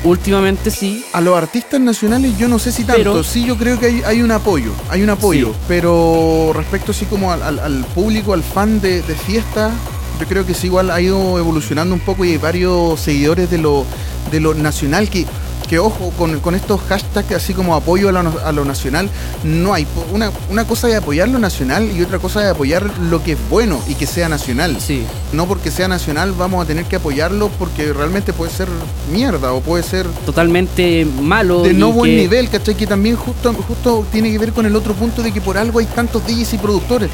últimamente 0.03 0.69
sí. 0.69 1.05
A 1.13 1.21
los 1.21 1.37
artistas 1.37 1.79
nacionales 1.79 2.37
yo 2.37 2.47
no 2.49 2.59
sé 2.59 2.71
si 2.73 2.83
tanto, 2.83 2.97
Pero- 3.01 3.23
sí 3.23 3.45
yo 3.45 3.57
creo 3.57 3.79
que 3.79 3.85
hay, 3.87 4.01
hay 4.05 4.21
un 4.21 4.31
apoyo, 4.31 4.71
hay 4.89 5.01
un 5.01 5.09
apoyo, 5.09 5.47
Sí. 5.53 5.59
pero 5.67 6.51
respecto 6.53 6.91
así 6.91 7.05
como 7.05 7.31
al, 7.31 7.41
al- 7.41 7.59
al 7.59 7.85
público, 7.95 8.33
al 8.33 8.43
fan 8.43 8.81
de, 8.81 9.01
de 9.01 9.15
fiesta, 9.15 9.71
yo 10.19 10.27
creo 10.27 10.45
que 10.45 10.53
sí 10.53 10.67
igual 10.67 10.91
ha 10.91 10.99
ido 11.01 11.39
evolucionando 11.39 11.93
un 11.95 12.01
poco 12.01 12.25
y 12.25 12.31
hay 12.31 12.37
varios 12.37 12.99
seguidores 12.99 13.49
de 13.49 13.57
lo, 13.59 13.85
de 14.31 14.39
lo 14.41 14.53
nacional 14.53 15.09
que, 15.09 15.25
que 15.67 15.79
ojo, 15.79 16.11
con, 16.17 16.39
con 16.39 16.55
estos 16.55 16.81
hashtags 16.81 17.31
así 17.31 17.53
como 17.53 17.75
apoyo 17.75 18.09
a 18.09 18.11
lo, 18.11 18.19
a 18.45 18.51
lo 18.51 18.65
nacional, 18.65 19.09
no 19.43 19.73
hay, 19.73 19.87
una, 20.13 20.31
una 20.49 20.65
cosa 20.65 20.87
de 20.87 20.95
apoyar 20.95 21.27
lo 21.29 21.39
nacional 21.39 21.89
y 21.95 22.01
otra 22.01 22.19
cosa 22.19 22.41
de 22.41 22.49
apoyar 22.49 22.89
lo 22.99 23.23
que 23.23 23.33
es 23.33 23.37
bueno 23.49 23.79
y 23.87 23.95
que 23.95 24.05
sea 24.05 24.29
nacional. 24.29 24.77
Sí. 24.79 25.05
No 25.31 25.47
porque 25.47 25.71
sea 25.71 25.87
nacional 25.87 26.33
vamos 26.33 26.63
a 26.63 26.67
tener 26.67 26.85
que 26.85 26.97
apoyarlo 26.97 27.49
porque 27.57 27.91
realmente 27.93 28.33
puede 28.33 28.51
ser 28.51 28.67
mierda 29.11 29.53
o 29.53 29.61
puede 29.61 29.83
ser 29.83 30.07
Totalmente 30.25 31.05
malo. 31.05 31.61
de 31.63 31.73
no 31.73 31.91
buen 31.91 32.11
que- 32.11 32.17
nivel, 32.17 32.49
¿cachai? 32.49 32.75
Que 32.75 32.85
también 32.87 33.15
justo, 33.15 33.53
justo 33.53 34.05
tiene 34.11 34.31
que 34.31 34.37
ver 34.37 34.51
con 34.53 34.65
el 34.65 34.75
otro 34.75 34.93
punto 34.93 35.21
de 35.23 35.31
que 35.31 35.41
por 35.41 35.57
algo 35.57 35.79
hay 35.79 35.85
tantos 35.85 36.25
DJs 36.27 36.53
y 36.53 36.57
productores. 36.57 37.09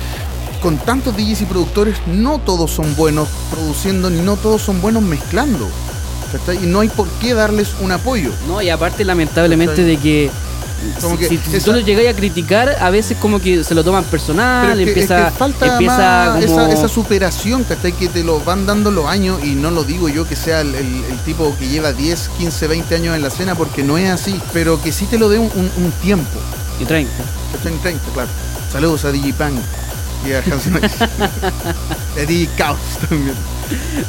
Con 0.61 0.77
tantos 0.77 1.15
DJs 1.15 1.41
y 1.43 1.45
productores, 1.45 1.95
no 2.07 2.39
todos 2.39 2.71
son 2.71 2.93
buenos 2.97 3.29
produciendo, 3.49 4.09
ni 4.09 4.21
no 4.21 4.35
todos 4.35 4.61
son 4.61 4.81
buenos 4.81 5.01
mezclando. 5.03 5.69
¿Cachai? 6.31 6.63
Y 6.63 6.67
no 6.67 6.79
hay 6.81 6.89
por 6.89 7.07
qué 7.21 7.33
darles 7.33 7.69
un 7.81 7.91
apoyo. 7.91 8.31
No, 8.47 8.61
y 8.61 8.69
aparte 8.69 9.03
lamentablemente 9.05 9.73
¿Cachai? 9.75 9.85
de 9.95 9.97
que... 9.97 10.31
Como 11.01 11.17
si, 11.17 11.23
que 11.23 11.27
si 11.27 11.57
esa- 11.57 11.65
tú 11.65 11.73
lo 11.73 11.79
llegáis 11.81 12.07
a 12.07 12.13
criticar, 12.13 12.77
a 12.79 12.89
veces 12.89 13.17
como 13.19 13.39
que 13.41 13.65
se 13.65 13.75
lo 13.75 13.83
toman 13.83 14.05
personal, 14.05 14.67
Pero 14.69 14.79
es 14.79 14.85
que, 14.85 14.89
empieza, 14.91 15.27
es 15.27 15.33
que 15.33 15.37
falta 15.37 15.65
empieza 15.73 16.37
como... 16.41 16.45
esa, 16.45 16.71
esa 16.71 16.87
superación, 16.87 17.65
¿cachai? 17.65 17.91
Que 17.91 18.07
te 18.07 18.23
lo 18.23 18.39
van 18.39 18.65
dando 18.65 18.89
los 18.89 19.05
años 19.05 19.43
y 19.43 19.55
no 19.55 19.71
lo 19.71 19.83
digo 19.83 20.07
yo 20.07 20.25
que 20.25 20.37
sea 20.37 20.61
el, 20.61 20.73
el- 20.75 21.03
el 21.03 21.17
tipo 21.25 21.53
que 21.59 21.67
lleva 21.67 21.91
10, 21.91 22.29
15, 22.37 22.67
20 22.67 22.95
años 22.95 23.13
en 23.13 23.21
la 23.21 23.27
escena 23.27 23.55
porque 23.55 23.83
no 23.83 23.97
es 23.97 24.09
así, 24.09 24.39
pero 24.53 24.81
que 24.81 24.93
sí 24.93 25.05
te 25.05 25.17
lo 25.19 25.27
dé 25.27 25.37
un, 25.37 25.51
un- 25.53 25.83
un 25.83 25.91
tiempo. 26.01 26.39
y 26.79 26.85
30. 26.85 27.11
¿Cachai? 27.57 27.73
30, 27.79 28.11
claro. 28.13 28.29
Saludos 28.71 29.03
a 29.03 29.11
DJ 29.11 29.33
Pan 29.33 29.53
y 30.27 30.31
a 30.33 30.39
Hans 30.39 30.67
Nice. 30.67 30.95
y 32.15 32.19
a 32.19 32.25
DJ 32.25 32.49
Caos 32.57 32.79
también. 33.09 33.35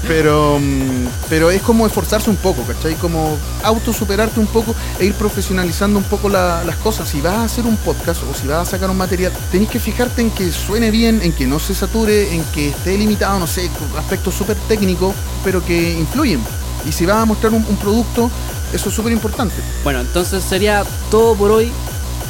Pero, 0.08 0.58
mm, 0.58 1.06
pero 1.28 1.50
es 1.50 1.60
como 1.62 1.86
esforzarse 1.86 2.30
un 2.30 2.36
poco, 2.36 2.62
¿cachai? 2.62 2.94
Como 2.94 3.36
autosuperarte 3.62 4.40
un 4.40 4.46
poco 4.46 4.74
e 4.98 5.04
ir 5.06 5.14
profesionalizando 5.14 5.98
un 5.98 6.04
poco 6.04 6.28
la- 6.28 6.64
las 6.64 6.76
cosas. 6.76 7.08
Si 7.08 7.20
vas 7.20 7.34
a 7.34 7.44
hacer 7.44 7.66
un 7.66 7.76
podcast 7.76 8.22
o 8.22 8.34
si 8.34 8.46
vas 8.46 8.66
a 8.66 8.70
sacar 8.70 8.88
un 8.90 8.96
material, 8.96 9.32
tenés 9.52 9.68
que 9.68 9.78
fijarte 9.78 10.22
en 10.22 10.30
que 10.30 10.50
suene 10.50 10.90
bien, 10.90 11.20
en 11.22 11.32
que 11.32 11.46
no 11.46 11.58
se 11.58 11.74
sature, 11.74 12.34
en 12.34 12.42
que 12.54 12.70
esté 12.70 12.96
limitado, 12.96 13.38
no 13.38 13.46
sé, 13.46 13.70
aspectos 13.98 14.34
súper 14.34 14.56
técnicos, 14.68 15.14
pero 15.44 15.64
que 15.64 15.92
influyen. 15.98 16.40
Y 16.88 16.92
si 16.92 17.04
vas 17.04 17.18
a 17.18 17.26
mostrar 17.26 17.52
un, 17.52 17.64
un 17.68 17.76
producto, 17.76 18.30
eso 18.72 18.88
es 18.88 18.94
súper 18.94 19.12
importante. 19.12 19.56
Bueno, 19.84 20.00
entonces 20.00 20.42
sería 20.42 20.84
todo 21.10 21.34
por 21.34 21.50
hoy. 21.50 21.70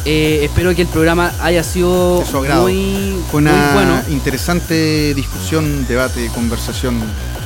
Eh, 0.05 0.41
espero 0.45 0.75
que 0.75 0.83
el 0.83 0.89
programa 0.89 1.33
haya 1.43 1.63
sido 1.63 2.25
muy, 2.63 3.17
Fue 3.31 3.39
una 3.41 3.53
muy 3.53 3.75
bueno, 3.75 4.03
interesante 4.11 5.13
discusión, 5.15 5.87
debate, 5.87 6.29
conversación. 6.35 7.01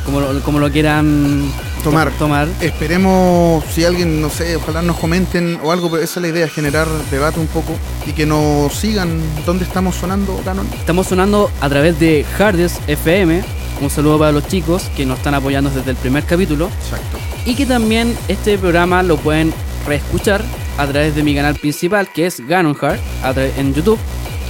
como 0.05 0.20
lo, 0.20 0.40
como 0.43 0.59
lo 0.60 0.70
quieran 0.70 1.51
to- 1.78 1.90
Tomar. 1.90 2.10
tomar. 2.12 2.48
Esperemos, 2.60 3.64
si 3.74 3.85
alguien, 3.85 4.20
no 4.20 4.31
sé, 4.31 4.55
ojalá 4.56 4.82
nos 4.82 4.97
comenten 4.98 5.59
o 5.64 5.72
algo, 5.72 5.90
pero 5.90 6.02
esa 6.02 6.20
es 6.20 6.22
la 6.22 6.28
idea, 6.28 6.48
generar 6.48 6.86
debate 7.10 7.40
un 7.40 7.47
poco 7.48 7.72
y 8.06 8.12
que 8.12 8.24
nos 8.24 8.72
sigan 8.72 9.20
dónde 9.44 9.64
estamos 9.64 9.97
sonando, 9.97 10.40
Canon. 10.44 10.66
Estamos 10.78 11.06
sonando 11.09 11.51
a 11.60 11.68
través 11.68 11.98
de 11.98 12.24
Hardest 12.39 12.76
FM. 12.89 13.43
Un 13.81 13.90
saludo 13.90 14.18
para 14.20 14.31
los 14.31 14.47
chicos 14.47 14.85
que 14.97 15.05
nos 15.05 15.18
están 15.18 15.35
apoyando 15.35 15.68
desde 15.70 15.90
el 15.90 15.97
primer 15.97 16.24
capítulo. 16.24 16.70
Exacto. 16.85 17.18
Y 17.44 17.55
que 17.56 17.66
también 17.66 18.16
este 18.28 18.56
programa 18.59 19.02
lo 19.02 19.16
pueden 19.16 19.52
reescuchar 19.86 20.43
a 20.78 20.86
través 20.86 21.15
de 21.15 21.23
mi 21.23 21.35
canal 21.35 21.55
principal, 21.56 22.09
que 22.12 22.27
es 22.27 22.40
Ganon 22.47 22.77
Hard, 22.81 22.98
a 23.23 23.32
tra- 23.32 23.51
en 23.56 23.74
YouTube. 23.74 23.98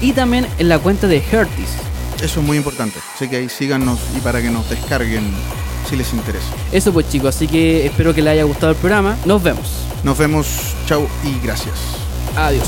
Y 0.00 0.12
también 0.12 0.46
en 0.58 0.68
la 0.68 0.78
cuenta 0.78 1.06
de 1.06 1.16
Hertis. 1.30 1.68
Eso 2.22 2.40
es 2.40 2.46
muy 2.46 2.56
importante. 2.56 2.98
Así 3.14 3.28
que 3.28 3.36
ahí 3.36 3.48
síganos 3.48 3.98
y 4.16 4.20
para 4.20 4.40
que 4.42 4.50
nos 4.50 4.68
descarguen 4.70 5.24
si 5.88 5.96
les 5.96 6.12
interesa. 6.12 6.46
Eso 6.72 6.92
pues 6.92 7.08
chicos, 7.08 7.34
así 7.36 7.46
que 7.46 7.86
espero 7.86 8.14
que 8.14 8.22
les 8.22 8.32
haya 8.32 8.44
gustado 8.44 8.72
el 8.72 8.78
programa. 8.78 9.16
Nos 9.24 9.42
vemos. 9.42 9.66
Nos 10.02 10.16
vemos, 10.18 10.46
chau 10.86 11.06
y 11.24 11.44
gracias. 11.44 11.74
Adiós. 12.36 12.64